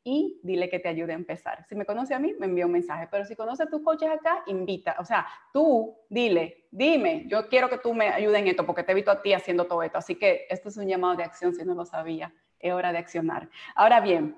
y 0.04 0.40
dile 0.42 0.68
que 0.68 0.78
te 0.78 0.88
ayude 0.88 1.12
a 1.12 1.16
empezar. 1.16 1.64
Si 1.68 1.74
me 1.74 1.84
conoce 1.84 2.14
a 2.14 2.18
mí, 2.18 2.34
me 2.38 2.46
envía 2.46 2.66
un 2.66 2.72
mensaje, 2.72 3.08
pero 3.10 3.24
si 3.24 3.36
conoce 3.36 3.62
a 3.62 3.66
tus 3.66 3.82
coaches 3.82 4.10
acá, 4.10 4.42
invita. 4.46 4.96
O 4.98 5.04
sea, 5.04 5.26
tú 5.52 5.96
dile, 6.08 6.66
dime, 6.70 7.24
yo 7.28 7.48
quiero 7.48 7.68
que 7.68 7.78
tú 7.78 7.94
me 7.94 8.08
ayudes 8.08 8.40
en 8.40 8.48
esto 8.48 8.66
porque 8.66 8.82
te 8.82 8.92
he 8.92 8.94
visto 8.94 9.10
a 9.10 9.22
ti 9.22 9.32
haciendo 9.32 9.66
todo 9.66 9.82
esto. 9.82 9.98
Así 9.98 10.16
que 10.16 10.46
esto 10.50 10.68
es 10.68 10.76
un 10.76 10.86
llamado 10.86 11.16
de 11.16 11.24
acción 11.24 11.54
si 11.54 11.64
no 11.64 11.74
lo 11.74 11.84
sabía. 11.84 12.32
Es 12.58 12.72
hora 12.72 12.92
de 12.92 12.98
accionar. 12.98 13.48
Ahora 13.74 14.00
bien, 14.00 14.36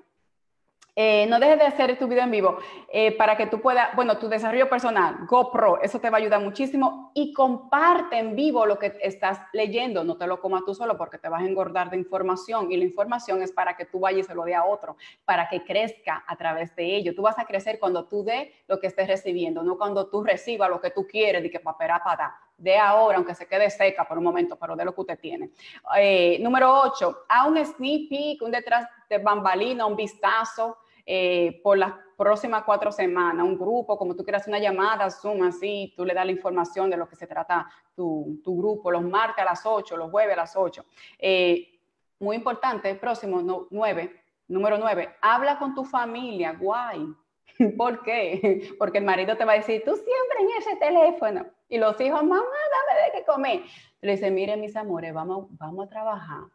eh, 0.97 1.27
no 1.27 1.39
dejes 1.39 1.59
de 1.59 1.65
hacer 1.65 1.99
tu 1.99 2.07
video 2.07 2.23
en 2.23 2.31
vivo 2.31 2.57
eh, 2.87 3.11
para 3.17 3.35
que 3.35 3.47
tú 3.47 3.59
puedas, 3.59 3.93
bueno, 3.95 4.17
tu 4.17 4.29
desarrollo 4.29 4.69
personal, 4.69 5.25
GoPro, 5.27 5.81
eso 5.81 5.99
te 5.99 6.09
va 6.09 6.17
a 6.17 6.21
ayudar 6.21 6.39
muchísimo 6.39 7.11
y 7.13 7.33
comparte 7.33 8.17
en 8.17 8.33
vivo 8.33 8.65
lo 8.65 8.79
que 8.79 8.97
estás 9.01 9.39
leyendo, 9.51 10.05
no 10.05 10.15
te 10.15 10.25
lo 10.25 10.39
comas 10.39 10.63
tú 10.65 10.73
solo 10.73 10.97
porque 10.97 11.17
te 11.17 11.27
vas 11.27 11.41
a 11.41 11.45
engordar 11.45 11.89
de 11.89 11.97
información 11.97 12.71
y 12.71 12.77
la 12.77 12.85
información 12.85 13.41
es 13.41 13.51
para 13.51 13.75
que 13.75 13.83
tú 13.83 13.99
vayas 13.99 14.21
y 14.21 14.23
se 14.23 14.35
lo 14.35 14.45
dé 14.45 14.55
a 14.55 14.63
otro, 14.63 14.95
para 15.25 15.49
que 15.49 15.65
crezca 15.65 16.23
a 16.25 16.35
través 16.37 16.73
de 16.77 16.95
ello. 16.95 17.13
Tú 17.13 17.23
vas 17.23 17.37
a 17.39 17.45
crecer 17.45 17.77
cuando 17.77 18.05
tú 18.05 18.23
dé 18.23 18.53
lo 18.69 18.79
que 18.79 18.87
estés 18.87 19.07
recibiendo, 19.07 19.63
no 19.63 19.77
cuando 19.77 20.07
tú 20.07 20.23
recibas 20.23 20.69
lo 20.69 20.79
que 20.79 20.91
tú 20.91 21.05
quieres 21.05 21.43
y 21.43 21.49
que 21.49 21.59
papera 21.59 22.01
para 22.01 22.39
de 22.57 22.77
ahora, 22.77 23.17
aunque 23.17 23.35
se 23.35 23.47
quede 23.47 23.69
seca 23.69 24.07
por 24.07 24.17
un 24.17 24.23
momento, 24.23 24.55
pero 24.55 24.77
de 24.77 24.85
lo 24.85 24.95
que 24.95 25.01
usted 25.01 25.19
tiene. 25.19 25.49
Eh, 25.97 26.37
número 26.39 26.73
8, 26.83 27.25
a 27.27 27.47
un 27.47 27.57
sneak 27.57 28.07
peek, 28.07 28.41
un 28.41 28.51
detrás 28.51 28.87
de 29.09 29.17
bambalina, 29.17 29.85
un 29.85 29.97
vistazo 29.97 30.77
eh, 31.05 31.59
por 31.63 31.77
las 31.77 31.93
próximas 32.17 32.63
cuatro 32.63 32.91
semanas, 32.91 33.45
un 33.45 33.57
grupo, 33.57 33.97
como 33.97 34.15
tú 34.15 34.23
quieras, 34.23 34.47
una 34.47 34.59
llamada, 34.59 35.09
Zoom, 35.09 35.43
así, 35.43 35.93
tú 35.95 36.05
le 36.05 36.13
das 36.13 36.25
la 36.25 36.31
información 36.31 36.89
de 36.89 36.97
lo 36.97 37.07
que 37.07 37.15
se 37.15 37.27
trata 37.27 37.67
tu, 37.93 38.39
tu 38.43 38.57
grupo, 38.57 38.89
los 38.89 39.03
martes 39.03 39.41
a 39.41 39.45
las 39.45 39.65
8, 39.65 39.97
los 39.97 40.11
jueves 40.11 40.33
a 40.33 40.37
las 40.37 40.55
8. 40.55 40.85
Eh, 41.19 41.79
muy 42.19 42.37
importante, 42.37 42.95
próximo, 42.95 43.41
no, 43.41 43.67
9, 43.69 44.23
número 44.47 44.77
9, 44.77 45.17
habla 45.21 45.59
con 45.59 45.75
tu 45.75 45.83
familia, 45.83 46.53
guay. 46.53 47.05
¿Por 47.77 48.01
qué? 48.01 48.73
Porque 48.79 48.99
el 48.99 49.05
marido 49.05 49.35
te 49.37 49.45
va 49.45 49.53
a 49.53 49.57
decir, 49.57 49.83
tú 49.85 49.93
siempre 49.93 50.39
en 50.39 50.49
ese 50.57 50.75
teléfono. 50.77 51.45
Y 51.67 51.77
los 51.77 51.99
hijos, 51.99 52.23
mamá, 52.23 52.45
dame 52.45 53.01
de 53.01 53.11
qué 53.13 53.25
comer. 53.25 53.61
Le 54.01 54.11
dice, 54.11 54.31
mire, 54.31 54.55
mis 54.55 54.75
amores, 54.75 55.13
vamos, 55.13 55.47
vamos 55.51 55.85
a 55.85 55.89
trabajar 55.89 56.54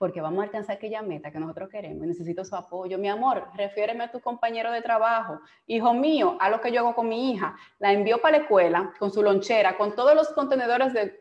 porque 0.00 0.22
vamos 0.22 0.40
a 0.40 0.44
alcanzar 0.44 0.76
aquella 0.76 1.02
meta 1.02 1.30
que 1.30 1.38
nosotros 1.38 1.68
queremos. 1.68 2.06
Necesito 2.06 2.42
su 2.42 2.56
apoyo. 2.56 2.96
Mi 2.96 3.10
amor, 3.10 3.48
refiéreme 3.54 4.04
a 4.04 4.10
tu 4.10 4.18
compañero 4.18 4.72
de 4.72 4.80
trabajo. 4.80 5.42
Hijo 5.66 5.92
mío, 5.92 6.38
a 6.40 6.48
lo 6.48 6.58
que 6.58 6.72
yo 6.72 6.80
hago 6.80 6.94
con 6.94 7.06
mi 7.06 7.30
hija. 7.32 7.54
La 7.78 7.92
envío 7.92 8.18
para 8.18 8.38
la 8.38 8.44
escuela 8.44 8.94
con 8.98 9.10
su 9.10 9.22
lonchera, 9.22 9.76
con 9.76 9.94
todos 9.94 10.14
los 10.14 10.30
contenedores 10.30 10.94
de, 10.94 11.20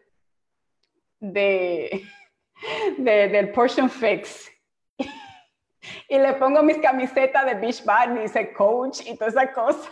de, 1.20 2.06
del 2.98 3.52
Portion 3.52 3.90
Fix. 3.90 4.50
y 6.08 6.18
le 6.18 6.36
pongo 6.36 6.64
mis 6.64 6.78
camisetas 6.78 7.48
de 7.48 7.56
Beach 7.56 7.84
Bar, 7.84 8.18
dice 8.18 8.54
coach 8.54 9.02
y 9.06 9.18
toda 9.18 9.30
esa 9.30 9.52
cosa. 9.52 9.92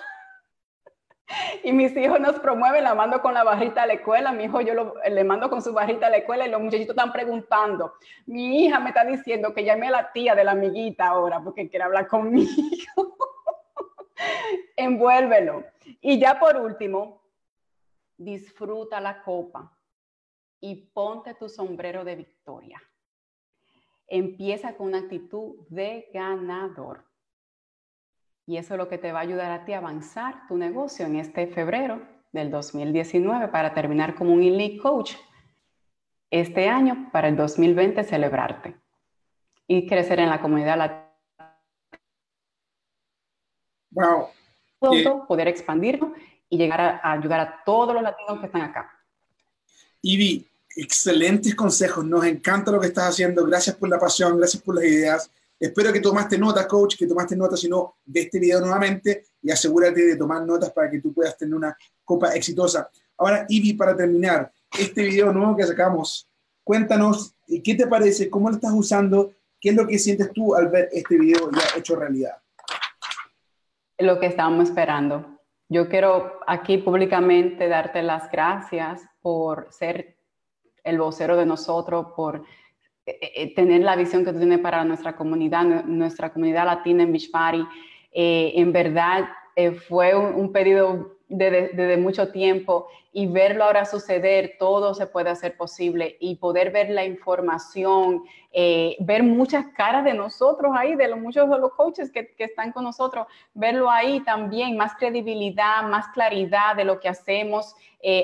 Y 1.63 1.73
mis 1.73 1.95
hijos 1.97 2.19
nos 2.19 2.39
promueven, 2.39 2.83
la 2.83 2.95
mando 2.95 3.21
con 3.21 3.33
la 3.33 3.43
barrita 3.43 3.83
a 3.83 3.87
la 3.87 3.93
escuela, 3.93 4.31
mi 4.31 4.45
hijo 4.45 4.61
yo 4.61 4.93
le 5.09 5.23
mando 5.23 5.49
con 5.49 5.61
su 5.61 5.73
barrita 5.73 6.07
a 6.07 6.09
la 6.09 6.17
escuela 6.17 6.47
y 6.47 6.51
los 6.51 6.61
muchachitos 6.61 6.95
están 6.95 7.11
preguntando. 7.11 7.95
Mi 8.25 8.65
hija 8.65 8.79
me 8.79 8.89
está 8.89 9.03
diciendo 9.03 9.53
que 9.53 9.65
llame 9.65 9.87
a 9.87 9.91
la 9.91 10.11
tía 10.13 10.35
de 10.35 10.43
la 10.45 10.51
amiguita 10.51 11.07
ahora 11.07 11.41
porque 11.41 11.69
quiere 11.69 11.85
hablar 11.85 12.07
conmigo. 12.07 12.49
Envuélvelo. 14.77 15.65
Y 16.01 16.19
ya 16.19 16.39
por 16.39 16.55
último, 16.57 17.21
disfruta 18.17 19.01
la 19.01 19.21
copa 19.21 19.77
y 20.59 20.75
ponte 20.93 21.33
tu 21.33 21.49
sombrero 21.49 22.03
de 22.03 22.15
victoria. 22.15 22.81
Empieza 24.07 24.75
con 24.75 24.87
una 24.87 24.99
actitud 24.99 25.57
de 25.69 26.09
ganador. 26.13 27.06
Y 28.47 28.55
eso 28.55 28.75
es 28.75 28.77
lo 28.77 28.87
que 28.87 28.97
te 28.97 29.11
va 29.11 29.19
a 29.19 29.23
ayudar 29.23 29.51
a 29.51 29.65
ti 29.65 29.73
a 29.73 29.79
avanzar 29.79 30.47
tu 30.47 30.57
negocio 30.57 31.05
en 31.05 31.17
este 31.17 31.47
febrero 31.47 32.01
del 32.31 32.49
2019 32.49 33.49
para 33.49 33.73
terminar 33.73 34.15
como 34.15 34.33
un 34.33 34.41
elite 34.41 34.81
coach 34.81 35.15
este 36.31 36.69
año 36.69 37.09
para 37.11 37.27
el 37.27 37.35
2020 37.35 38.05
celebrarte 38.05 38.77
y 39.67 39.85
crecer 39.85 40.21
en 40.21 40.29
la 40.29 40.39
comunidad 40.39 40.77
latina. 40.77 41.59
Wow. 43.91 44.29
Poder 45.27 45.49
expandirlo 45.49 46.13
y 46.49 46.57
llegar 46.57 46.79
a, 46.79 47.11
ayudar 47.11 47.41
a 47.41 47.63
todos 47.65 47.93
los 47.93 48.01
latinos 48.01 48.39
que 48.39 48.45
están 48.45 48.61
acá. 48.61 48.97
Ivy, 50.01 50.47
excelentes 50.73 51.53
consejos. 51.53 52.05
Nos 52.05 52.23
encanta 52.25 52.71
lo 52.71 52.79
que 52.79 52.87
estás 52.87 53.09
haciendo. 53.09 53.45
Gracias 53.45 53.75
por 53.75 53.89
la 53.89 53.99
pasión, 53.99 54.37
gracias 54.37 54.63
por 54.63 54.75
las 54.75 54.85
ideas. 54.85 55.31
Espero 55.59 55.91
que 55.91 55.99
tomaste 55.99 56.37
notas, 56.37 56.67
coach, 56.67 56.95
que 56.95 57.07
tomaste 57.07 57.35
notas, 57.35 57.59
si 57.59 57.67
no, 57.67 57.95
de 58.05 58.21
este 58.21 58.39
video 58.39 58.59
nuevamente 58.59 59.25
y 59.41 59.49
asegúrate 59.49 60.05
de 60.05 60.15
tomar 60.15 60.45
notas 60.45 60.71
para 60.71 60.89
que 60.89 60.99
tú 60.99 61.13
puedas 61.13 61.35
tener 61.35 61.55
una 61.55 61.75
copa 62.03 62.33
exitosa. 62.35 62.89
Ahora, 63.17 63.45
Ivy, 63.49 63.73
para 63.73 63.95
terminar, 63.95 64.51
este 64.77 65.03
video 65.03 65.33
nuevo 65.33 65.55
que 65.55 65.63
sacamos, 65.63 66.29
cuéntanos 66.63 67.33
eh, 67.47 67.63
qué 67.63 67.73
te 67.73 67.87
parece, 67.87 68.29
cómo 68.29 68.49
lo 68.49 68.55
estás 68.55 68.71
usando, 68.73 69.31
qué 69.59 69.69
es 69.69 69.75
lo 69.75 69.87
que 69.87 69.97
sientes 69.97 70.31
tú 70.31 70.53
al 70.53 70.67
ver 70.67 70.89
este 70.91 71.17
video 71.17 71.49
ya 71.51 71.79
hecho 71.79 71.95
realidad. 71.95 72.37
Lo 73.97 74.19
que 74.19 74.27
estábamos 74.27 74.69
esperando. 74.69 75.39
Yo 75.69 75.89
quiero 75.89 76.39
aquí 76.45 76.77
públicamente 76.77 77.67
darte 77.67 78.03
las 78.03 78.31
gracias 78.31 79.01
por 79.21 79.67
ser 79.71 80.17
el 80.83 80.99
vocero 80.99 81.35
de 81.35 81.45
nosotros, 81.45 82.07
por 82.15 82.43
tener 83.55 83.81
la 83.81 83.95
visión 83.95 84.25
que 84.25 84.33
tú 84.33 84.39
tienes 84.39 84.59
para 84.59 84.83
nuestra 84.83 85.15
comunidad, 85.15 85.63
nuestra 85.85 86.31
comunidad 86.31 86.65
latina 86.65 87.03
en 87.03 87.11
Beach 87.11 87.31
Party. 87.31 87.65
Eh, 88.11 88.53
en 88.55 88.71
verdad 88.71 89.29
fue 89.87 90.15
un, 90.15 90.51
pedido 90.51 91.17
desde 91.29 91.97
mucho 91.97 92.31
tiempo 92.31 92.87
y 93.11 93.25
verlo 93.25 93.63
ahora 93.63 93.85
suceder, 93.85 94.55
todo 94.59 94.93
se 94.93 95.07
puede 95.07 95.31
hacer 95.31 95.57
posible 95.57 96.15
y 96.19 96.35
poder 96.35 96.71
ver 96.71 96.91
la 96.91 97.03
información, 97.05 98.23
ver 98.53 99.23
muchas 99.23 99.65
caras 99.75 100.03
de 100.03 100.13
nosotros 100.13 100.73
ahí, 100.75 100.95
de 100.95 101.07
los, 101.07 101.19
muchos 101.19 101.49
de 101.49 101.57
los 101.57 101.73
coaches 101.73 102.11
que, 102.11 102.35
que, 102.35 102.43
están 102.43 102.71
con 102.71 102.83
nosotros, 102.83 103.25
verlo 103.55 103.89
ahí 103.89 104.19
también, 104.19 104.77
más 104.77 104.93
credibilidad, 104.93 105.81
más 105.81 106.07
claridad 106.09 106.75
de 106.75 106.83
lo 106.83 106.99
que 106.99 107.09
hacemos 107.09 107.75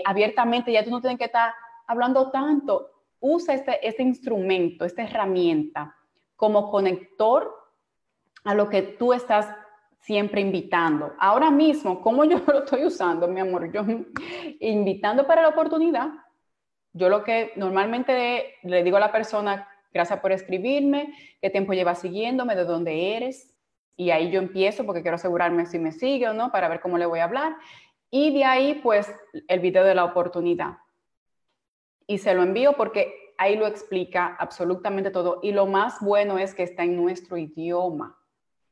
abiertamente, 0.06 0.72
ya 0.72 0.84
tú 0.84 0.92
no 0.92 1.02
tienes 1.02 1.18
que 1.18 1.26
estar 1.26 1.52
hablando 1.88 2.30
tanto, 2.30 2.93
usa 3.24 3.54
este, 3.54 3.88
este 3.88 4.04
instrumento, 4.04 4.84
esta 4.84 5.04
herramienta 5.04 5.96
como 6.36 6.70
conector 6.70 7.50
a 8.44 8.54
lo 8.54 8.68
que 8.68 8.82
tú 8.82 9.14
estás 9.14 9.48
siempre 10.02 10.42
invitando. 10.42 11.14
Ahora 11.18 11.50
mismo, 11.50 12.02
¿cómo 12.02 12.26
yo 12.26 12.40
lo 12.48 12.66
estoy 12.66 12.86
usando, 12.86 13.30
mi 13.30 13.40
amor? 13.40 13.72
Yo 13.72 13.86
invitando 14.60 15.26
para 15.26 15.42
la 15.42 15.48
oportunidad. 15.48 16.10
Yo 16.92 17.08
lo 17.08 17.24
que 17.24 17.54
normalmente 17.56 18.56
le 18.62 18.84
digo 18.84 18.98
a 18.98 19.00
la 19.00 19.14
persona, 19.14 19.70
gracias 19.94 20.20
por 20.20 20.34
escribirme, 20.34 21.14
qué 21.42 21.50
tiempo 21.50 21.72
llevas 21.72 22.02
siguiéndome, 22.02 22.58
de 22.58 22.66
dónde 22.66 23.16
eres. 23.16 23.56
Y 23.96 24.12
ahí 24.12 24.32
yo 24.32 24.40
empiezo 24.40 24.86
porque 24.86 25.02
quiero 25.02 25.16
asegurarme 25.16 25.66
si 25.66 25.80
me 25.80 25.94
sigue 25.94 26.28
o 26.28 26.34
no 26.34 26.52
para 26.52 26.68
ver 26.68 26.82
cómo 26.82 26.98
le 26.98 27.06
voy 27.06 27.20
a 27.20 27.24
hablar. 27.24 27.56
Y 28.12 28.34
de 28.34 28.44
ahí, 28.44 28.82
pues, 28.84 29.10
el 29.48 29.62
video 29.62 29.86
de 29.86 29.96
la 29.96 30.04
oportunidad 30.04 30.83
y 32.08 32.18
se 32.18 32.34
lo 32.34 32.44
envío 32.44 32.74
porque 32.74 33.34
ahí 33.38 33.56
lo 33.56 33.68
explica 33.68 34.36
absolutamente 34.40 35.12
todo. 35.12 35.40
Y 35.42 35.52
lo 35.52 35.66
más 35.66 36.00
bueno 36.02 36.38
es 36.38 36.54
que 36.54 36.64
está 36.64 36.84
en 36.84 36.96
nuestro 36.96 37.38
idioma, 37.38 38.18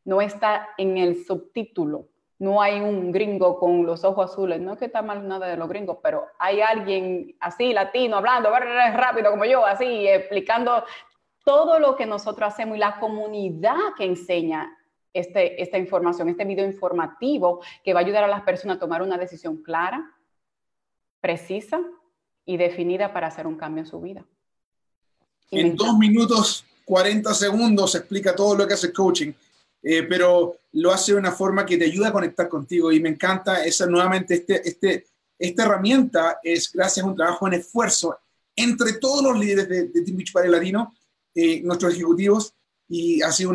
no 0.04 0.22
está 0.22 0.70
en 0.78 0.98
el 0.98 1.24
subtítulo. 1.26 2.08
No 2.40 2.60
hay 2.60 2.80
un 2.80 3.12
gringo 3.12 3.60
con 3.60 3.86
los 3.86 4.04
ojos 4.04 4.32
azules, 4.32 4.60
no 4.60 4.74
es 4.74 4.80
que 4.80 4.86
está 4.86 5.04
mal 5.04 5.28
nada 5.28 5.48
de 5.48 5.58
los 5.58 5.70
gringos, 5.70 6.00
pero 6.02 6.26
hay 6.40 6.60
alguien 6.60 7.36
así, 7.40 7.72
latino, 7.72 8.18
hablando 8.18 8.50
rápido 8.50 9.30
como 9.30 9.46
yo, 9.46 9.64
así, 9.64 10.08
explicando 10.08 10.84
todo 11.46 11.78
lo 11.78 11.96
que 11.96 12.08
nosotros 12.08 12.48
hacemos 12.48 12.78
y 12.78 12.80
la 12.80 13.00
comunidad 13.00 13.78
que 13.96 14.06
enseña 14.06 14.76
este, 15.14 15.62
esta 15.62 15.78
información, 15.78 16.30
este 16.30 16.46
video 16.46 16.66
informativo 16.66 17.62
que 17.84 17.94
va 17.94 18.00
a 18.00 18.04
ayudar 18.04 18.24
a 18.24 18.28
las 18.28 18.42
personas 18.42 18.78
a 18.78 18.80
tomar 18.80 19.04
una 19.04 19.20
decisión 19.20 19.62
clara, 19.62 20.04
precisa 21.20 21.80
y 22.46 22.58
definida 22.58 23.14
para 23.14 23.28
hacer 23.28 23.48
un 23.48 23.58
cambio 23.58 23.84
en 23.84 23.90
su 23.90 24.02
vida. 24.02 24.26
en 25.52 25.76
dos 25.76 25.98
minutos, 25.98 26.66
40 26.86 27.34
segundos, 27.34 27.96
explica 27.96 28.36
todo 28.36 28.56
lo 28.56 28.68
que 28.68 28.74
hace 28.74 28.94
coaching, 28.94 29.32
eh, 29.84 30.04
pero 30.04 30.58
lo 30.74 30.92
hace 30.92 31.14
de 31.14 31.20
una 31.20 31.32
forma 31.32 31.66
que 31.66 31.78
te 31.78 31.86
ayuda 31.86 32.10
a 32.10 32.14
conectar 32.14 32.48
contigo 32.48 32.92
y 32.92 33.00
me 33.00 33.10
encanta 33.10 33.64
esa 33.66 33.86
nuevamente, 33.86 34.36
este, 34.36 34.68
este, 34.68 35.06
esta 35.38 35.64
herramienta 35.64 36.40
es 36.44 36.72
gracias 36.72 37.06
a 37.06 37.10
un 37.10 37.16
trabajo 37.16 37.48
en 37.48 37.54
esfuerzo 37.56 38.18
entre 38.56 38.94
todos 38.94 39.24
los 39.24 39.40
líderes 39.40 39.68
de, 39.68 40.02
Team 40.02 40.18
Beach 40.18 40.32
Party 40.32 40.50
Latino, 40.50 40.94
eh, 41.34 41.62
nuestros 41.62 41.94
ejecutivos, 41.94 42.54
y 42.88 43.22
ha 43.22 43.32
sido 43.32 43.52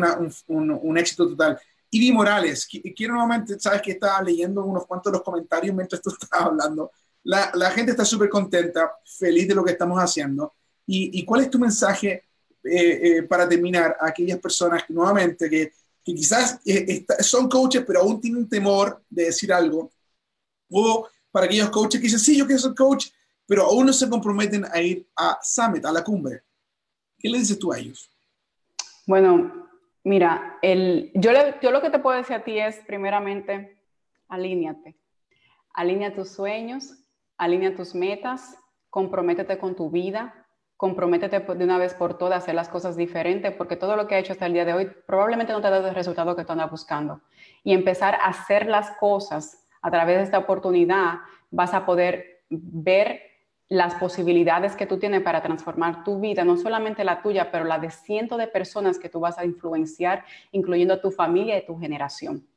un, 0.47 0.97
éxito 0.97 1.27
total. 1.29 1.59
Ivy 1.91 2.11
Morales, 2.11 2.67
quiero 2.95 3.13
nuevamente, 3.13 3.59
sabes 3.59 3.81
que 3.81 3.91
estaba 3.91 4.21
leyendo 4.21 4.65
unos 4.65 4.85
cuantos 4.85 5.11
de 5.11 5.17
los 5.17 5.23
comentarios 5.23 5.75
mientras 5.75 6.01
tú 6.01 6.09
estabas 6.09 6.47
hablando. 6.47 6.91
La, 7.27 7.71
gente 7.71 7.91
está 7.91 8.05
súper 8.05 8.29
contenta, 8.29 8.89
feliz 9.03 9.49
de 9.49 9.55
lo 9.55 9.63
que 9.63 9.71
estamos 9.71 9.99
haciendo. 9.99 10.53
¿Y, 10.85 11.25
cuál 11.25 11.41
es 11.41 11.49
tu 11.49 11.59
mensaje 11.59 12.23
eh, 12.63 13.17
eh, 13.17 13.23
para 13.23 13.49
terminar 13.49 13.97
a 13.99 14.07
aquellas 14.07 14.39
personas 14.39 14.85
que, 14.85 14.93
nuevamente 14.93 15.49
que, 15.49 15.73
que 16.03 16.15
quizás 16.15 16.61
eh, 16.65 17.05
son 17.19 17.49
coaches 17.49 17.83
pero 17.85 17.99
aún 17.99 18.21
tienen 18.21 18.47
temor 18.47 19.03
de 19.09 19.25
decir 19.25 19.51
algo? 19.51 19.91
O 20.71 21.09
para 21.29 21.47
aquellos 21.47 21.69
coaches 21.69 21.99
que 21.99 22.05
dicen, 22.05 22.19
sí, 22.19 22.37
yo 22.37 22.45
quiero 22.45 22.61
ser 22.61 22.73
coach, 22.73 23.07
pero 23.45 23.63
aún 23.63 23.87
no 23.87 23.93
se 23.93 24.09
comprometen 24.09 24.63
a 24.63 24.81
ir 24.81 25.05
a 25.13 25.37
Summit, 25.41 25.83
a 25.85 25.91
la 25.91 26.05
cumbre. 26.05 26.43
¿Qué 27.19 27.27
le 27.27 27.39
dices 27.39 27.59
tú 27.59 27.73
a 27.73 27.77
ellos? 27.77 28.09
Bueno, 29.05 29.69
mira, 30.05 30.59
yo 31.13 31.71
lo 31.71 31.81
que 31.81 31.89
te 31.89 31.99
puedo 31.99 32.17
decir 32.17 32.37
a 32.37 32.43
ti 32.45 32.57
es, 32.57 32.77
primeramente, 32.87 33.77
alíñate. 34.29 34.95
Alinea 35.73 36.15
tus 36.15 36.29
sueños, 36.29 36.93
alinea 37.37 37.75
tus 37.75 37.95
metas, 37.95 38.57
comprométete 38.89 39.57
con 39.57 39.75
tu 39.75 39.89
vida, 39.89 40.47
comprométete 40.77 41.39
de 41.39 41.63
una 41.63 41.77
vez 41.77 41.93
por 41.93 42.17
todas 42.17 42.35
a 42.35 42.37
hacer 42.37 42.55
las 42.55 42.69
cosas 42.69 42.95
diferentes, 42.95 43.53
porque 43.53 43.75
todo 43.75 43.95
lo 43.95 44.07
que 44.07 44.15
ha 44.15 44.19
hecho 44.19 44.33
hasta 44.33 44.45
el 44.45 44.53
día 44.53 44.65
de 44.65 44.73
hoy 44.73 44.91
probablemente 45.05 45.53
no 45.53 45.61
te 45.61 45.67
ha 45.67 45.77
el 45.77 45.95
resultado 45.95 46.35
que 46.35 46.45
tú 46.45 46.51
andas 46.51 46.69
buscando. 46.69 47.21
Y 47.63 47.73
empezar 47.73 48.15
a 48.15 48.27
hacer 48.27 48.67
las 48.67 48.91
cosas 48.91 49.65
a 49.81 49.91
través 49.91 50.17
de 50.17 50.23
esta 50.23 50.37
oportunidad, 50.37 51.19
vas 51.49 51.73
a 51.73 51.85
poder 51.85 52.43
ver 52.49 53.21
las 53.69 53.95
posibilidades 53.95 54.75
que 54.75 54.85
tú 54.85 54.97
tienes 54.97 55.21
para 55.21 55.41
transformar 55.41 56.03
tu 56.03 56.19
vida, 56.19 56.45
no 56.45 56.55
solamente 56.55 57.03
la 57.03 57.21
tuya, 57.21 57.51
pero 57.51 57.65
la 57.65 57.79
de 57.79 57.89
cientos 57.89 58.37
de 58.37 58.47
personas 58.47 58.97
que 58.97 59.09
tú 59.09 59.19
vas 59.19 59.37
a 59.37 59.45
influenciar, 59.45 60.23
incluyendo 60.51 60.93
a 60.93 61.01
tu 61.01 61.11
familia 61.11 61.57
y 61.57 61.65
tu 61.65 61.77
generación. 61.77 62.47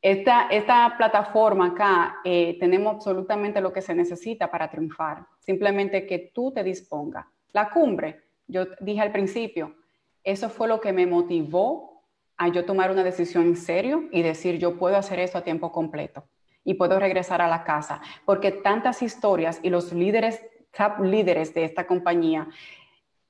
Esta, 0.00 0.48
esta 0.48 0.94
plataforma 0.96 1.68
acá, 1.68 2.18
eh, 2.24 2.56
tenemos 2.60 2.94
absolutamente 2.94 3.60
lo 3.60 3.72
que 3.72 3.82
se 3.82 3.94
necesita 3.94 4.50
para 4.50 4.70
triunfar. 4.70 5.26
Simplemente 5.40 6.06
que 6.06 6.30
tú 6.32 6.52
te 6.52 6.62
dispongas. 6.62 7.26
La 7.52 7.70
cumbre, 7.70 8.20
yo 8.46 8.66
dije 8.80 9.00
al 9.00 9.10
principio, 9.10 9.74
eso 10.22 10.48
fue 10.48 10.68
lo 10.68 10.80
que 10.80 10.92
me 10.92 11.06
motivó 11.06 12.04
a 12.36 12.48
yo 12.48 12.64
tomar 12.64 12.90
una 12.90 13.02
decisión 13.02 13.44
en 13.44 13.56
serio 13.56 14.04
y 14.12 14.22
decir, 14.22 14.58
yo 14.58 14.78
puedo 14.78 14.96
hacer 14.96 15.18
esto 15.18 15.38
a 15.38 15.44
tiempo 15.44 15.72
completo 15.72 16.24
y 16.62 16.74
puedo 16.74 17.00
regresar 17.00 17.42
a 17.42 17.48
la 17.48 17.64
casa, 17.64 18.00
porque 18.24 18.52
tantas 18.52 19.02
historias 19.02 19.58
y 19.62 19.70
los 19.70 19.92
líderes, 19.92 20.40
top 20.76 21.00
líderes 21.00 21.54
de 21.54 21.64
esta 21.64 21.86
compañía, 21.86 22.46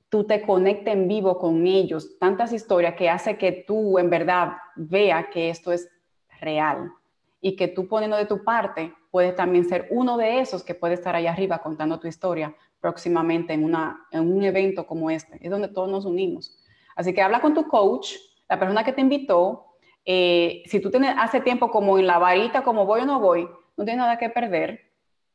tú 0.08 0.24
te 0.24 0.42
conectes 0.42 0.92
en 0.92 1.08
vivo 1.08 1.38
con 1.38 1.66
ellos, 1.66 2.18
tantas 2.18 2.52
historias 2.52 2.94
que 2.94 3.08
hace 3.08 3.38
que 3.38 3.64
tú 3.66 3.98
en 3.98 4.10
verdad 4.10 4.52
vea 4.74 5.30
que 5.30 5.50
esto 5.50 5.72
es 5.72 5.88
real 6.40 6.92
y 7.40 7.56
que 7.56 7.68
tú 7.68 7.86
poniendo 7.88 8.16
de 8.16 8.26
tu 8.26 8.44
parte 8.44 8.92
puedes 9.10 9.34
también 9.34 9.64
ser 9.64 9.86
uno 9.90 10.16
de 10.16 10.40
esos 10.40 10.62
que 10.62 10.74
puede 10.74 10.94
estar 10.94 11.14
allá 11.14 11.32
arriba 11.32 11.58
contando 11.58 11.98
tu 11.98 12.08
historia 12.08 12.54
próximamente 12.80 13.52
en, 13.52 13.64
una, 13.64 14.06
en 14.10 14.32
un 14.32 14.42
evento 14.44 14.86
como 14.86 15.10
este, 15.10 15.38
es 15.40 15.50
donde 15.50 15.68
todos 15.68 15.88
nos 15.88 16.04
unimos. 16.04 16.58
Así 16.94 17.12
que 17.12 17.22
habla 17.22 17.40
con 17.40 17.54
tu 17.54 17.66
coach, 17.68 18.14
la 18.48 18.58
persona 18.58 18.84
que 18.84 18.92
te 18.92 19.00
invitó, 19.00 19.66
eh, 20.04 20.62
si 20.66 20.80
tú 20.80 20.90
tienes 20.90 21.14
hace 21.18 21.40
tiempo 21.40 21.70
como 21.70 21.98
en 21.98 22.06
la 22.06 22.18
varita, 22.18 22.62
como 22.62 22.86
voy 22.86 23.02
o 23.02 23.06
no 23.06 23.20
voy, 23.20 23.48
no 23.76 23.84
tienes 23.84 23.98
nada 23.98 24.18
que 24.18 24.30
perder, 24.30 24.90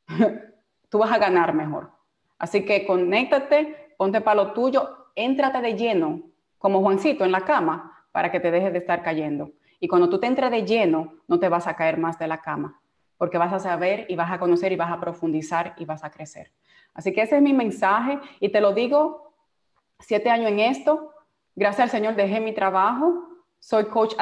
tú 0.90 0.98
vas 0.98 1.12
a 1.12 1.18
ganar 1.18 1.54
mejor. 1.54 1.92
Así 2.38 2.66
que 2.66 2.86
conéctate, 2.86 3.94
ponte 3.98 4.22
para 4.22 4.44
lo 4.44 4.54
tuyo, 4.54 5.10
éntrate 5.16 5.62
de 5.62 5.76
lleno, 5.76 6.22
como 6.58 6.82
Juancito 6.82 7.24
en 7.24 7.32
la 7.32 7.42
cama, 7.42 8.08
para 8.12 8.32
que 8.32 8.40
te 8.40 8.52
dejes 8.52 8.74
de 8.74 8.80
estar 8.80 9.04
cayendo. 9.04 9.52
Y 9.84 9.90
cuando 9.90 10.08
tú 10.08 10.18
te 10.18 10.28
entres 10.28 10.50
de 10.50 10.64
lleno, 10.64 11.16
no 11.28 11.40
te 11.40 11.50
vas 11.50 11.68
a 11.68 11.76
caer 11.76 11.98
más 11.98 12.18
de 12.18 12.26
la 12.26 12.38
cama, 12.38 12.80
porque 13.18 13.38
vas 13.38 13.52
a 13.52 13.60
saber 13.60 14.06
y 14.08 14.16
vas 14.16 14.32
a 14.32 14.40
conocer 14.40 14.72
y 14.72 14.78
vas 14.78 14.90
a 14.90 14.98
profundizar 14.98 15.74
y 15.76 15.84
vas 15.84 16.06
a 16.06 16.10
crecer. 16.10 16.54
Así 16.94 17.12
que 17.12 17.22
ese 17.22 17.36
es 17.36 17.42
mi 17.42 17.52
mensaje 17.52 18.18
y 18.40 18.48
te 18.48 18.62
lo 18.62 18.72
digo, 18.72 19.34
siete 20.00 20.30
años 20.30 20.52
en 20.52 20.62
esto, 20.62 21.12
gracias 21.54 21.82
al 21.82 21.90
Señor 21.90 22.16
dejé 22.16 22.40
mi 22.40 22.54
trabajo, 22.54 23.28
soy 23.60 23.88
coach 23.88 24.14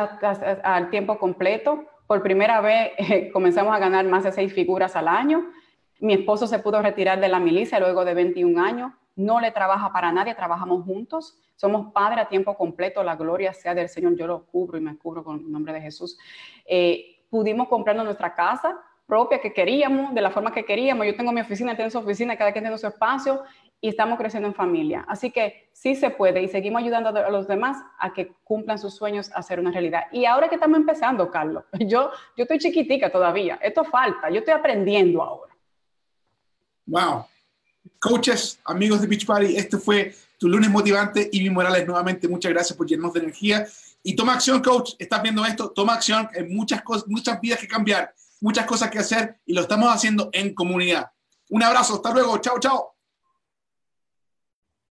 al 0.64 0.90
tiempo 0.90 1.20
completo. 1.20 1.86
Por 2.08 2.24
primera 2.24 2.60
vez 2.62 2.94
comenzamos 3.32 3.76
a 3.76 3.78
ganar 3.78 4.04
más 4.08 4.24
de 4.24 4.32
seis 4.32 4.52
figuras 4.52 4.96
al 4.96 5.08
año. 5.08 5.46
Mi 6.00 6.14
esposo 6.14 6.48
se 6.48 6.58
pudo 6.58 6.82
retirar 6.82 7.20
de 7.20 7.28
la 7.28 7.40
milicia 7.40 7.80
luego 7.80 8.04
de 8.04 8.16
21 8.16 8.60
años. 8.60 8.94
No 9.22 9.40
le 9.40 9.52
trabaja 9.52 9.92
para 9.94 10.12
nadie, 10.12 10.36
trabajamos 10.36 10.84
juntos. 10.86 11.38
Somos 11.56 11.92
padre 11.94 12.22
a 12.22 12.28
tiempo 12.28 12.56
completo. 12.56 13.04
La 13.04 13.16
gloria 13.16 13.54
sea 13.54 13.76
del 13.76 13.90
Señor. 13.90 14.16
Yo 14.16 14.28
lo 14.28 14.46
cubro 14.46 14.78
y 14.78 14.82
me 14.82 14.98
cubro 14.98 15.24
con 15.24 15.40
el 15.40 15.52
nombre 15.52 15.74
de 15.74 15.82
Jesús. 15.82 16.18
Eh, 16.66 17.24
pudimos 17.30 17.68
comprarnos 17.68 18.06
nuestra 18.06 18.34
casa 18.34 18.80
propia 19.06 19.42
que 19.42 19.52
queríamos, 19.52 20.14
de 20.14 20.22
la 20.22 20.32
forma 20.32 20.54
que 20.54 20.64
queríamos. 20.64 21.06
Yo 21.06 21.16
tengo 21.16 21.34
mi 21.34 21.42
oficina, 21.42 21.76
tengo 21.76 21.90
su 21.90 21.98
oficina, 21.98 22.38
cada 22.38 22.54
quien 22.54 22.64
tiene 22.64 22.78
su 22.78 22.88
espacio 22.88 23.44
y 23.82 23.90
estamos 23.90 24.18
creciendo 24.18 24.48
en 24.48 24.54
familia. 24.54 25.04
Así 25.08 25.32
que 25.32 25.70
sí 25.74 25.96
se 25.96 26.12
puede 26.12 26.42
y 26.42 26.48
seguimos 26.48 26.82
ayudando 26.82 27.10
a 27.10 27.30
los 27.30 27.48
demás 27.48 27.78
a 28.00 28.14
que 28.14 28.32
cumplan 28.44 28.78
sus 28.78 28.96
sueños 28.96 29.32
a 29.34 29.42
ser 29.42 29.60
una 29.60 29.72
realidad. 29.72 30.04
Y 30.12 30.26
ahora 30.26 30.48
que 30.48 30.56
estamos 30.56 30.78
empezando, 30.78 31.30
Carlos, 31.30 31.66
yo, 31.80 32.12
yo 32.38 32.44
estoy 32.44 32.60
chiquitica 32.60 33.12
todavía, 33.12 33.60
esto 33.62 33.84
falta, 33.84 34.30
yo 34.30 34.40
estoy 34.40 34.54
aprendiendo 34.54 35.22
ahora. 35.22 35.54
Wow. 36.86 37.26
Coaches, 38.00 38.60
amigos 38.66 39.02
de 39.02 39.08
Beach 39.08 39.26
Party, 39.26 39.56
este 39.56 39.78
fue 39.78 40.16
tu 40.38 40.48
lunes 40.48 40.70
motivante. 40.70 41.30
y 41.32 41.42
mi 41.42 41.50
Morales, 41.50 41.86
nuevamente, 41.86 42.28
muchas 42.28 42.52
gracias 42.52 42.78
por 42.78 42.88
llenarnos 42.88 43.14
de 43.14 43.20
energía. 43.22 43.68
Y 44.04 44.16
toma 44.16 44.34
acción, 44.34 44.62
coach. 44.62 44.94
Estás 44.98 45.22
viendo 45.22 45.46
esto, 45.46 45.70
toma 45.70 45.94
acción. 45.94 46.28
Hay 46.36 46.46
muchas 46.46 46.82
cosas, 46.82 47.08
muchas 47.08 47.40
vidas 47.40 47.60
que 47.60 47.68
cambiar, 47.68 48.14
muchas 48.40 48.66
cosas 48.66 48.90
que 48.90 49.00
hacer 49.00 49.40
y 49.46 49.54
lo 49.54 49.62
estamos 49.62 49.94
haciendo 49.94 50.30
en 50.34 50.54
comunidad. 50.54 51.12
Un 51.50 51.64
abrazo, 51.64 51.96
hasta 51.96 52.12
luego. 52.12 52.38
Chao, 52.40 52.60
chao. 52.60 52.96